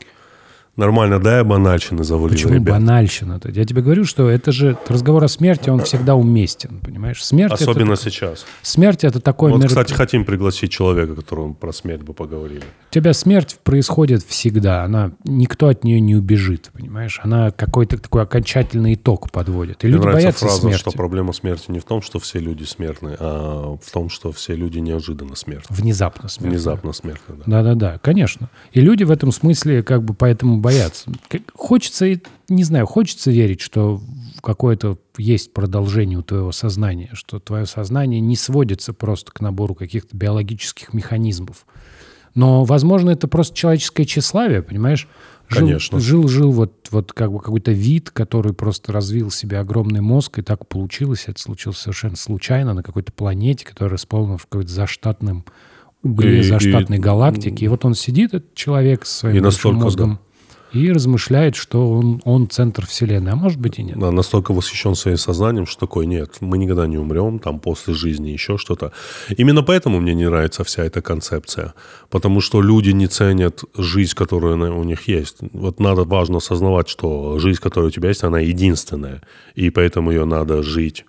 Нормально, 0.77 1.18
да, 1.21 1.39
я 1.39 1.45
банальщины 1.45 2.05
завалил, 2.05 2.31
Почему 2.31 2.55
ребят. 2.55 2.77
банальщина-то? 2.77 3.51
Я 3.51 3.64
тебе 3.64 3.83
говорю, 3.83 4.05
что 4.05 4.31
это 4.31 4.53
же 4.53 4.79
разговор 4.89 5.25
о 5.25 5.29
смерти, 5.29 5.68
он 5.68 5.81
всегда 5.83 6.14
уместен, 6.14 6.79
понимаешь? 6.81 7.23
Смерть 7.25 7.53
Особенно 7.53 7.93
это, 7.95 8.03
сейчас. 8.03 8.47
смерть 8.62 9.05
это 9.05 9.21
такое... 9.21 9.53
Вот, 9.53 9.62
мероп- 9.62 9.68
кстати, 9.68 9.93
хотим 9.93 10.25
пригласить 10.25 10.71
человека, 10.71 11.14
которому 11.16 11.55
про 11.55 11.73
смерть 11.73 12.03
бы 12.03 12.14
поговорили. 12.14 12.62
У 12.91 12.93
тебя 12.95 13.12
смерть 13.12 13.59
происходит 13.62 14.23
всегда, 14.23 14.85
она 14.85 15.12
никто 15.25 15.68
от 15.68 15.85
нее 15.85 16.01
не 16.01 16.14
убежит, 16.14 16.71
понимаешь? 16.73 17.21
Она 17.23 17.51
какой-то 17.51 17.99
такой 17.99 18.23
окончательный 18.23 18.95
итог 18.95 19.31
подводит. 19.31 19.85
И 19.85 19.89
Мне 19.89 19.97
люди 19.97 20.07
боятся 20.07 20.47
фраза, 20.47 20.61
смерти. 20.62 20.79
что 20.79 20.91
проблема 20.93 21.33
смерти 21.33 21.71
не 21.71 21.81
в 21.81 21.85
том, 21.85 22.01
что 22.01 22.18
все 22.21 22.39
люди 22.39 22.62
смертны, 22.64 23.16
а 23.18 23.77
в 23.77 23.91
том, 23.93 24.09
что 24.09 24.33
все 24.33 24.55
люди 24.55 24.79
неожиданно 24.79 25.35
смертны. 25.37 25.66
Внезапно 25.77 26.29
смерть. 26.29 26.53
Внезапно 26.53 26.93
смертны, 26.93 27.35
да. 27.37 27.43
Да-да-да, 27.47 27.99
конечно. 27.99 28.49
И 28.73 28.81
люди 28.81 29.03
в 29.05 29.11
этом 29.11 29.33
смысле 29.33 29.83
как 29.83 30.05
бы 30.05 30.14
поэтому 30.14 30.60
боятся. 30.61 31.11
Как- 31.29 31.43
Хочется, 31.55 32.07
не 32.49 32.65
знаю, 32.65 32.87
хочется 32.87 33.31
верить, 33.31 33.61
что 33.61 34.01
какое-то 34.43 34.99
есть 35.19 35.53
продолжение 35.53 36.19
у 36.19 36.23
твоего 36.23 36.53
сознания, 36.53 37.11
что 37.13 37.39
твое 37.41 37.67
сознание 37.67 38.21
не 38.21 38.37
сводится 38.37 38.93
просто 38.93 39.33
к 39.33 39.41
набору 39.41 39.75
каких-то 39.75 40.17
биологических 40.17 40.95
механизмов. 40.95 41.67
Но, 42.35 42.65
возможно, 42.65 43.11
это 43.11 43.27
просто 43.29 43.57
человеческое 43.57 44.05
тщеславие, 44.05 44.63
понимаешь? 44.63 45.09
Жил- 45.49 45.67
Конечно. 45.67 45.99
Жил-жил 45.99 46.53
вот, 46.53 46.87
вот 46.93 47.13
как 47.13 47.33
бы 47.33 47.41
какой-то 47.41 47.73
вид, 47.73 48.11
который 48.11 48.53
просто 48.55 48.93
развил 48.93 49.33
себе 49.33 49.59
огромный 49.59 50.01
мозг, 50.01 50.39
и 50.39 50.43
так 50.43 50.69
получилось. 50.69 51.25
Это 51.27 51.41
случилось 51.41 51.79
совершенно 51.79 52.15
случайно 52.15 52.73
на 52.73 52.85
какой-то 52.85 53.11
планете, 53.13 53.67
которая 53.67 53.95
расположена 53.95 54.39
в 54.39 54.47
какой-то 54.47 54.71
заштатном 54.71 55.45
угле 56.05 56.39
И- 56.39 56.43
заштатной 56.45 56.99
и- 56.99 57.01
галактики. 57.01 57.65
И 57.65 57.69
вот 57.69 57.85
он 57.85 57.95
сидит, 57.97 58.33
этот 58.33 58.55
человек, 58.55 59.05
со 59.07 59.19
своим 59.19 59.37
И 59.39 59.41
настолько, 59.41 59.79
мозгом, 59.81 60.21
и 60.73 60.93
размышляет, 60.93 61.57
что 61.57 61.91
он, 61.91 62.21
он 62.25 62.49
центр 62.49 62.87
Вселенной. 62.87 63.33
А 63.33 63.37
может 63.37 63.59
быть 63.59 63.79
и 63.79 63.83
нет. 63.83 63.99
Да, 63.99 64.11
настолько 64.11 64.53
восхищен 64.53 64.95
своим 64.95 65.16
сознанием, 65.16 65.66
что 65.66 65.81
такой, 65.81 66.07
нет, 66.07 66.37
мы 66.41 66.59
никогда 66.59 66.87
не 66.87 66.99
умрем, 66.99 67.39
там 67.39 67.59
после 67.61 67.95
жизни 67.95 68.31
еще 68.31 68.57
что-то. 68.57 68.93
Именно 69.37 69.62
поэтому 69.62 70.01
мне 70.01 70.14
не 70.14 70.27
нравится 70.29 70.64
вся 70.64 70.85
эта 70.85 71.03
концепция. 71.03 71.75
Потому 72.09 72.41
что 72.41 72.62
люди 72.62 72.91
не 72.91 73.07
ценят 73.07 73.64
жизнь, 73.77 74.14
которая 74.14 74.57
у 74.57 74.85
них 74.85 75.09
есть. 75.09 75.39
Вот 75.53 75.81
надо 75.81 76.05
важно 76.05 76.39
осознавать, 76.39 76.89
что 76.89 77.39
жизнь, 77.39 77.61
которая 77.61 77.89
у 77.89 77.93
тебя 77.93 78.09
есть, 78.09 78.25
она 78.25 78.41
единственная. 78.41 79.23
И 79.55 79.71
поэтому 79.71 80.11
ее 80.11 80.25
надо 80.25 80.62
жить. 80.62 81.05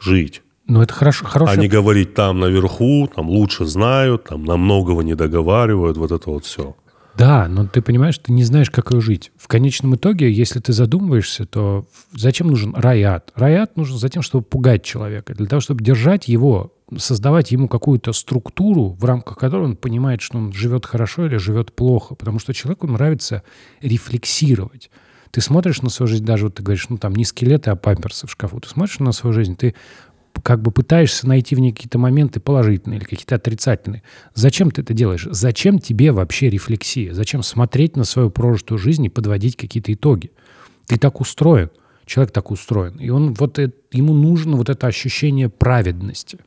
Жить. 0.00 0.42
Но 0.66 0.82
это 0.82 0.92
хорошо, 0.92 1.24
А 1.26 1.30
хорошая 1.30 1.56
не 1.56 1.66
говорить 1.66 2.12
там 2.14 2.40
наверху, 2.40 3.08
там 3.14 3.30
лучше 3.30 3.64
знают, 3.64 4.24
там 4.24 4.44
на 4.44 4.58
многого 4.58 5.02
не 5.02 5.14
договаривают, 5.14 5.96
вот 5.96 6.12
это 6.12 6.30
вот 6.30 6.44
все. 6.44 6.76
Да, 7.18 7.48
но 7.48 7.66
ты 7.66 7.82
понимаешь, 7.82 8.16
ты 8.18 8.32
не 8.32 8.44
знаешь, 8.44 8.70
как 8.70 8.92
ее 8.92 9.00
жить. 9.00 9.32
В 9.36 9.48
конечном 9.48 9.96
итоге, 9.96 10.30
если 10.30 10.60
ты 10.60 10.72
задумываешься, 10.72 11.46
то 11.46 11.88
зачем 12.12 12.46
нужен 12.46 12.74
рай-ад? 12.76 13.32
Нужен 13.76 13.98
за 13.98 14.08
тем, 14.08 14.22
чтобы 14.22 14.44
пугать 14.44 14.84
человека, 14.84 15.34
для 15.34 15.46
того, 15.46 15.58
чтобы 15.58 15.82
держать 15.82 16.28
его, 16.28 16.72
создавать 16.96 17.50
ему 17.50 17.66
какую-то 17.66 18.12
структуру, 18.12 18.90
в 18.90 19.04
рамках 19.04 19.36
которой 19.36 19.64
он 19.64 19.76
понимает, 19.76 20.20
что 20.20 20.38
он 20.38 20.52
живет 20.52 20.86
хорошо 20.86 21.26
или 21.26 21.38
живет 21.38 21.72
плохо. 21.72 22.14
Потому 22.14 22.38
что 22.38 22.54
человеку 22.54 22.86
нравится 22.86 23.42
рефлексировать. 23.80 24.88
Ты 25.30 25.40
смотришь 25.40 25.82
на 25.82 25.90
свою 25.90 26.08
жизнь, 26.08 26.24
даже 26.24 26.44
вот 26.44 26.54
ты 26.54 26.62
говоришь, 26.62 26.88
ну 26.88 26.98
там 26.98 27.14
не 27.14 27.24
скелеты, 27.24 27.70
а 27.70 27.76
памперсы 27.76 28.26
в 28.26 28.30
шкафу. 28.30 28.60
Ты 28.60 28.68
смотришь 28.68 29.00
на 29.00 29.12
свою 29.12 29.34
жизнь, 29.34 29.56
ты 29.56 29.74
как 30.42 30.62
бы 30.62 30.70
пытаешься 30.70 31.26
найти 31.26 31.54
в 31.54 31.58
ней 31.58 31.72
какие-то 31.72 31.98
моменты 31.98 32.40
положительные 32.40 32.98
или 32.98 33.04
какие-то 33.04 33.34
отрицательные. 33.34 34.02
Зачем 34.34 34.70
ты 34.70 34.82
это 34.82 34.94
делаешь? 34.94 35.26
Зачем 35.30 35.78
тебе 35.78 36.12
вообще 36.12 36.48
рефлексия? 36.50 37.12
Зачем 37.12 37.42
смотреть 37.42 37.96
на 37.96 38.04
свою 38.04 38.30
прожитую 38.30 38.78
жизнь 38.78 39.04
и 39.04 39.08
подводить 39.08 39.56
какие-то 39.56 39.92
итоги? 39.92 40.30
Ты 40.86 40.96
так 40.96 41.20
устроен. 41.20 41.70
Человек 42.06 42.32
так 42.32 42.50
устроен. 42.50 42.96
И 42.96 43.10
он 43.10 43.34
вот 43.34 43.58
ему 43.58 44.14
нужно 44.14 44.56
вот 44.56 44.70
это 44.70 44.86
ощущение 44.86 45.48
праведности. 45.48 46.38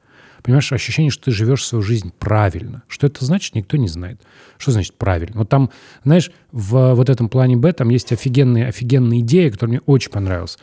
Понимаешь, 0.41 0.71
ощущение, 0.71 1.11
что 1.11 1.25
ты 1.25 1.31
живешь 1.31 1.63
свою 1.63 1.83
жизнь 1.83 2.11
правильно. 2.17 2.83
Что 2.87 3.07
это 3.07 3.23
значит, 3.23 3.53
никто 3.53 3.77
не 3.77 3.87
знает. 3.87 4.19
Что 4.57 4.71
значит 4.71 4.95
правильно? 4.95 5.37
Вот 5.37 5.49
там, 5.49 5.69
знаешь, 6.03 6.31
в 6.51 6.93
вот 6.95 7.09
этом 7.09 7.29
плане 7.29 7.57
Б 7.57 7.71
там 7.73 7.89
есть 7.89 8.11
офигенная, 8.11 8.67
офигенная 8.67 9.19
идея, 9.19 9.51
которая 9.51 9.73
мне 9.73 9.81
очень 9.85 10.11
понравилась. 10.11 10.57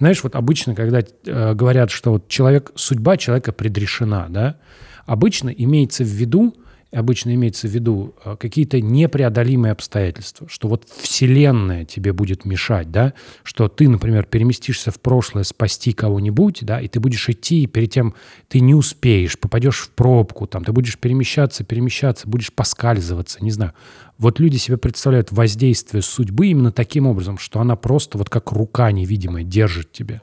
Знаешь, 0.00 0.22
вот 0.22 0.34
обычно, 0.34 0.74
когда 0.74 1.00
э, 1.00 1.54
говорят, 1.54 1.90
что 1.90 2.12
вот 2.12 2.28
человек, 2.28 2.72
судьба 2.74 3.18
человека 3.18 3.52
предрешена, 3.52 4.28
да, 4.30 4.56
обычно 5.04 5.50
имеется 5.50 6.04
в 6.04 6.08
виду 6.08 6.56
обычно 6.92 7.34
имеется 7.34 7.68
в 7.68 7.70
виду 7.70 8.14
э, 8.24 8.36
какие-то 8.38 8.80
непреодолимые 8.80 9.72
обстоятельства, 9.72 10.48
что 10.48 10.68
вот 10.68 10.88
Вселенная 10.88 11.84
тебе 11.84 12.12
будет 12.12 12.44
мешать, 12.44 12.90
да, 12.90 13.14
что 13.42 13.68
ты, 13.68 13.88
например, 13.88 14.24
переместишься 14.24 14.90
в 14.90 15.00
прошлое 15.00 15.44
спасти 15.44 15.92
кого-нибудь, 15.92 16.60
да, 16.62 16.80
и 16.80 16.88
ты 16.88 16.98
будешь 16.98 17.28
идти, 17.28 17.62
и 17.62 17.66
перед 17.66 17.92
тем 17.92 18.14
ты 18.48 18.60
не 18.60 18.74
успеешь, 18.74 19.38
попадешь 19.38 19.78
в 19.78 19.90
пробку, 19.90 20.46
там, 20.46 20.64
ты 20.64 20.72
будешь 20.72 20.98
перемещаться, 20.98 21.64
перемещаться, 21.64 22.28
будешь 22.28 22.52
поскальзываться, 22.52 23.42
не 23.42 23.50
знаю. 23.50 23.72
Вот 24.18 24.38
люди 24.38 24.56
себе 24.56 24.76
представляют 24.76 25.32
воздействие 25.32 26.02
судьбы 26.02 26.48
именно 26.48 26.72
таким 26.72 27.06
образом, 27.06 27.38
что 27.38 27.60
она 27.60 27.76
просто 27.76 28.18
вот 28.18 28.28
как 28.28 28.52
рука 28.52 28.90
невидимая 28.92 29.44
держит 29.44 29.92
тебя. 29.92 30.22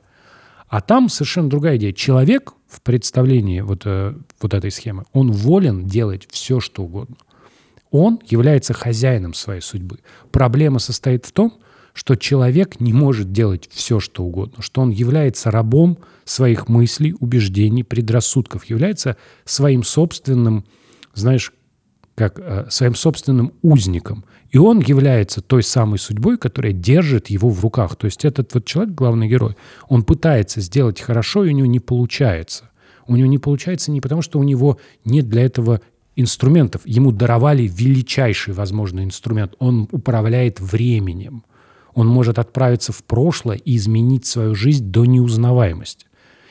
А 0.68 0.82
там 0.82 1.09
совершенно 1.09 1.49
другая 1.49 1.78
идея. 1.78 1.93
Человек 1.93 2.53
в 2.70 2.82
представлении 2.82 3.61
вот, 3.61 3.84
э, 3.86 4.15
вот 4.41 4.53
этой 4.53 4.72
схемы, 4.72 5.05
он 5.13 5.32
волен 5.32 5.86
делать 5.86 6.28
все, 6.30 6.59
что 6.59 6.84
угодно. 6.84 7.15
Он 7.91 8.20
является 8.26 8.74
хозяином 8.74 9.34
своей 9.34 9.61
судьбы. 9.61 9.99
Проблема 10.32 10.80
состоит 10.80 11.26
в 11.26 11.32
том, 11.32 11.59
что 11.93 12.15
человек 12.15 12.80
не 12.80 12.93
может 12.93 13.32
делать 13.32 13.68
все, 13.72 13.99
что 13.99 14.24
угодно, 14.24 14.61
что 14.61 14.82
он 14.82 14.91
является 14.91 15.49
рабом 15.49 15.97
своих 16.26 16.68
мыслей, 16.68 17.15
убеждений, 17.20 17.84
предрассудков, 17.84 18.65
является 18.65 19.18
своим 19.45 19.84
собственным, 19.84 20.65
знаешь, 21.15 21.53
как 22.18 22.39
э, 22.39 22.65
своим 22.72 22.95
собственным 22.95 23.53
узником. 23.61 24.26
И 24.49 24.57
он 24.57 24.80
является 24.80 25.39
той 25.39 25.61
самой 25.61 25.99
судьбой, 25.99 26.39
которая 26.39 26.74
держит 26.74 27.30
его 27.30 27.49
в 27.49 27.61
руках. 27.61 27.95
То 27.95 28.05
есть 28.05 28.26
этот 28.26 28.51
вот 28.55 28.65
человек, 28.65 28.95
главный 28.95 29.28
герой, 29.28 29.55
он 29.88 30.03
пытается 30.03 30.59
сделать 30.59 30.99
хорошо, 30.99 31.45
и 31.45 31.53
у 31.53 31.55
него 31.55 31.68
не 31.68 31.80
получается. 31.80 32.72
У 33.05 33.15
него 33.15 33.28
не 33.28 33.38
получается 33.38 33.91
не 33.91 34.01
потому, 34.01 34.24
что 34.24 34.39
у 34.39 34.43
него 34.43 34.80
нет 35.05 35.30
для 35.30 35.43
этого 35.43 35.80
инструментов. 36.15 36.82
Ему 36.86 37.11
даровали 37.11 37.68
величайший 37.72 38.55
возможный 38.55 39.03
инструмент. 39.03 39.53
Он 39.59 39.88
управляет 39.91 40.59
временем. 40.59 41.43
Он 41.93 42.07
может 42.07 42.39
отправиться 42.39 42.91
в 42.93 43.03
прошлое 43.03 43.57
и 43.57 43.76
изменить 43.76 44.26
свою 44.26 44.55
жизнь 44.55 44.86
до 44.86 45.05
неузнаваемости. 45.05 46.07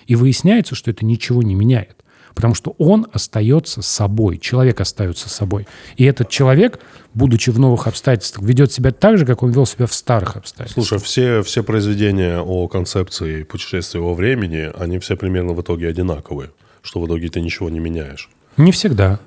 И 0.07 0.15
выясняется, 0.15 0.77
что 0.77 0.93
это 0.93 1.05
ничего 1.05 1.43
не 1.43 1.57
меняет. 1.57 2.05
Потому 2.37 2.53
что 2.53 2.75
он 2.77 3.07
остается 3.15 3.81
собой, 3.81 4.37
человек 4.37 4.83
остается 4.83 5.31
собой. 5.31 5.67
И 5.97 6.05
этот 6.05 6.29
человек, 6.29 6.81
будучи 7.15 7.49
в 7.49 7.59
новых 7.59 7.87
обстоятельствах, 7.87 8.47
ведет 8.47 8.71
себя 8.71 8.93
так 8.93 9.17
же, 9.17 9.25
как 9.25 9.43
он 9.43 9.53
вел 9.53 9.65
себя 9.65 9.87
в 9.87 9.95
старых 9.95 10.37
обстоятельствах. 10.37 10.87
Слушай, 10.87 11.03
все, 11.03 11.43
все 11.43 11.63
произведения 11.63 12.39
о 12.39 12.69
концепции 12.69 13.43
путешествия 13.43 14.01
во 14.01 14.13
времени, 14.13 14.71
они 14.79 14.99
все 14.99 15.17
примерно 15.17 15.55
в 15.55 15.63
итоге 15.63 15.89
одинаковые, 15.89 16.51
что 16.83 17.01
в 17.01 17.07
итоге 17.07 17.31
ты 17.31 17.41
ничего 17.41 17.71
не 17.71 17.81
меняешь. 17.81 18.29
Не 18.59 18.71
всегда. 18.71 19.19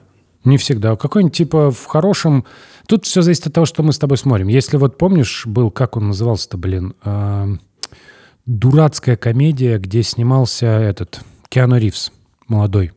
Не 0.43 0.59
всегда. 0.59 0.95
Какой-нибудь 0.95 1.35
типа 1.35 1.71
в 1.71 1.85
хорошем... 1.85 2.45
Тут 2.87 3.07
все 3.07 3.23
зависит 3.23 3.47
от 3.47 3.53
того, 3.53 3.65
что 3.65 3.81
мы 3.81 3.91
с 3.91 3.97
тобой 3.97 4.19
смотрим. 4.19 4.49
Если 4.49 4.77
вот 4.77 4.99
помнишь, 4.99 5.47
был, 5.47 5.71
как 5.71 5.97
он 5.97 6.09
назывался-то, 6.09 6.59
блин, 6.59 6.93
э, 7.03 7.55
дурацкая 8.45 9.17
комедия, 9.17 9.79
где 9.79 10.03
снимался 10.03 10.67
этот 10.67 11.21
Киану 11.49 11.79
Ривз, 11.79 12.11
молодой. 12.47 12.91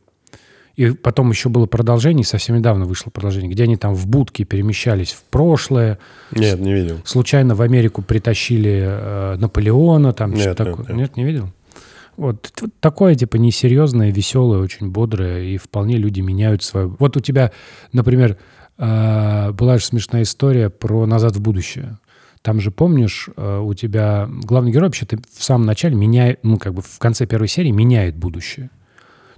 И 0.75 0.89
потом 0.89 1.29
еще 1.29 1.49
было 1.49 1.67
продолжение, 1.67 2.25
совсем 2.25 2.55
недавно 2.55 2.85
вышло 2.85 3.11
продолжение, 3.11 3.51
где 3.51 3.63
они 3.63 3.77
там 3.77 3.93
в 3.93 4.07
будке 4.07 4.43
перемещались 4.43 5.11
в 5.11 5.23
прошлое. 5.23 5.99
Нет, 6.31 6.59
не 6.59 6.73
видел. 6.73 6.99
Случайно 7.05 7.53
в 7.53 7.61
Америку 7.61 8.01
притащили 8.01 8.83
э, 8.83 9.35
Наполеона, 9.37 10.13
там 10.13 10.31
Нет, 10.31 10.41
что-то 10.41 10.63
нет, 10.63 10.75
такое. 10.77 10.87
нет. 10.87 10.97
Нет, 10.97 11.17
не 11.17 11.23
видел? 11.25 11.49
Вот, 12.17 12.51
вот 12.61 12.71
такое, 12.79 13.15
типа, 13.15 13.37
несерьезное, 13.37 14.11
веселое, 14.11 14.59
очень 14.59 14.89
бодрое, 14.89 15.43
и 15.43 15.57
вполне 15.57 15.97
люди 15.97 16.21
меняют 16.21 16.63
свою... 16.63 16.95
Вот 16.99 17.17
у 17.17 17.19
тебя, 17.19 17.51
например, 17.91 18.37
э, 18.77 19.51
была 19.51 19.77
же 19.77 19.85
смешная 19.85 20.23
история 20.23 20.69
про 20.69 21.05
«Назад 21.05 21.35
в 21.35 21.41
будущее». 21.41 21.99
Там 22.41 22.59
же, 22.59 22.71
помнишь, 22.71 23.29
э, 23.35 23.59
у 23.59 23.73
тебя 23.73 24.27
главный 24.43 24.71
герой 24.71 24.87
вообще-то 24.87 25.17
в 25.35 25.43
самом 25.43 25.65
начале 25.65 25.95
меняет, 25.95 26.39
ну, 26.43 26.57
как 26.57 26.73
бы 26.73 26.81
в 26.81 26.99
конце 26.99 27.25
первой 27.25 27.47
серии 27.47 27.71
меняет 27.71 28.15
будущее. 28.15 28.69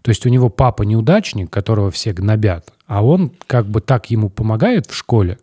То 0.06 0.10
есть 0.10 0.24
у 0.24 0.30
него 0.30 0.50
папа 0.50 0.84
неудачник, 0.84 1.50
которого 1.50 1.90
все 1.90 2.14
гнобят, 2.14 2.72
а 2.86 3.04
он 3.04 3.32
как 3.48 3.66
бы 3.66 3.82
так 3.82 4.12
ему 4.12 4.30
помогает 4.30 4.86
в 4.86 4.94
школе, 4.96 5.40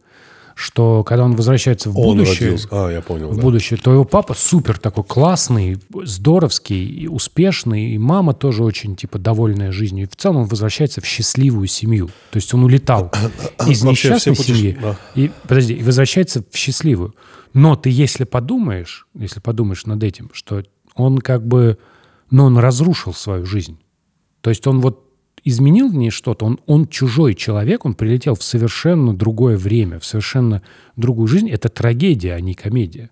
что 0.54 1.02
когда 1.02 1.24
он 1.24 1.34
возвращается 1.34 1.90
в 1.90 1.98
Он 1.98 2.16
будущее, 2.18 2.50
родился. 2.50 2.68
А, 2.70 2.88
я 2.88 3.00
понял. 3.00 3.30
в 3.30 3.34
да. 3.34 3.42
будущее, 3.42 3.76
то 3.76 3.92
его 3.92 4.04
папа 4.04 4.34
супер 4.34 4.78
такой 4.78 5.02
классный, 5.02 5.80
здоровский, 6.04 6.84
и 6.84 7.08
успешный, 7.08 7.90
и 7.90 7.98
мама 7.98 8.34
тоже 8.34 8.62
очень 8.62 8.94
типа 8.94 9.18
довольная 9.18 9.72
жизнью. 9.72 10.06
И 10.06 10.08
в 10.08 10.14
целом 10.14 10.42
он 10.42 10.44
возвращается 10.44 11.00
в 11.00 11.06
счастливую 11.06 11.66
семью. 11.66 12.10
То 12.30 12.36
есть 12.36 12.54
он 12.54 12.62
улетал 12.62 13.10
из 13.66 13.82
Вообще 13.82 14.10
несчастной 14.10 14.36
семьи 14.36 14.78
да. 14.80 14.96
и 15.16 15.32
подожди, 15.48 15.74
и 15.74 15.82
возвращается 15.82 16.44
в 16.48 16.56
счастливую. 16.56 17.16
Но 17.52 17.74
ты 17.74 17.90
если 17.90 18.22
подумаешь, 18.22 19.08
если 19.12 19.40
подумаешь 19.40 19.86
над 19.86 20.04
этим, 20.04 20.30
что 20.32 20.62
он 20.94 21.18
как 21.18 21.44
бы, 21.44 21.78
ну 22.30 22.44
он 22.44 22.58
разрушил 22.58 23.12
свою 23.12 23.44
жизнь. 23.44 23.76
То 24.42 24.50
есть 24.50 24.66
он 24.66 24.80
вот 24.80 25.08
изменил 25.44 25.88
в 25.88 25.94
ней 25.94 26.10
что-то, 26.10 26.44
он, 26.44 26.60
он 26.66 26.86
чужой 26.86 27.34
человек, 27.34 27.84
он 27.84 27.94
прилетел 27.94 28.34
в 28.34 28.42
совершенно 28.42 29.16
другое 29.16 29.56
время, 29.56 29.98
в 29.98 30.04
совершенно 30.04 30.62
другую 30.96 31.26
жизнь. 31.26 31.50
Это 31.50 31.68
трагедия, 31.68 32.34
а 32.34 32.40
не 32.40 32.54
комедия. 32.54 33.10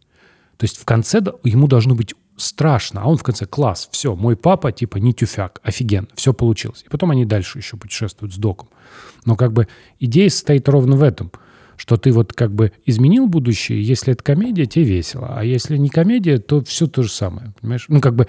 То 0.56 0.64
есть 0.64 0.78
в 0.78 0.84
конце 0.84 1.22
ему 1.44 1.66
должно 1.66 1.94
быть 1.94 2.14
страшно, 2.36 3.02
а 3.02 3.08
он 3.08 3.16
в 3.16 3.22
конце 3.22 3.46
класс, 3.46 3.88
все, 3.92 4.14
мой 4.14 4.36
папа 4.36 4.72
типа 4.72 4.98
не 4.98 5.12
тюфяк, 5.12 5.60
офигенно, 5.62 6.08
все 6.14 6.32
получилось. 6.32 6.84
И 6.86 6.88
потом 6.88 7.10
они 7.10 7.24
дальше 7.24 7.58
еще 7.58 7.76
путешествуют 7.76 8.34
с 8.34 8.36
доком. 8.36 8.68
Но 9.24 9.36
как 9.36 9.52
бы 9.52 9.68
идея 9.98 10.30
состоит 10.30 10.68
ровно 10.68 10.96
в 10.96 11.02
этом, 11.02 11.32
что 11.76 11.96
ты 11.96 12.12
вот 12.12 12.32
как 12.32 12.54
бы 12.54 12.72
изменил 12.84 13.26
будущее, 13.26 13.82
если 13.82 14.12
это 14.12 14.22
комедия, 14.22 14.66
тебе 14.66 14.84
весело, 14.84 15.34
а 15.34 15.44
если 15.44 15.76
не 15.76 15.88
комедия, 15.88 16.38
то 16.38 16.62
все 16.62 16.86
то 16.86 17.02
же 17.02 17.10
самое, 17.10 17.52
понимаешь? 17.60 17.86
Ну 17.88 18.00
как 18.00 18.14
бы 18.14 18.26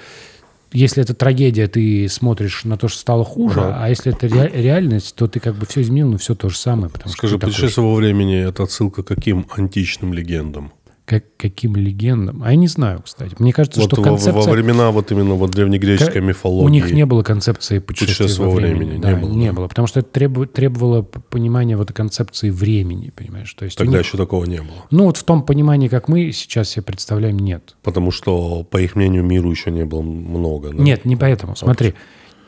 если 0.72 1.04
это 1.04 1.14
трагедия, 1.14 1.68
ты 1.68 2.08
смотришь 2.10 2.64
на 2.64 2.78
то, 2.78 2.88
что 2.88 3.00
стало 3.00 3.24
хуже, 3.26 3.60
Ага. 3.62 3.78
а 3.84 3.90
если 3.90 4.14
это 4.14 4.28
ре- 4.28 4.52
реальность, 4.54 5.16
то 5.16 5.28
ты 5.28 5.40
как 5.40 5.56
бы 5.56 5.66
все 5.66 5.82
изменил, 5.82 6.10
но 6.10 6.18
все 6.18 6.36
то 6.36 6.50
же 6.50 6.58
самое. 6.58 6.90
Потому 6.92 7.12
Скажи, 7.12 7.38
что 7.38 7.46
путешествие 7.48 7.86
во 7.86 7.96
времени– 7.96 8.38
это 8.48 8.64
отсылка 8.64 9.04
к 9.04 9.08
каким 9.08 9.46
античным 9.56 10.14
легендам? 10.14 10.72
Как, 11.06 11.24
каким 11.38 11.76
легендам? 11.76 12.42
А 12.44 12.52
я 12.52 12.56
не 12.56 12.68
знаю, 12.68 13.02
кстати. 13.04 13.36
Мне 13.40 13.52
кажется, 13.52 13.80
Вот 13.82 13.92
что 13.92 13.98
во, 14.02 14.04
концепция... 14.04 14.34
во 14.44 14.52
времена 14.52 14.92
вот 14.92 15.12
именно 15.12 15.34
вот 15.34 15.52
древнегреческой 15.52 16.22
Ка- 16.22 16.28
мифологии. 16.28 16.66
У 16.66 16.70
них 16.70 16.92
не 16.92 17.06
было 17.06 17.24
концепции 17.24 17.80
путешествия 17.80 18.26
Путешествия 18.26 18.46
во 18.46 18.52
времени. 18.52 18.78
времени, 18.86 19.02
Да, 19.02 19.12
не 19.14 19.20
было, 19.20 19.30
не 19.34 19.48
да. 19.48 19.54
было. 19.54 19.68
Потому 19.68 19.88
что 19.88 20.00
это 20.00 20.10
требу- 20.10 20.46
требовало 20.46 21.02
понимания 21.02 21.76
вот 21.76 21.92
концепции 21.92 22.50
времени, 22.50 23.12
понимаешь? 23.16 23.54
То 23.54 23.66
есть 23.66 23.78
Тогда 23.78 23.98
них- 23.98 24.06
еще 24.08 24.18
такого 24.18 24.46
не 24.46 24.60
было. 24.60 24.86
Ну 24.92 25.06
вот 25.06 25.18
в 25.18 25.24
том 25.24 25.44
понимании, 25.44 25.88
как 25.90 26.08
мы 26.08 26.32
сейчас 26.32 26.70
себе 26.70 26.84
представляем, 26.84 27.38
нет. 27.40 27.76
Потому 27.84 28.12
что, 28.12 28.64
по 28.64 28.78
их 28.82 28.96
мнению, 28.96 29.24
миру 29.24 29.50
еще 29.52 29.72
не 29.72 29.84
было 29.86 30.02
много. 30.02 30.70
да? 30.70 30.82
Нет, 30.82 31.04
не 31.06 31.16
поэтому. 31.16 31.56
Смотри, 31.56 31.94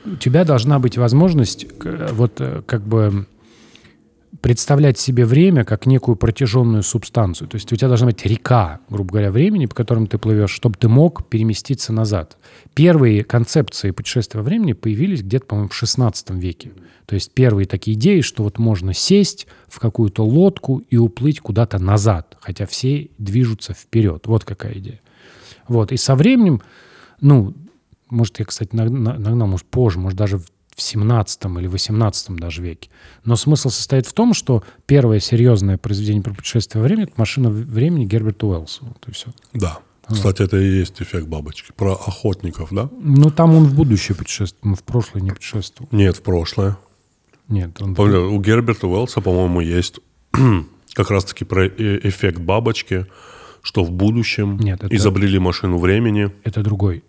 у 0.06 0.16
тебя 0.18 0.44
должна 0.46 0.80
быть 0.80 0.98
возможность 0.98 1.68
к- 1.78 2.10
вот 2.14 2.34
э, 2.40 2.62
как 2.66 2.86
бы 2.86 3.26
представлять 4.42 4.98
себе 4.98 5.26
время 5.26 5.64
как 5.64 5.86
некую 5.86 6.16
протяженную 6.16 6.84
субстанцию. 6.84 7.48
То 7.48 7.56
есть 7.56 7.72
у 7.72 7.76
тебя 7.76 7.88
должна 7.88 8.08
быть 8.08 8.26
река, 8.26 8.80
грубо 8.90 9.12
говоря, 9.12 9.32
времени, 9.32 9.66
по 9.68 9.76
которым 9.76 10.08
ты 10.08 10.18
плывешь, 10.18 10.52
чтобы 10.52 10.78
ты 10.78 10.88
мог 10.88 11.28
переместиться 11.28 11.94
назад. 11.94 12.38
Первые 12.74 13.24
концепции 13.24 13.92
путешествия 13.92 14.40
во 14.40 14.44
времени 14.44 14.74
появились 14.74 15.22
где-то, 15.22 15.46
по-моему, 15.46 15.70
в 15.70 15.76
16 15.76 16.32
веке. 16.32 16.72
То 17.06 17.16
есть 17.16 17.32
первые 17.34 17.68
такие 17.68 17.96
идеи, 17.96 18.22
что 18.22 18.44
вот 18.44 18.58
можно 18.58 18.94
сесть 18.94 19.48
в 19.68 19.80
какую-то 19.80 20.26
лодку 20.26 20.82
и 20.90 20.98
уплыть 20.98 21.40
куда-то 21.40 21.80
назад, 21.80 22.38
хотя 22.40 22.66
все 22.66 23.10
движутся 23.18 23.74
вперед. 23.74 24.26
Вот 24.26 24.46
какая 24.46 24.74
идея. 24.80 25.02
Вот. 25.68 25.92
И 25.92 25.98
со 25.98 26.16
временем, 26.16 26.62
ну, 27.22 27.54
может, 28.10 28.40
я, 28.40 28.46
кстати, 28.46 28.74
наг- 28.74 28.90
на- 28.90 29.18
нагнал, 29.18 29.48
может, 29.48 29.66
позже, 29.66 30.00
может, 30.00 30.18
даже 30.18 30.38
в 30.38 30.46
17 30.82 31.46
или 31.60 31.68
18 31.68 32.36
даже 32.36 32.62
веке. 32.62 32.90
Но 33.26 33.36
смысл 33.36 33.70
состоит 33.70 34.06
в 34.08 34.14
том, 34.14 34.34
что 34.34 34.64
первое 34.86 35.20
серьезное 35.20 35.78
произведение 35.78 36.22
про 36.24 36.34
путешествие 36.34 36.82
во 36.82 36.88
времени— 36.88 37.04
это 37.10 37.14
«Машина 37.18 37.50
времени» 37.50 38.06
Герберта 38.06 38.48
Уэллса. 38.48 38.80
Вот 38.82 39.04
и 39.08 39.12
все. 39.12 39.28
Да. 39.54 39.80
Кстати, 40.08 40.42
это 40.42 40.58
и 40.58 40.80
есть 40.80 41.02
эффект 41.02 41.28
бабочки. 41.28 41.72
Про 41.76 41.94
охотников, 41.94 42.70
да? 42.72 42.90
Ну, 43.00 43.30
там 43.30 43.56
он 43.56 43.64
в 43.66 43.74
будущее 43.74 44.16
путешествует, 44.18 44.66
он 44.66 44.76
в 44.76 44.84
прошлое 44.84 45.22
не 45.22 45.32
путешествовал. 45.32 45.88
Нет, 45.92 46.18
в 46.18 46.22
прошлое. 46.22 46.78
Нет, 47.48 47.82
он... 47.82 47.96
Помню, 47.96 48.30
у 48.30 48.42
Герберта 48.42 48.88
Уэллса, 48.88 49.22
по-моему, 49.22 49.62
есть 49.62 50.00
как 50.94 51.10
раз-таки 51.10 51.46
про 51.46 51.66
э- 51.68 52.00
эффект 52.04 52.40
бабочки, 52.40 53.06
что 53.62 53.84
в 53.84 53.92
будущем 53.92 54.58
Нет, 54.58 54.84
это- 54.84 54.94
изобрели 54.94 55.40
машину 55.40 55.78
времени. 55.78 56.32
Это 56.44 56.62
другой. 56.62 57.04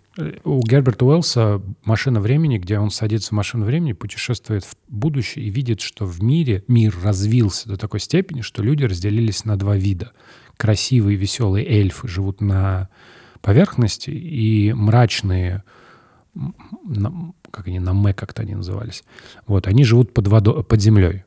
У 0.44 0.60
Герберта 0.60 1.04
Уэллса 1.04 1.60
«Машина 1.84 2.20
времени», 2.20 2.58
где 2.58 2.78
он 2.78 2.90
садится 2.90 3.30
в 3.30 3.32
машину 3.32 3.64
времени, 3.64 3.94
путешествует 3.94 4.64
в 4.64 4.76
будущее 4.86 5.46
и 5.46 5.50
видит, 5.50 5.80
что 5.80 6.06
в 6.06 6.22
мире 6.22 6.62
мир 6.68 6.94
развился 7.02 7.68
до 7.68 7.76
такой 7.76 7.98
степени, 7.98 8.40
что 8.42 8.62
люди 8.62 8.84
разделились 8.84 9.44
на 9.44 9.56
два 9.56 9.76
вида. 9.76 10.12
Красивые, 10.56 11.16
веселые 11.16 11.66
эльфы 11.66 12.06
живут 12.06 12.40
на 12.40 12.90
поверхности, 13.40 14.10
и 14.10 14.72
мрачные, 14.72 15.64
как 17.50 17.66
они, 17.66 17.80
на 17.80 17.92
Мэ 17.92 18.14
как-то 18.14 18.42
они 18.42 18.54
назывались, 18.54 19.02
вот, 19.48 19.66
они 19.66 19.82
живут 19.82 20.14
под, 20.14 20.28
водой, 20.28 20.62
под 20.62 20.80
землей. 20.80 21.24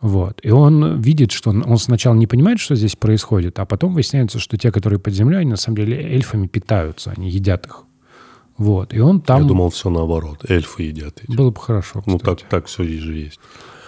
Вот. 0.00 0.40
И 0.44 0.50
он 0.50 1.00
видит, 1.00 1.32
что 1.32 1.50
он, 1.50 1.64
он 1.68 1.78
сначала 1.78 2.14
не 2.14 2.26
понимает, 2.26 2.60
что 2.60 2.76
здесь 2.76 2.94
происходит, 2.94 3.58
а 3.58 3.66
потом 3.66 3.92
выясняется, 3.92 4.38
что 4.38 4.56
те, 4.56 4.70
которые 4.70 5.00
под 5.00 5.14
землей, 5.14 5.40
они 5.40 5.50
на 5.50 5.56
самом 5.56 5.78
деле 5.78 6.00
эльфами 6.00 6.46
питаются, 6.46 7.10
они 7.10 7.28
едят 7.28 7.66
их. 7.66 7.84
Вот. 8.60 8.92
И 8.94 9.00
он 9.00 9.20
там... 9.22 9.42
Я 9.42 9.48
думал, 9.48 9.70
все 9.70 9.88
наоборот. 9.90 10.44
Эльфы 10.48 10.82
едят 10.82 11.14
эти. 11.22 11.34
Было 11.36 11.50
бы 11.50 11.58
хорошо, 11.60 12.02
Ну, 12.06 12.18
кстати. 12.18 12.40
так, 12.42 12.48
так 12.50 12.66
все 12.66 12.84
же 12.84 13.14
есть. 13.16 13.40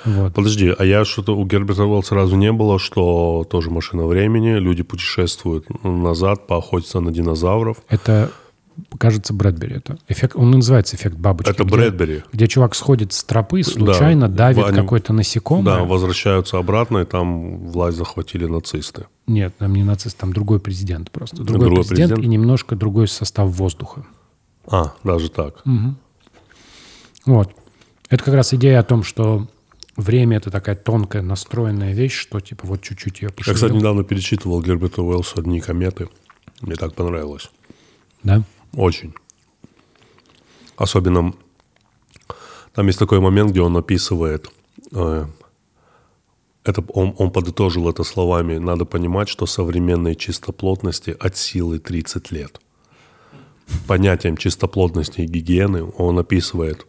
Вот. 0.07 0.33
Подожди, 0.35 0.75
а 0.77 0.85
я 0.85 1.05
что-то 1.05 1.37
у 1.37 1.45
Герберта 1.47 1.85
Уэллса 1.85 2.09
сразу 2.09 2.37
не 2.37 2.51
было, 2.53 2.79
что 2.79 3.47
тоже 3.51 3.71
машина 3.71 4.07
времени, 4.07 4.59
люди 4.59 4.83
путешествуют 4.83 5.67
назад, 5.85 6.47
поохотиться 6.47 7.01
на 7.01 7.13
динозавров. 7.13 7.77
Это, 7.89 8.31
кажется, 8.99 9.35
Брэдбери. 9.35 9.77
Это 9.77 9.99
эффект, 10.09 10.35
он 10.37 10.51
называется 10.51 10.97
эффект 10.97 11.17
бабочки. 11.17 11.51
Это 11.51 11.65
где- 11.65 11.73
Брэдбери. 11.77 12.23
Где 12.33 12.49
чувак 12.49 12.75
сходит 12.75 13.13
с 13.13 13.23
тропы, 13.25 13.63
случайно 13.63 14.29
Да, 14.29 14.35
давит 14.53 14.65
они- 14.65 14.77
какое-то 14.77 15.13
насекомое. 15.13 15.65
Да, 15.77 15.85
возвращаются 15.85 16.59
обратно, 16.59 16.99
и 16.99 17.05
там 17.05 17.69
власть 17.69 17.99
захватили 17.99 18.47
нацисты. 18.47 19.05
Нет, 19.27 19.55
там 19.59 19.75
не 19.75 19.85
нацист, 19.85 20.17
там 20.17 20.33
другой 20.33 20.59
президент 20.61 21.11
просто. 21.11 21.37
Другой, 21.45 21.67
Другой 21.67 21.85
президент, 21.85 22.15
президент? 22.15 22.25
и 22.25 22.29
немножко 22.39 22.75
другой 22.75 23.07
состав 23.07 23.51
воздуха. 23.51 24.05
А, 24.67 24.95
даже 25.05 25.31
так. 25.31 25.63
Вот. 27.25 27.55
Это 28.09 28.25
как 28.25 28.35
раз 28.35 28.53
идея 28.55 28.81
о 28.81 28.85
том, 28.85 29.03
что 29.03 29.49
время— 29.97 30.37
это 30.39 30.51
такая 30.51 30.77
тонкая, 30.77 31.23
настроенная 31.23 31.95
вещь, 31.95 32.15
что 32.15 32.41
типа 32.41 32.67
вот 32.67 32.83
чуть-чуть 32.83 33.23
ее 33.23 33.29
Я, 33.29 33.31
кстати, 33.31 33.51
пошевелил. 33.51 33.77
недавно 33.77 34.05
перечитывал 34.05 34.63
Герберта 34.63 35.03
Уэллса 35.03 35.43
«Дни 35.43 35.61
кометы». 35.61 36.09
Мне 36.61 36.77
так 36.77 36.95
понравилось. 36.95 37.51
Да? 38.23 38.43
Очень. 38.73 39.15
Особенно 40.77 41.33
там 42.75 42.87
есть 42.87 42.99
такой 42.99 43.21
момент, 43.21 43.51
где 43.51 43.61
он 43.61 43.77
описывает, 43.77 44.51
э, 44.93 45.27
это, 46.65 46.85
он, 46.89 47.15
он 47.19 47.31
подытожил 47.31 47.89
это 47.89 48.03
словами, 48.03 48.57
надо 48.59 48.85
понимать, 48.85 49.29
что 49.29 49.47
современной 49.47 50.15
чистоплотности 50.15 51.17
от 51.19 51.37
силы 51.37 51.79
30 51.79 52.31
лет. 52.31 52.61
Понятием 53.87 54.37
чистоплотности 54.37 55.23
и 55.23 55.27
гигиены 55.27 55.85
он 55.97 56.19
описывает, 56.19 56.87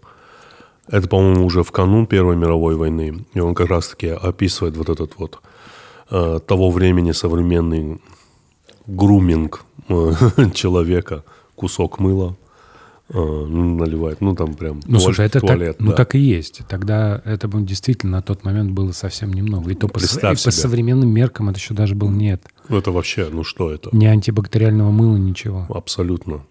это, 0.87 1.07
по-моему, 1.07 1.45
уже 1.45 1.63
в 1.63 1.71
канун 1.71 2.05
Первой 2.07 2.35
мировой 2.35 2.75
войны, 2.75 3.25
и 3.33 3.39
он 3.39 3.55
как 3.55 3.69
раз-таки 3.69 4.07
описывает 4.07 4.75
вот 4.77 4.89
этот 4.89 5.17
вот 5.17 5.39
э, 6.11 6.39
того 6.45 6.71
времени 6.71 7.11
современный 7.11 8.01
груминг 8.87 9.63
э, 9.87 10.11
человека, 10.53 11.23
кусок 11.55 11.99
мыла 11.99 12.35
э, 13.09 13.13
ну, 13.17 13.75
наливает, 13.75 14.19
ну 14.21 14.35
там 14.35 14.55
прям 14.55 14.81
Ну, 14.85 14.97
туалет- 14.97 15.01
слушай, 15.01 15.25
это 15.25 15.39
туалет, 15.39 15.77
так, 15.77 15.85
ну 15.85 15.91
да. 15.91 15.97
так 15.97 16.15
и 16.15 16.19
есть. 16.19 16.61
Тогда 16.67 17.21
это 17.23 17.47
действительно 17.47 18.17
на 18.17 18.21
тот 18.21 18.43
момент 18.43 18.71
было 18.71 18.91
совсем 18.91 19.31
немного. 19.31 19.71
И 19.71 19.75
то 19.75 19.87
по, 19.87 19.99
Представь 19.99 20.41
и 20.41 20.45
по 20.45 20.51
современным 20.51 21.09
меркам 21.09 21.49
это 21.49 21.59
еще 21.59 21.73
даже 21.73 21.95
был 21.95 22.09
нет. 22.09 22.43
Ну, 22.67 22.77
это 22.77 22.91
вообще, 22.91 23.29
ну 23.31 23.43
что 23.43 23.71
это? 23.71 23.89
Ни 23.93 24.05
антибактериального 24.05 24.91
мыла, 24.91 25.15
ничего. 25.15 25.65
Абсолютно. 25.69 26.43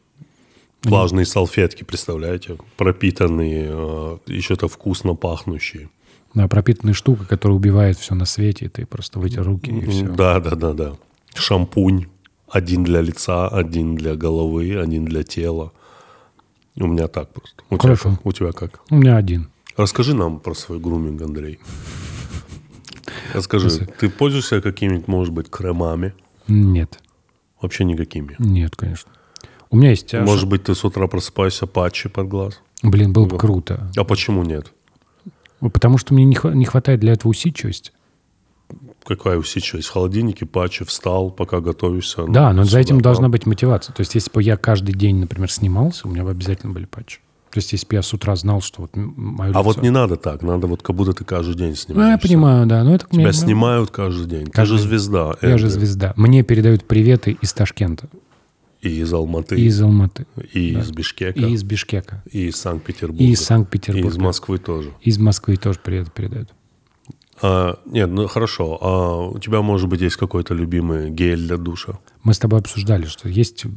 Влажные 0.85 1.27
салфетки, 1.27 1.85
представляете? 1.85 2.57
Пропитанные, 2.77 3.69
э, 3.71 4.19
еще-то 4.27 4.69
вкусно 4.69 5.15
пахнущие. 5.15 5.89
Да, 6.35 6.49
пропитанная 6.49 6.95
штука, 6.95 7.25
которая 7.25 7.57
убивает 7.57 7.99
все 7.99 8.15
на 8.15 8.25
свете, 8.25 8.67
и 8.67 8.69
ты 8.69 8.87
просто 8.87 9.19
вытер 9.19 9.45
руки 9.45 9.71
и 9.71 9.87
все. 9.87 10.07
Да, 10.09 10.41
да, 10.41 10.57
да, 10.57 10.73
да. 10.73 10.93
Шампунь. 11.35 12.07
Один 12.49 12.85
для 12.85 13.01
лица, 13.01 13.49
один 13.49 13.97
для 13.97 14.15
головы, 14.15 14.77
один 14.79 15.05
для 15.05 15.23
тела. 15.23 15.73
У 16.77 16.87
меня 16.87 17.09
так 17.09 17.33
просто. 17.33 17.63
У 17.71 17.77
тебя, 17.77 17.83
Хорошо. 17.83 18.19
у 18.25 18.33
тебя 18.33 18.53
как? 18.53 18.81
У 18.91 18.97
меня 18.97 19.17
один. 19.17 19.49
Расскажи 19.77 20.15
нам 20.15 20.39
про 20.39 20.55
свой 20.55 20.79
груминг, 20.79 21.23
Андрей. 21.23 21.59
Расскажи, 23.35 23.87
ты 23.99 24.11
пользуешься 24.11 24.61
какими-нибудь, 24.61 25.09
может 25.09 25.33
быть, 25.33 25.49
кремами? 25.49 26.15
Нет, 26.49 26.99
Вообще 27.61 27.85
никакими. 27.85 28.35
нет, 28.39 28.75
конечно. 28.77 29.11
У 29.73 29.77
меня 29.77 29.91
есть... 29.91 30.15
а, 30.15 30.21
Может 30.23 30.49
быть, 30.49 30.65
ты 30.65 30.75
с 30.75 30.85
утра 30.85 31.07
просыпаешься 31.09 31.67
патчи 31.67 32.09
под 32.09 32.29
глаз? 32.29 32.61
Блин, 32.83 33.13
было 33.13 33.25
бы 33.27 33.39
круто. 33.39 33.91
А 33.97 34.05
почему 34.05 34.43
нет? 34.45 34.73
Потому 35.61 35.99
что 35.99 36.15
мне 36.15 36.25
не 36.25 36.35
хва- 36.37 36.55
не 36.55 36.65
хватает 36.65 37.01
для 37.01 37.13
этого 37.13 37.31
усидчивости. 37.31 37.91
Какая 39.05 39.37
усидчивость? 39.39 39.89
В 39.89 39.93
холодильнике 39.93 40.47
патчи 40.47 40.85
встал, 40.85 41.31
пока 41.31 41.61
готовишься. 41.61 42.23
ну, 42.23 42.33
Да, 42.33 42.53
но 42.53 42.65
за 42.65 42.79
этим 42.79 43.01
должна 43.01 43.29
быть 43.29 43.47
мотивация. 43.47 43.93
То 43.93 44.01
есть, 44.03 44.15
если 44.15 44.31
бы 44.31 44.43
я 44.43 44.57
каждый 44.57 44.95
день, 44.95 45.17
например, 45.19 45.51
снимался, 45.51 46.07
у 46.07 46.11
меня 46.11 46.25
бы 46.25 46.31
обязательно 46.31 46.73
были 46.73 46.85
патчи. 46.85 47.19
То 47.51 47.59
есть, 47.59 47.73
если 47.73 47.87
бы 47.87 47.95
я 47.97 48.03
с 48.03 48.13
утра 48.15 48.35
знал, 48.37 48.61
что 48.63 48.83
вот 48.83 48.91
мое 48.95 49.53
А 49.55 49.63
вот 49.63 49.77
лицо- 49.77 49.83
не 49.83 49.91
надо 49.91 50.17
так. 50.17 50.43
Надо 50.43 50.67
вот 50.67 50.83
как 50.83 50.97
будто 50.97 51.13
ты 51.13 51.25
каждый 51.25 51.55
день 51.55 51.71
Ну, 51.71 51.77
снимаешься. 51.77 52.13
я 52.13 52.19
понимаю, 52.19 52.67
да. 52.67 52.83
Но 52.83 52.95
это 52.95 53.07
Тебя 53.07 53.25
мне- 53.25 53.33
снимают 53.33 53.91
каждый 53.91 54.27
день. 54.27 54.47
Ты 54.47 54.53
Каждый 54.53 54.73
же 54.79 54.79
день. 54.79 54.89
звезда. 54.89 55.35
Я 55.43 55.49
же 55.59 55.67
Эндрю. 55.67 55.69
звезда. 55.71 56.13
Мне 56.17 56.43
передают 56.43 56.85
приветы 56.85 57.37
из 57.43 57.53
Ташкента, 57.53 58.09
И 58.83 58.89
из 59.01 59.13
Алматы, 59.13 59.55
и 59.57 59.65
из 59.67 59.81
Алматы, 59.81 60.27
и 60.53 60.73
из 60.75 60.91
Бишкека, 60.91 61.39
и 61.39 61.53
из 61.53 61.63
Бишкека, 61.63 62.23
и 62.31 62.49
из 62.49 62.57
Санкт-Петербурга. 62.57 63.23
и 63.23 63.29
из 63.31 63.41
И 63.41 63.45
Санкт-Петербурга. 63.45 64.09
из 64.09 64.19
Москвы 64.19 64.59
тоже. 64.59 64.91
Из 65.01 65.19
Москвы 65.19 65.57
тоже 65.57 65.79
приветы 65.79 66.11
передают. 66.13 66.49
А, 67.41 67.79
нет, 67.87 68.11
ну 68.11 68.27
хорошо. 68.27 68.79
А 68.81 69.27
у 69.29 69.39
тебя, 69.39 69.63
может 69.63 69.89
быть, 69.89 70.01
есть 70.01 70.17
какой-то 70.17 70.55
любимый 70.55 71.11
гель 71.11 71.47
для 71.47 71.57
душа? 71.57 71.99
Мы 72.25 72.35
с 72.35 72.39
тобой 72.41 72.59
обсуждали, 72.61 73.07
что 73.07 73.29
есть 73.29 73.65
э, 73.65 73.69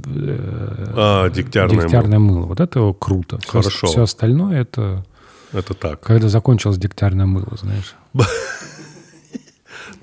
А, 0.95 1.29
дегтярное 1.29 1.83
дегтярное 1.83 2.19
мыло. 2.19 2.45
Вот 2.47 2.59
это 2.59 2.93
круто. 2.99 3.37
Все, 3.39 3.49
Хорошо. 3.51 3.87
все 3.87 4.01
остальное 4.03 4.61
это 4.61 5.05
Это 5.51 5.73
так. 5.75 5.99
когда 6.01 6.29
закончилось 6.29 6.77
дегтярное 6.77 7.25
мыло, 7.27 7.55
знаешь. 7.61 7.95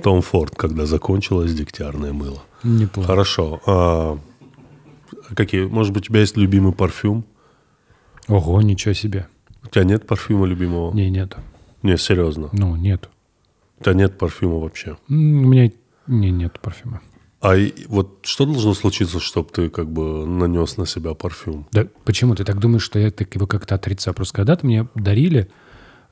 Том 0.03 0.23
Форд, 0.23 0.55
когда 0.57 0.87
закончилось 0.87 1.55
дегтярное 1.55 2.13
мыло. 2.13 2.43
Неплохо. 2.63 3.07
Хорошо. 3.09 3.61
А 3.67 4.19
какие? 5.35 5.65
Может 5.65 5.93
быть, 5.93 6.05
у 6.05 6.07
тебя 6.09 6.21
есть 6.21 6.37
любимый 6.37 6.73
парфюм? 6.73 7.25
Ого, 8.29 8.63
ничего 8.63 8.95
себе. 8.95 9.29
У 9.65 9.69
тебя 9.69 9.85
нет 9.85 10.07
парфюма 10.07 10.47
любимого? 10.47 10.93
Не, 10.95 11.11
нет. 11.11 11.37
Не, 11.83 11.97
серьезно. 11.97 12.49
Ну, 12.53 12.77
нет. 12.77 13.09
У 13.81 13.85
тебя 13.85 13.95
нет 13.95 14.19
парфюма 14.19 14.59
вообще. 14.59 14.97
У 15.09 15.13
меня 15.15 15.71
не, 16.07 16.31
нет 16.31 16.59
парфюма. 16.61 17.01
А 17.41 17.57
вот 17.89 18.21
что 18.23 18.47
должно 18.47 18.73
случиться, 18.73 19.19
чтобы 19.19 19.51
ты 19.51 19.69
как 19.69 19.91
бы 19.91 20.25
нанес 20.25 20.77
на 20.77 20.87
себя 20.87 21.15
парфюм? 21.15 21.67
Да 21.73 21.89
почему 22.05 22.37
ты 22.37 22.45
так 22.45 22.61
думаешь, 22.61 22.83
что 22.83 23.01
я 23.01 23.11
так 23.11 23.35
его 23.35 23.49
как-то 23.49 23.75
отрицаю? 23.75 24.15
Просто 24.15 24.37
когда-то 24.37 24.65
мне 24.65 24.87
дарили, 24.95 25.51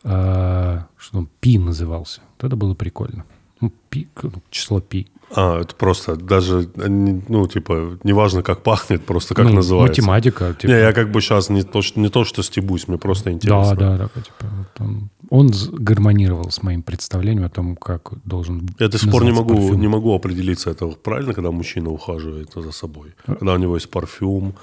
а, 0.03 0.89
что 0.97 1.19
он 1.19 1.29
пи 1.39 1.57
назывался. 1.59 2.21
Вот 2.37 2.47
это 2.47 2.57
было 2.57 2.75
прикольно. 2.75 3.25
Ну, 3.61 3.73
пи, 3.91 4.09
число 4.51 4.81
пи. 4.81 5.07
А, 5.35 5.61
это 5.61 5.75
просто 5.77 6.17
даже, 6.17 6.69
ну, 6.75 7.47
типа, 7.47 7.99
неважно, 8.03 8.43
как 8.43 8.63
пахнет, 8.63 9.05
просто 9.07 9.35
как 9.35 9.47
Ну, 9.47 9.53
называется. 9.55 10.03
Математика. 10.03 10.55
типа. 10.55 10.71
Не, 10.73 10.79
я 10.81 10.93
как 10.93 11.13
бы 11.13 11.21
сейчас 11.21 11.49
не 11.51 11.63
то, 11.63 11.83
что, 11.83 12.01
не 12.01 12.09
то, 12.09 12.25
что 12.25 12.43
стебусь, 12.43 12.89
мне 12.89 12.99
просто 12.99 13.31
интересно. 13.31 13.77
Да, 13.77 13.97
да, 13.97 14.09
да. 14.15 14.21
Типа, 14.23 14.47
он, 14.81 15.11
он 15.31 15.51
гармонировал 15.73 16.51
с 16.51 16.63
моим 16.65 16.83
представлением 16.83 17.45
о 17.45 17.49
том, 17.49 17.77
как 17.77 18.13
должен 18.25 18.69
Я 18.81 18.89
до 18.89 18.99
сих 18.99 19.11
пор 19.11 19.25
не 19.25 19.31
могу, 19.33 19.55
парфюм. 19.55 19.81
не 19.81 19.89
могу 19.89 20.15
определиться, 20.15 20.71
это 20.71 20.87
правильно, 20.89 21.33
когда 21.33 21.51
мужчина 21.53 21.91
ухаживает 21.91 22.51
за 22.55 22.73
собой? 22.73 23.15
Когда 23.27 23.53
у 23.55 23.57
него 23.59 23.77
есть 23.77 23.89
парфюм, 23.91 24.55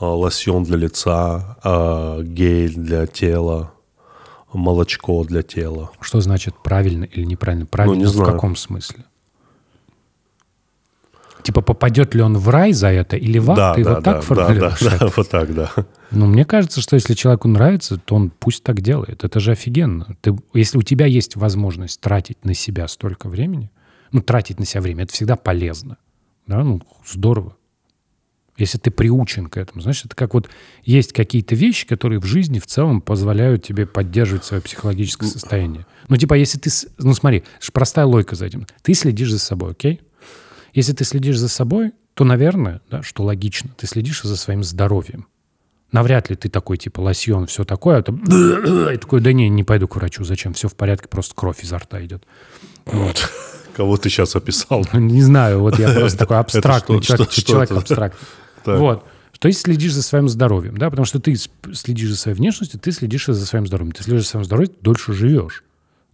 а, 0.00 0.06
лосьон 0.06 0.64
для 0.64 0.78
лица, 0.78 1.58
а, 1.62 2.20
гель 2.22 2.74
для 2.74 3.06
тела, 3.06 3.72
молочко 4.52 5.24
для 5.24 5.42
тела. 5.42 5.90
Что 6.00 6.20
значит 6.20 6.54
правильно 6.62 7.04
или 7.04 7.24
неправильно? 7.24 7.66
Правильно 7.66 7.94
Ну, 7.96 8.00
не 8.00 8.06
в 8.06 8.14
знаю. 8.14 8.32
каком 8.32 8.56
смысле? 8.56 9.04
Типа 11.42 11.60
попадет 11.60 12.14
ли 12.14 12.22
он 12.22 12.36
в 12.38 12.48
рай 12.48 12.72
за 12.72 12.88
это 12.88 13.16
или 13.16 13.38
в 13.38 13.50
ад? 13.50 13.56
да, 13.56 13.74
Ты 13.74 13.84
да, 13.84 13.94
вот 13.94 14.02
да, 14.02 14.12
так 14.12 14.14
да, 14.14 14.20
формулируешь? 14.20 14.80
да, 14.80 14.98
да, 14.98 15.08
вот 15.16 15.28
так, 15.28 15.54
да. 15.54 15.70
Ну, 16.10 16.26
мне 16.26 16.44
кажется, 16.44 16.80
что 16.80 16.94
если 16.94 17.14
человеку 17.14 17.48
нравится, 17.48 17.96
то 17.96 18.14
он 18.14 18.30
пусть 18.30 18.62
так 18.62 18.80
делает. 18.80 19.24
Это 19.24 19.40
же 19.40 19.52
офигенно. 19.52 20.16
Ты, 20.20 20.36
если 20.54 20.78
у 20.78 20.82
тебя 20.82 21.06
есть 21.06 21.36
возможность 21.36 22.00
тратить 22.00 22.44
на 22.44 22.54
себя 22.54 22.86
столько 22.86 23.28
времени, 23.28 23.70
ну, 24.12 24.20
тратить 24.20 24.58
на 24.58 24.66
себя 24.66 24.82
время, 24.82 25.04
это 25.04 25.12
всегда 25.12 25.36
полезно. 25.36 25.96
Да, 26.46 26.62
ну, 26.62 26.80
здорово. 27.06 27.56
Если 28.58 28.78
ты 28.78 28.90
приучен 28.90 29.46
к 29.46 29.56
этому, 29.56 29.80
знаешь, 29.80 30.04
это 30.04 30.14
как 30.14 30.34
вот 30.34 30.50
есть 30.84 31.12
какие-то 31.12 31.54
вещи, 31.54 31.86
которые 31.86 32.20
в 32.20 32.26
жизни 32.26 32.58
в 32.58 32.66
целом 32.66 33.00
позволяют 33.00 33.64
тебе 33.64 33.86
поддерживать 33.86 34.44
свое 34.44 34.62
психологическое 34.62 35.26
состояние. 35.26 35.86
Ну, 36.08 36.16
типа, 36.16 36.34
если 36.34 36.58
ты... 36.58 36.70
Ну, 36.98 37.14
смотри, 37.14 37.44
простая 37.72 38.04
логика 38.04 38.36
за 38.36 38.46
этим. 38.46 38.66
Ты 38.82 38.92
следишь 38.94 39.30
за 39.30 39.38
собой, 39.38 39.72
окей? 39.72 40.02
Если 40.74 40.92
ты 40.92 41.04
следишь 41.04 41.38
за 41.38 41.48
собой, 41.48 41.92
то, 42.14 42.24
наверное, 42.24 42.80
да, 42.90 43.02
что 43.02 43.22
логично, 43.24 43.70
ты 43.76 43.86
следишь 43.86 44.22
за 44.22 44.36
своим 44.36 44.62
здоровьем. 44.62 45.26
Навряд 45.90 46.30
ли 46.30 46.36
ты 46.36 46.48
такой, 46.48 46.78
типа, 46.78 47.00
лосьон, 47.00 47.46
все 47.46 47.64
такое, 47.64 47.98
а 47.98 48.02
там... 48.02 48.16
И 48.92 48.96
такой, 48.96 49.20
да 49.20 49.32
не, 49.32 49.48
не 49.50 49.62
пойду 49.62 49.86
к 49.88 49.96
врачу, 49.96 50.24
зачем, 50.24 50.54
все 50.54 50.68
в 50.68 50.74
порядке, 50.74 51.08
просто 51.08 51.34
кровь 51.34 51.62
изо 51.62 51.78
рта 51.78 52.02
идет. 52.04 52.24
Вот. 52.86 53.30
Кого 53.76 53.96
ты 53.96 54.08
сейчас 54.08 54.34
описал? 54.34 54.86
Не 54.92 55.22
знаю, 55.22 55.60
вот 55.60 55.78
я 55.78 55.92
просто 55.98 56.18
такой 56.18 56.38
абстрактный 56.38 57.00
человек, 57.00 57.30
человек 57.30 57.70
абстрактный. 57.70 58.28
Вот. 58.64 59.04
То 59.40 59.48
есть 59.48 59.62
следишь 59.62 59.92
за 59.92 60.04
своим 60.04 60.28
здоровьем, 60.28 60.76
да, 60.76 60.88
потому 60.88 61.04
что 61.04 61.18
ты 61.18 61.34
следишь 61.74 62.10
за 62.10 62.16
своей 62.16 62.36
внешностью, 62.36 62.78
ты 62.78 62.92
следишь 62.92 63.26
за 63.26 63.44
своим 63.44 63.66
здоровьем. 63.66 63.90
Ты 63.90 64.04
следишь 64.04 64.22
за 64.22 64.28
своим 64.28 64.44
здоровьем, 64.44 64.72
дольше 64.80 65.12
живешь. 65.12 65.64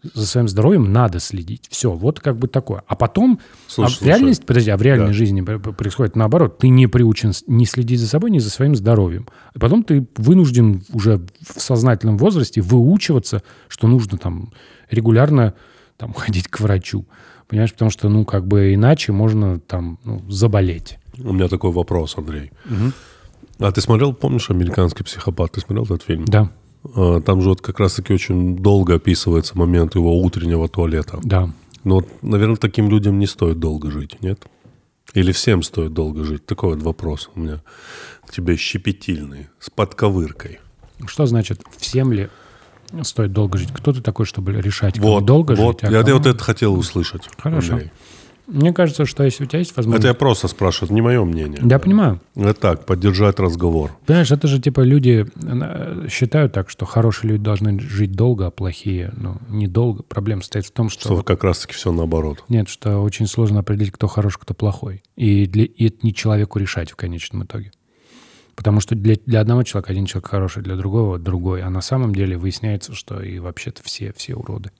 За 0.02 0.26
своим 0.26 0.48
здоровьем 0.48 0.92
надо 0.92 1.18
следить. 1.20 1.66
Все, 1.70 1.90
вот 1.92 2.20
как 2.20 2.36
бы 2.36 2.46
такое. 2.46 2.82
А 2.86 2.94
потом, 2.94 3.40
Слушай, 3.66 4.10
а 4.12 4.16
в 4.16 4.18
слушай. 4.18 4.42
подожди, 4.46 4.70
а 4.70 4.76
в 4.76 4.82
реальной 4.82 5.08
Да. 5.08 5.12
жизни 5.12 5.40
происходит 5.40 6.14
наоборот. 6.16 6.58
Ты 6.58 6.68
не 6.68 6.86
приучен 6.86 7.32
не 7.46 7.66
следить 7.66 7.98
за 8.00 8.06
собой, 8.08 8.30
ни 8.30 8.38
за 8.38 8.50
своим 8.50 8.76
здоровьем. 8.76 9.26
И 9.54 9.58
потом 9.58 9.82
ты 9.82 10.06
вынужден 10.16 10.82
уже 10.92 11.20
в 11.40 11.60
сознательном 11.60 12.16
возрасте 12.18 12.60
выучиваться, 12.60 13.42
что 13.68 13.88
нужно 13.88 14.18
там 14.18 14.52
регулярно 14.90 15.54
там, 15.96 16.12
ходить 16.14 16.48
к 16.48 16.60
врачу. 16.60 17.04
Понимаешь, 17.48 17.72
потому 17.72 17.90
что, 17.90 18.08
ну, 18.08 18.24
как 18.24 18.46
бы 18.46 18.74
иначе 18.74 19.10
можно 19.12 19.58
там 19.58 19.98
ну, 20.04 20.22
заболеть. 20.30 20.98
У 21.18 21.32
меня 21.32 21.48
такой 21.48 21.72
вопрос, 21.72 22.16
Андрей. 22.16 22.52
А 23.58 23.72
ты 23.72 23.80
смотрел, 23.80 24.12
помнишь, 24.12 24.50
«Американский 24.50 25.02
психопат»? 25.02 25.52
Ты 25.52 25.60
смотрел 25.60 25.84
этот 25.84 26.02
фильм? 26.04 26.24
Да, 26.26 26.42
А, 26.42 26.50
Там 26.94 27.42
же 27.42 27.50
вот 27.50 27.60
как 27.60 27.80
раз-таки 27.80 28.12
очень 28.14 28.56
долго 28.56 28.94
описывается 28.94 29.56
момент 29.58 29.94
его 29.94 30.16
утреннего 30.20 30.68
туалета. 30.68 31.18
да. 31.22 31.50
Вот, 31.84 32.06
наверное, 32.22 32.56
таким 32.56 32.90
людям 32.90 33.18
не 33.18 33.26
стоит 33.26 33.60
долго 33.60 33.90
жить, 33.90 34.20
нет? 34.20 34.42
Или 35.14 35.32
всем 35.32 35.62
стоит 35.62 35.94
долго 35.94 36.24
жить? 36.24 36.44
Такой 36.44 36.74
вот 36.74 36.82
вопрос 36.82 37.30
у 37.34 37.40
меня 37.40 37.62
к 38.26 38.32
тебе 38.32 38.56
щепетильный, 38.56 39.48
с 39.60 39.70
подковыркой. 39.70 40.58
Что 41.06 41.24
значит, 41.26 41.62
всем 41.78 42.12
ли 42.12 42.28
стоит 43.04 43.32
долго 43.32 43.56
жить? 43.58 43.70
Кто 43.72 43.92
ты 43.92 44.02
такой, 44.02 44.26
чтобы 44.26 44.52
решать, 44.60 44.98
Вот, 44.98 45.24
долго 45.24 45.52
вот. 45.54 45.80
жить? 45.80 45.84
а 45.84 45.92
я, 45.92 45.98
я 45.98 46.04
кому- 46.04 46.18
вот 46.18 46.26
это 46.26 46.42
хотел 46.44 46.74
услышать. 46.74 47.28
Хорошо. 47.38 47.74
Андрей. 47.74 47.92
Мне 48.48 48.72
кажется, 48.72 49.04
что 49.04 49.24
если 49.24 49.44
у 49.44 49.46
тебя 49.46 49.58
есть 49.58 49.76
возможность... 49.76 50.00
Это 50.00 50.08
я 50.08 50.14
просто 50.14 50.48
спрашиваю, 50.48 50.86
это 50.86 50.94
не 50.94 51.02
мое 51.02 51.22
мнение. 51.22 51.60
Я 51.62 51.78
понимаю. 51.78 52.18
Это 52.34 52.54
так, 52.54 52.86
поддержать 52.86 53.38
разговор. 53.38 53.90
Понимаешь, 54.06 54.30
это 54.30 54.48
же 54.48 54.58
типа 54.58 54.80
люди 54.80 55.26
э, 55.34 56.08
считают 56.08 56.54
так, 56.54 56.70
что 56.70 56.86
хорошие 56.86 57.32
люди 57.32 57.44
должны 57.44 57.78
жить 57.78 58.12
долго, 58.12 58.46
а 58.46 58.50
плохие, 58.50 59.12
ну, 59.16 59.36
недолго. 59.50 60.02
Проблема 60.02 60.40
состоит 60.40 60.64
в 60.64 60.70
том, 60.70 60.88
что... 60.88 61.02
Что 61.02 61.22
как 61.22 61.44
раз-таки 61.44 61.74
все 61.74 61.92
наоборот. 61.92 62.42
Нет, 62.48 62.70
что 62.70 63.00
очень 63.00 63.26
сложно 63.26 63.60
определить, 63.60 63.92
кто 63.92 64.06
хороший, 64.06 64.38
кто 64.40 64.54
плохой. 64.54 65.02
И, 65.14 65.46
для, 65.46 65.64
и 65.64 65.88
это 65.88 65.98
не 66.02 66.14
человеку 66.14 66.58
решать 66.58 66.90
в 66.90 66.96
конечном 66.96 67.44
итоге. 67.44 67.70
Потому 68.56 68.80
что 68.80 68.94
для, 68.94 69.16
для 69.26 69.40
одного 69.40 69.62
человека 69.62 69.92
один 69.92 70.06
человек 70.06 70.30
хороший, 70.30 70.62
для 70.62 70.76
другого 70.76 71.18
другой. 71.18 71.62
А 71.62 71.68
на 71.68 71.82
самом 71.82 72.14
деле 72.14 72.38
выясняется, 72.38 72.94
что 72.94 73.20
и 73.20 73.38
вообще-то 73.38 73.82
все, 73.84 74.14
все 74.16 74.34
уроды. 74.34 74.70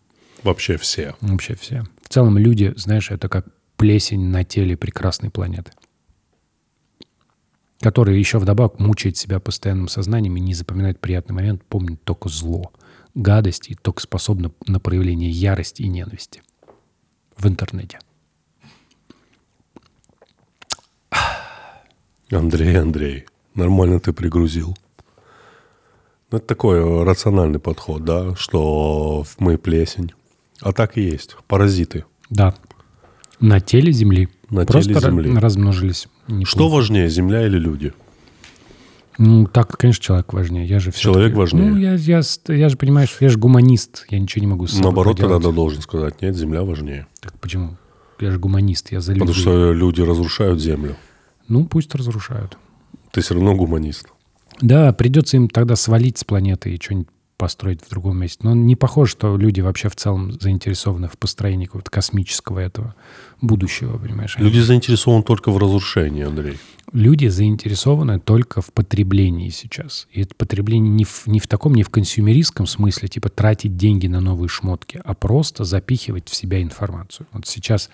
Вообще 0.43 0.79
все. 0.79 1.15
Вообще 1.21 1.55
все. 1.55 1.85
В 2.03 2.09
целом 2.09 2.39
люди, 2.39 2.73
знаешь, 2.77 3.11
это 3.11 3.29
как 3.29 3.47
плесень 3.79 4.27
на 4.27 4.45
теле 4.45 4.77
прекрасной 4.77 5.31
планеты. 5.31 5.73
Которая 7.81 8.17
еще 8.17 8.39
вдобавок 8.39 8.81
мучает 8.81 9.17
себя 9.17 9.39
постоянным 9.39 9.89
сознанием 9.89 10.37
и 10.37 10.41
не 10.41 10.53
запоминает 10.53 11.01
приятный 11.01 11.35
момент, 11.35 11.65
помнит 11.65 12.03
только 12.03 12.29
зло, 12.29 12.73
гадость 13.15 13.71
и 13.71 13.77
только 13.77 14.03
способна 14.03 14.51
на 14.67 14.81
проявление 14.81 15.31
ярости 15.31 15.83
и 15.83 15.89
ненависти 15.89 16.43
в 17.37 17.47
интернете. 17.47 18.01
Андрей, 22.31 22.79
Андрей, 22.79 23.27
нормально 23.55 24.01
ты 24.01 24.13
пригрузил. 24.13 24.77
Ну, 26.31 26.39
Это 26.39 26.47
такой 26.47 26.79
э, 26.79 27.05
рациональный 27.05 27.61
подход, 27.61 28.05
да, 28.05 28.35
что 28.35 29.25
мы 29.39 29.57
плесень. 29.57 30.13
А 30.61 30.73
так 30.73 30.99
и 30.99 31.03
есть. 31.03 31.37
Паразиты. 31.47 32.05
Да. 32.29 32.55
На 33.41 33.61
теле 33.61 33.93
Земли. 33.93 34.29
На 34.51 34.65
Просто 34.65 34.95
теле 34.95 35.01
Земли. 35.01 35.39
размножились. 35.39 36.09
Не 36.27 36.45
Что 36.45 36.69
важнее, 36.69 37.09
земля 37.09 37.47
или 37.47 37.59
люди? 37.59 37.93
Ну, 39.19 39.47
так, 39.47 39.77
конечно, 39.77 40.03
человек 40.03 40.33
важнее. 40.33 40.65
Я 40.67 40.79
же 40.79 40.93
Человек 40.93 41.35
важнее? 41.35 41.65
Ну, 41.71 41.77
я, 41.77 41.95
я, 41.95 42.23
я 42.49 42.69
же, 42.69 42.77
понимаешь, 42.77 43.17
я 43.21 43.29
же 43.29 43.39
гуманист. 43.39 44.07
Я 44.11 44.21
ничего 44.21 44.41
не 44.43 44.47
могу 44.47 44.67
с 44.67 44.71
собой 44.71 44.85
Наоборот, 44.85 45.17
поделать. 45.17 45.43
тогда 45.43 45.55
должен 45.55 45.83
сказать, 45.83 46.23
нет, 46.23 46.37
земля 46.37 46.63
важнее. 46.63 47.07
Так 47.21 47.37
почему? 47.41 47.77
Я 48.21 48.31
же 48.31 48.39
гуманист, 48.39 48.93
я 48.93 49.01
за 49.01 49.13
людей. 49.13 49.21
Потому 49.27 49.39
что 49.41 49.73
люди 49.73 50.01
разрушают 50.03 50.61
землю. 50.61 50.97
Ну, 51.49 51.65
пусть 51.67 51.95
разрушают. 51.97 52.57
Ты 53.11 53.21
все 53.21 53.35
равно 53.35 53.55
гуманист. 53.57 54.07
Да, 54.61 54.93
придется 54.93 55.37
им 55.37 55.49
тогда 55.49 55.75
свалить 55.77 56.19
с 56.19 56.25
планеты 56.25 56.75
и 56.75 56.81
что-нибудь 56.81 57.09
построить 57.39 57.83
в 57.83 57.89
другом 57.89 58.19
месте. 58.19 58.41
Но 58.43 58.55
не 58.55 58.77
похоже, 58.77 59.13
что 59.13 59.37
люди 59.39 59.61
вообще 59.63 59.89
в 59.89 59.97
целом 59.97 60.33
заинтересованы 60.33 61.09
в 61.09 61.17
построении 61.17 61.67
какого-то 61.67 61.91
космического 61.91 62.59
этого 62.59 62.95
будущего, 63.41 63.97
понимаешь? 63.97 64.37
Они- 64.37 64.47
Люди 64.51 64.59
заинтересованы 64.61 65.23
только 65.23 65.51
в 65.51 65.57
разрушении, 65.57 66.25
Андрей. 66.25 66.59
Люди 66.93 67.27
заинтересованы 67.29 68.19
только 68.19 68.61
в 68.61 68.73
потреблении 68.73 69.51
сейчас. 69.51 70.09
И 70.11 70.23
это 70.23 70.35
потребление 70.35 70.91
не 70.91 71.05
в, 71.05 71.27
не 71.27 71.39
в 71.39 71.47
таком, 71.47 71.75
не 71.75 71.83
в 71.85 71.91
консюмеристском 71.91 72.67
смысле, 72.67 73.09
типа 73.09 73.29
тратить 73.29 73.77
деньги 73.77 74.07
на 74.09 74.21
новые 74.21 74.49
шмотки, 74.49 75.01
а 75.05 75.15
просто 75.15 75.65
запихивать 75.65 76.29
в 76.29 76.35
себя 76.35 76.61
информацию. 76.63 77.27
Вот 77.33 77.47
сейчас 77.47 77.89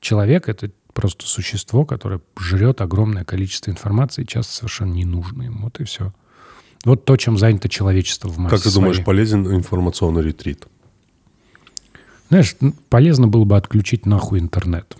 человек— 0.00 0.48
это 0.48 0.70
просто 0.92 1.26
существо, 1.26 1.84
которое 1.84 2.20
жрет 2.38 2.80
огромное 2.80 3.24
количество 3.24 3.70
информации, 3.70 4.24
часто 4.24 4.52
совершенно 4.52 4.92
не 4.92 5.04
нужно 5.04 5.44
ему. 5.44 5.62
Вот 5.64 5.80
и 5.80 5.84
все. 5.84 6.12
Вот 6.84 7.04
то, 7.04 7.16
чем 7.16 7.36
занято 7.36 7.68
человечество 7.68 8.28
в 8.28 8.38
массе 8.38 8.56
Как 8.56 8.64
ты 8.64 8.72
думаешь, 8.72 8.96
своей. 8.96 9.06
полезен 9.06 9.46
информационный 9.54 10.22
ретрит? 10.22 10.66
Знаешь, 12.28 12.56
полезно 12.88 13.28
было 13.28 13.44
бы 13.44 13.56
отключить 13.56 14.06
нахуй 14.06 14.38
интернет. 14.38 14.96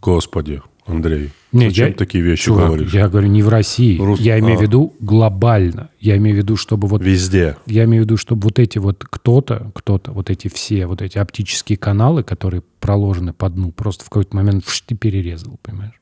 Господи, 0.00 0.60
Андрей, 0.86 1.30
Не, 1.52 1.68
зачем 1.70 1.88
я- 1.88 1.94
такие 1.94 2.22
вещи 2.22 2.44
Чувак, 2.46 2.66
говоришь? 2.66 2.92
я 2.92 3.08
говорю 3.08 3.28
не 3.28 3.42
в 3.42 3.48
России. 3.48 3.98
Рус- 3.98 4.20
Я 4.20 4.38
имею 4.40 4.56
в 4.58 4.60
а. 4.60 4.62
виду 4.64 4.94
глобально. 5.00 5.90
Я 6.00 6.16
имею 6.18 6.36
в 6.36 6.38
виду, 6.38 6.56
чтобы 6.56 6.88
вот 6.88 7.02
Везде. 7.02 7.56
Я 7.66 7.84
имею 7.84 8.02
в 8.02 8.06
виду, 8.06 8.16
чтобы 8.16 8.42
вот 8.44 8.58
эти 8.58 8.78
вот 8.78 9.04
кто-то, 9.08 9.70
кто-то, 9.74 10.12
вот 10.12 10.28
эти 10.28 10.48
все, 10.48 10.86
вот 10.86 11.00
эти 11.02 11.18
оптические 11.18 11.78
каналы, 11.78 12.22
которые 12.24 12.62
проложены 12.80 13.32
по 13.32 13.48
дну, 13.48 13.70
просто 13.70 14.04
в 14.04 14.08
какой-то 14.10 14.34
момент 14.36 14.64
вш, 14.66 14.80
ты 14.82 14.94
перерезал, 14.96 15.58
понимаешь? 15.62 16.00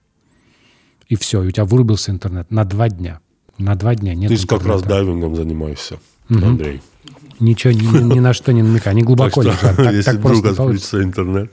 И 1.08 1.14
все, 1.16 1.42
и 1.42 1.48
у 1.48 1.50
тебя 1.50 1.64
вырубился 1.64 2.10
интернет 2.10 2.50
на 2.50 2.64
два 2.64 2.88
дня. 2.88 3.20
На 3.60 3.74
два 3.74 3.94
дня 3.94 4.14
нет 4.14 4.30
Ты 4.30 4.36
же 4.36 4.46
как 4.46 4.64
раз 4.64 4.82
дайвингом 4.82 5.36
занимаешься, 5.36 6.00
Андрей. 6.28 6.80
Ничего, 7.38 7.72
ни, 7.72 8.14
ни- 8.14 8.18
на 8.18 8.32
что 8.32 8.52
не 8.52 8.62
намекай. 8.62 8.92
Они 8.92 9.02
глубоко 9.02 9.42
Так 9.42 9.54
что, 9.54 9.66
лежат. 9.68 9.76
Так, 9.76 9.86
если 9.94 10.10
так 10.12 10.20
вдруг 10.20 10.44
отключится 10.44 11.02
интернет, 11.02 11.52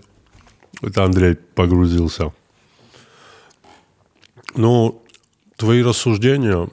это 0.81 1.03
Андрей 1.03 1.35
погрузился. 1.35 2.33
Ну, 4.55 5.01
твои 5.55 5.81
рассуждения, 5.81 6.69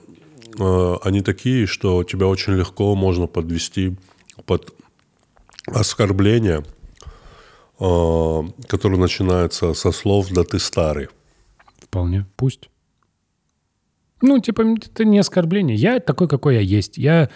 э, 0.59 0.95
они 1.03 1.21
такие, 1.21 1.67
что 1.67 2.03
тебя 2.05 2.27
очень 2.27 2.55
легко 2.55 2.95
можно 2.95 3.27
подвести 3.27 3.97
под 4.47 4.75
оскорбление, 5.67 6.65
э, 7.79 8.43
которое 8.69 8.99
начинается 8.99 9.75
со 9.75 9.93
слов 9.93 10.29
«да 10.31 10.45
ты 10.45 10.59
старый». 10.59 11.09
Вполне, 11.81 12.27
пусть. 12.37 12.69
Ну, 14.25 14.39
типа, 14.39 14.63
это 14.63 15.05
не 15.05 15.19
оскорбление. 15.19 15.77
Я 15.77 16.01
такой, 16.01 16.29
какой 16.29 16.55
я 16.55 16.61
есть. 16.63 16.97
Я 16.97 17.29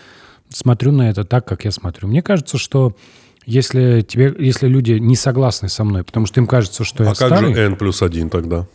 смотрю 0.49 0.91
на 0.91 1.11
это 1.11 1.25
так, 1.25 1.47
как 1.47 1.67
я 1.67 1.71
смотрю. 1.71 2.09
Мне 2.09 2.23
кажется, 2.23 2.57
что 2.57 2.97
если, 3.45 4.01
тебе, 4.01 4.35
если 4.39 4.69
люди 4.69 4.93
не 4.93 5.15
согласны 5.15 5.69
со 5.69 5.85
мной, 5.85 6.03
потому 6.03 6.25
что 6.25 6.41
им 6.41 6.47
кажется, 6.47 6.85
что 6.85 7.05
я 7.05 7.11
А 7.11 7.15
как 7.15 7.29
старый, 7.29 7.53
же 7.55 7.61
N 7.61 7.77
плюс 7.77 8.01
один 8.01 8.31
тогда? 8.31 8.67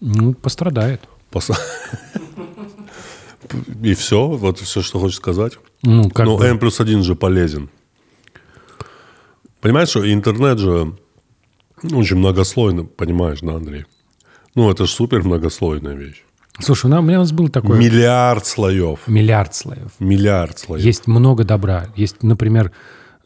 ну, 0.00 0.34
пострадает. 0.34 1.00
Пос- 1.32 1.58
И 3.82 3.94
все? 3.94 4.28
Вот 4.28 4.58
все, 4.58 4.82
что 4.82 4.98
хочешь 4.98 5.16
сказать? 5.16 5.54
Ну, 5.82 6.10
как 6.10 6.26
Но 6.26 6.36
бы. 6.36 6.44
N 6.44 6.58
плюс 6.58 6.78
один 6.80 7.02
же 7.02 7.14
полезен. 7.14 7.70
Понимаешь, 9.62 9.88
что 9.88 10.12
интернет 10.12 10.58
же 10.58 10.94
очень 11.82 12.16
многослойный, 12.16 12.84
понимаешь, 12.84 13.38
да, 13.40 13.54
Андрей? 13.54 13.86
Ну, 14.54 14.70
это 14.70 14.84
же 14.84 14.92
супер 14.92 15.22
многослойная 15.22 15.94
вещь. 15.94 16.22
Слушай, 16.58 16.86
у 16.86 16.88
нас, 16.88 17.00
у 17.00 17.02
меня 17.02 17.18
у 17.18 17.20
нас 17.20 17.32
был 17.32 17.48
такой 17.48 17.78
Миллиард 17.78 18.46
слоев. 18.46 19.00
миллиард 19.06 19.54
слоев. 19.54 19.92
Миллиард 19.98 20.58
слоев. 20.58 20.84
Есть 20.84 21.06
много 21.06 21.44
добра. 21.44 21.86
Есть, 21.96 22.22
например, 22.22 22.72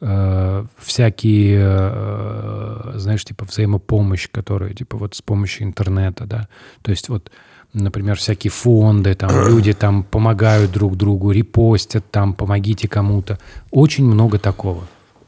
э, 0.01 0.65
всякие, 0.79 1.61
э, 1.63 2.93
знаешь, 2.97 3.25
типа 3.25 3.45
взаимопомощь, 3.45 4.29
которая, 4.31 4.75
типа, 4.75 4.97
вот 4.97 5.15
с 5.15 5.23
помощью 5.23 5.65
интернета, 5.67 6.27
да. 6.27 6.49
То 6.83 6.91
есть 6.91 7.09
вот, 7.09 7.31
например, 7.73 8.17
всякие 8.17 8.51
фонды, 8.51 9.15
там 9.15 9.31
люди 9.49 9.75
там 9.75 10.03
помогают 10.03 10.73
друг 10.73 10.97
другу, 10.97 11.31
репостят 11.31 12.11
там, 12.11 12.35
помогите 12.35 12.89
кому-то. 12.89 13.39
Очень 13.71 14.07
много 14.07 14.39
такого. 14.39 14.83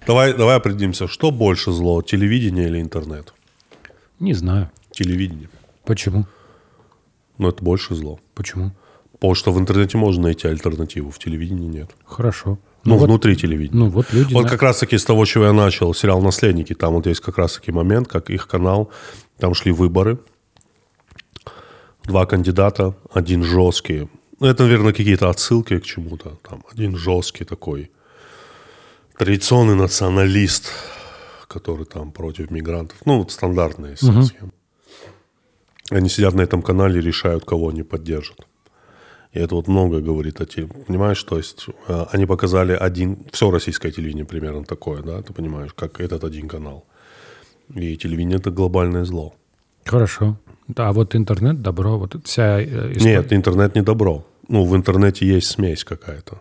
Давай, 0.06 0.34
давай 0.34 0.56
определимся, 0.56 1.06
что 1.06 1.30
больше 1.30 1.70
зло, 1.70 2.02
телевидение 2.02 2.66
или 2.68 2.80
интернет? 2.80 3.32
Не 4.18 4.34
знаю. 4.34 4.70
Телевидение. 4.90 5.48
Почему? 5.84 6.26
Но 7.42 7.48
это 7.48 7.64
больше 7.64 7.94
зло. 7.94 8.20
Почему? 8.34 8.72
Потому 9.12 9.34
что 9.34 9.52
в 9.52 9.58
интернете 9.58 9.98
можно 9.98 10.22
найти 10.22 10.48
альтернативу, 10.48 11.10
в 11.10 11.18
телевидении 11.18 11.66
нет. 11.66 11.90
Хорошо. 12.04 12.58
Ну, 12.84 12.96
вот, 12.96 13.06
внутри 13.06 13.36
телевидения. 13.36 13.78
ну, 13.78 13.88
вот 13.88 14.12
люди... 14.12 14.32
Вот 14.34 14.44
на- 14.44 14.48
как 14.48 14.62
раз-таки 14.62 14.96
с 14.96 15.04
того, 15.04 15.24
чего 15.24 15.44
я 15.44 15.52
начал, 15.52 15.94
сериал 15.94 16.20
«Наследники», 16.22 16.74
там 16.74 16.94
вот 16.94 17.06
есть 17.06 17.20
как 17.20 17.38
раз-таки 17.38 17.72
момент, 17.72 18.08
как 18.08 18.30
их 18.30 18.48
канал, 18.48 18.90
там 19.38 19.54
шли 19.54 19.72
выборы, 19.72 20.18
два 22.04 22.26
кандидата, 22.26 22.94
один 23.12 23.44
жесткий, 23.44 24.08
ну, 24.40 24.48
это, 24.48 24.64
наверное, 24.64 24.92
какие-то 24.92 25.30
отсылки 25.30 25.78
к 25.78 25.84
чему-то, 25.84 26.38
там, 26.48 26.64
один 26.72 26.96
жесткий 26.96 27.44
такой, 27.44 27.92
традиционный 29.16 29.76
националист, 29.76 30.72
который 31.46 31.86
там 31.86 32.10
против 32.10 32.50
мигрантов. 32.50 32.98
Ну, 33.04 33.18
вот 33.18 33.30
стандартные 33.30 33.96
угу. 34.02 34.22
схемы. 34.22 34.52
Они 35.90 36.08
сидят 36.08 36.34
на 36.34 36.42
этом 36.42 36.62
канале 36.62 36.98
и 36.98 37.02
решают, 37.02 37.44
кого 37.44 37.68
они 37.68 37.82
поддержат. 37.82 38.46
И 39.32 39.38
это 39.38 39.54
вот 39.54 39.68
много 39.68 40.00
говорит 40.00 40.40
о 40.40 40.46
тебе. 40.46 40.66
Понимаешь, 40.66 41.22
то 41.22 41.38
есть 41.38 41.66
э, 41.88 42.04
они 42.12 42.26
показали 42.26 42.72
один... 42.72 43.16
Все 43.32 43.50
российское 43.50 43.90
телевидение 43.90 44.24
примерно 44.24 44.64
такое, 44.64 45.02
да? 45.02 45.22
Ты 45.22 45.32
понимаешь, 45.32 45.72
как 45.72 46.00
этот 46.00 46.24
один 46.24 46.48
канал. 46.48 46.84
И 47.74 47.96
телевидение– 47.96 48.36
это 48.38 48.50
глобальное 48.50 49.04
зло. 49.04 49.34
Хорошо. 49.84 50.36
Да, 50.68 50.88
а 50.88 50.92
вот 50.92 51.16
интернет– 51.16 51.62
добро. 51.62 51.98
Вот 51.98 52.16
вся 52.24 52.60
э, 52.60 52.92
история... 52.92 53.16
Нет, 53.16 53.32
интернет 53.32 53.74
не 53.74 53.82
добро. 53.82 54.24
Ну, 54.48 54.64
в 54.64 54.76
интернете 54.76 55.26
есть 55.26 55.46
смесь 55.46 55.84
какая-то. 55.84 56.40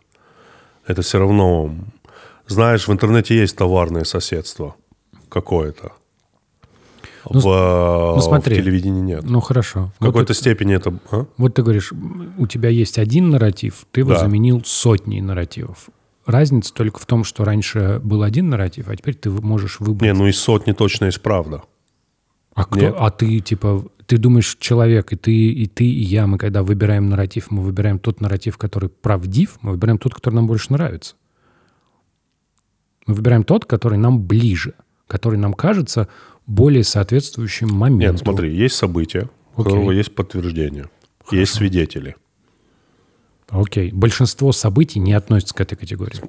Это 0.86 1.02
все 1.02 1.20
равно... 1.20 1.74
Знаешь, 2.48 2.88
в 2.88 2.92
интернете 2.92 3.38
есть 3.38 3.56
товарное 3.56 4.04
соседство 4.04 4.76
какое-то. 5.30 5.94
Ну, 7.30 7.40
в, 7.40 8.16
ну, 8.16 8.22
смотри, 8.22 8.56
в 8.56 8.58
телевидении 8.58 9.02
нет. 9.02 9.24
Ну 9.24 9.40
хорошо. 9.40 9.92
В 9.98 10.02
вот 10.02 10.08
какой-то 10.08 10.34
это, 10.34 10.40
степени 10.42 10.76
это... 10.76 10.98
А? 11.12 11.26
Вот 11.38 11.54
ты 11.54 11.64
говоришь, 11.64 11.92
у 12.38 12.48
тебя 12.48 12.70
есть 12.70 12.98
один 12.98 13.30
нарратив, 13.30 13.86
ты 13.92 14.02
его 14.02 14.12
да. 14.12 14.20
заменил 14.20 14.62
сотней 14.66 15.22
нарративов. 15.22 15.90
Разница 16.26 16.74
только 16.74 17.00
в 17.00 17.06
том, 17.06 17.24
что 17.24 17.44
раньше 17.44 18.00
был 18.04 18.24
один 18.24 18.50
нарратив, 18.50 18.88
а 18.88 18.96
теперь 18.96 19.16
ты 19.16 19.30
можешь 19.30 19.80
выбрать... 19.80 20.02
Не, 20.02 20.14
ну 20.14 20.28
из 20.28 20.40
сотни 20.40 20.72
точно 20.72 21.06
есть 21.06 21.22
правда. 21.22 21.64
А, 22.54 22.66
кто, 22.66 23.04
а 23.04 23.10
ты, 23.12 23.40
типа, 23.40 23.86
ты 24.06 24.18
думаешь, 24.18 24.58
человек, 24.60 25.14
и 25.14 25.16
ты, 25.16 25.32
и 25.32 25.68
ты, 25.68 25.86
и 25.86 26.04
я, 26.04 26.28
мы 26.28 26.38
когда 26.38 26.64
выбираем 26.64 27.10
нарратив, 27.10 27.50
мы 27.50 27.64
выбираем 27.64 27.98
тот 27.98 28.20
нарратив, 28.20 28.58
который 28.58 28.90
правдив, 28.90 29.58
мы 29.62 29.72
выбираем 29.72 29.98
тот, 29.98 30.14
который 30.14 30.36
нам 30.36 30.48
больше 30.48 30.74
нравится. 30.74 31.16
Мы 33.08 33.14
выбираем 33.14 33.44
тот, 33.44 33.66
который 33.66 33.98
нам 33.98 34.22
ближе, 34.22 34.74
который 35.12 35.38
нам 35.38 35.54
кажется 35.54 36.08
более 36.48 36.86
соответствующим 36.86 37.68
моменту. 37.68 38.14
Нет, 38.14 38.22
смотри, 38.24 38.56
есть 38.56 38.76
события, 38.76 39.30
у 39.58 39.64
которого 39.64 39.92
есть 39.92 40.16
подтверждение, 40.16 40.90
Хорошо. 41.20 41.36
есть 41.36 41.54
свидетели. 41.54 42.16
Окей. 43.50 43.92
Большинство 43.92 44.54
событий 44.54 45.00
не 45.00 45.12
относятся 45.12 45.54
к 45.54 45.60
этой 45.60 45.76
категории. 45.76 46.22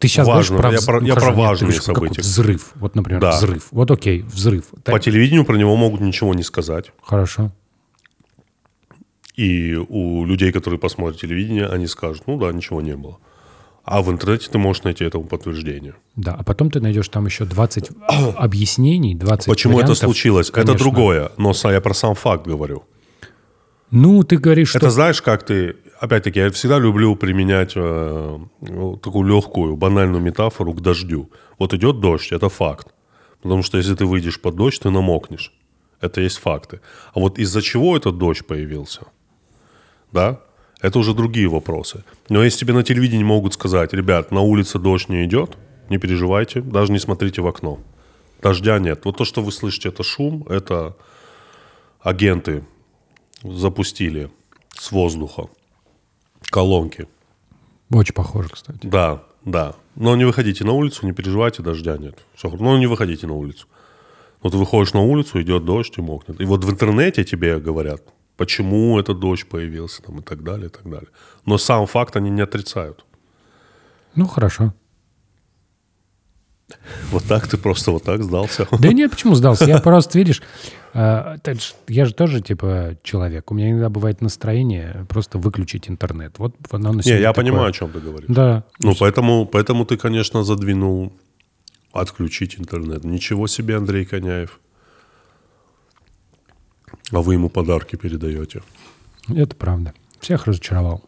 Ты 0.00 0.08
сейчас 0.08 0.26
Важно. 0.26 0.58
говоришь 0.58 0.84
про... 0.84 0.96
Я 0.96 1.00
про, 1.00 1.06
я 1.06 1.14
про 1.14 1.32
важные 1.32 1.80
события. 1.80 2.22
взрыв. 2.22 2.72
Вот, 2.74 2.96
например, 2.96 3.20
да. 3.20 3.30
взрыв. 3.30 3.68
Вот 3.70 3.92
окей, 3.92 4.22
взрыв. 4.22 4.66
По 4.84 4.92
так. 4.92 5.02
телевидению 5.02 5.44
про 5.44 5.56
него 5.56 5.76
могут 5.76 6.00
ничего 6.00 6.34
не 6.34 6.42
сказать. 6.42 6.90
Хорошо. 7.04 7.52
И 9.36 9.76
у 9.76 10.24
людей, 10.24 10.50
которые 10.50 10.80
посмотрят 10.80 11.20
телевидение, 11.20 11.68
они 11.68 11.86
скажут, 11.86 12.24
ну 12.26 12.36
да, 12.36 12.52
ничего 12.52 12.82
не 12.82 12.96
было. 12.96 13.20
А 13.84 14.00
в 14.00 14.10
интернете 14.10 14.48
ты 14.50 14.58
можешь 14.58 14.84
найти 14.84 15.04
этому 15.04 15.24
подтверждение. 15.24 15.94
Да, 16.14 16.36
а 16.38 16.44
потом 16.44 16.70
ты 16.70 16.80
найдешь 16.80 17.08
там 17.08 17.26
еще 17.26 17.44
20 17.44 17.90
объяснений, 18.36 19.14
20 19.14 19.46
Почему 19.46 19.74
вариантов. 19.74 19.96
это 19.96 20.06
случилось? 20.06 20.50
Конечно. 20.50 20.72
Это 20.72 20.78
другое, 20.78 21.32
но 21.36 21.52
я 21.64 21.80
про 21.80 21.94
сам 21.94 22.14
факт 22.14 22.46
говорю. 22.46 22.84
Ну, 23.90 24.22
ты 24.22 24.38
говоришь, 24.38 24.70
что... 24.70 24.78
Это 24.78 24.90
знаешь, 24.90 25.20
как 25.20 25.44
ты... 25.44 25.76
Опять-таки, 26.00 26.40
я 26.40 26.50
всегда 26.50 26.78
люблю 26.78 27.14
применять 27.14 27.72
э, 27.76 28.38
такую 29.02 29.28
легкую, 29.28 29.76
банальную 29.76 30.22
метафору 30.22 30.72
к 30.72 30.80
дождю. 30.80 31.30
Вот 31.58 31.74
идет 31.74 32.00
дождь, 32.00 32.32
это 32.32 32.48
факт. 32.48 32.88
Потому 33.42 33.62
что 33.62 33.78
если 33.78 33.94
ты 33.94 34.06
выйдешь 34.06 34.40
под 34.40 34.56
дождь, 34.56 34.80
ты 34.80 34.90
намокнешь. 34.90 35.52
Это 36.00 36.20
есть 36.20 36.38
факты. 36.38 36.80
А 37.14 37.20
вот 37.20 37.38
из-за 37.38 37.60
чего 37.62 37.96
этот 37.96 38.18
дождь 38.18 38.46
появился? 38.46 39.02
Да? 40.12 40.40
Это 40.82 40.98
уже 40.98 41.14
другие 41.14 41.48
вопросы. 41.48 42.04
Но 42.28 42.42
если 42.42 42.58
тебе 42.58 42.74
на 42.74 42.82
телевидении 42.82 43.22
могут 43.22 43.54
сказать, 43.54 43.92
ребят, 43.92 44.32
на 44.32 44.40
улице 44.40 44.80
дождь 44.80 45.08
не 45.08 45.24
идет, 45.24 45.56
не 45.88 45.98
переживайте, 45.98 46.60
даже 46.60 46.92
не 46.92 46.98
смотрите 46.98 47.40
в 47.40 47.46
окно. 47.46 47.78
Дождя 48.42 48.80
нет. 48.80 49.04
Вот 49.04 49.16
то, 49.16 49.24
что 49.24 49.42
вы 49.42 49.52
слышите, 49.52 49.90
это 49.90 50.02
шум, 50.02 50.44
это 50.48 50.96
агенты 52.00 52.64
запустили 53.44 54.28
с 54.76 54.90
воздуха 54.90 55.48
колонки. 56.50 57.06
Очень 57.90 58.14
похоже, 58.14 58.48
кстати. 58.48 58.84
Да, 58.84 59.22
да. 59.44 59.76
Но 59.94 60.16
не 60.16 60.24
выходите 60.24 60.64
на 60.64 60.72
улицу, 60.72 61.06
не 61.06 61.12
переживайте, 61.12 61.62
дождя 61.62 61.96
нет. 61.96 62.18
Все, 62.34 62.50
но 62.50 62.76
не 62.76 62.88
выходите 62.88 63.28
на 63.28 63.34
улицу. 63.34 63.68
Вот 64.42 64.54
выходишь 64.54 64.94
на 64.94 65.02
улицу, 65.02 65.40
идет 65.40 65.64
дождь 65.64 65.94
и 65.96 66.00
мокнет. 66.00 66.40
И 66.40 66.44
вот 66.44 66.64
в 66.64 66.70
интернете 66.70 67.22
тебе 67.22 67.60
говорят, 67.60 68.02
почему 68.36 68.98
этот 68.98 69.18
дождь 69.18 69.46
появился 69.48 70.02
там, 70.02 70.18
и 70.18 70.22
так 70.22 70.42
далее, 70.42 70.66
и 70.66 70.70
так 70.70 70.84
далее. 70.84 71.08
Но 71.46 71.58
сам 71.58 71.86
факт 71.86 72.16
они 72.16 72.30
не 72.30 72.42
отрицают. 72.42 73.04
Ну, 74.14 74.26
хорошо. 74.26 74.74
Вот 77.10 77.24
так 77.24 77.46
ты 77.48 77.58
просто 77.58 77.90
вот 77.90 78.04
так 78.04 78.22
сдался? 78.22 78.66
Да 78.78 78.92
нет, 78.92 79.10
почему 79.10 79.34
сдался? 79.34 79.66
Я 79.66 79.78
просто, 79.78 80.18
видишь, 80.18 80.42
а, 80.94 81.36
я 81.88 82.04
же 82.04 82.14
тоже, 82.14 82.40
типа, 82.40 82.96
человек. 83.02 83.50
У 83.50 83.54
меня 83.54 83.70
иногда 83.70 83.88
бывает 83.88 84.20
настроение 84.20 85.06
просто 85.08 85.38
выключить 85.38 85.88
интернет. 85.88 86.38
Вот 86.38 86.54
оно 86.70 86.92
на 86.92 87.02
Не, 87.02 87.20
я 87.20 87.32
такое. 87.32 87.44
понимаю, 87.44 87.68
о 87.68 87.72
чем 87.72 87.90
ты 87.90 88.00
говоришь. 88.00 88.28
Да. 88.28 88.64
Ну, 88.80 88.94
поэтому, 88.98 89.46
поэтому 89.46 89.84
ты, 89.84 89.96
конечно, 89.96 90.44
задвинул 90.44 91.12
отключить 91.92 92.58
интернет. 92.58 93.04
Ничего 93.04 93.46
себе, 93.46 93.76
Андрей 93.76 94.04
Коняев. 94.04 94.60
А 97.12 97.20
вы 97.20 97.34
ему 97.34 97.50
подарки 97.50 97.96
передаете. 97.96 98.62
Это 99.28 99.54
правда. 99.54 99.92
Всех 100.20 100.46
разочаровал. 100.46 101.04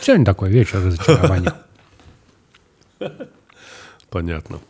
Сегодня 0.00 0.26
такой 0.26 0.50
вечер 0.50 0.84
разочарования. 0.84 1.54
Понятно. 4.10 4.60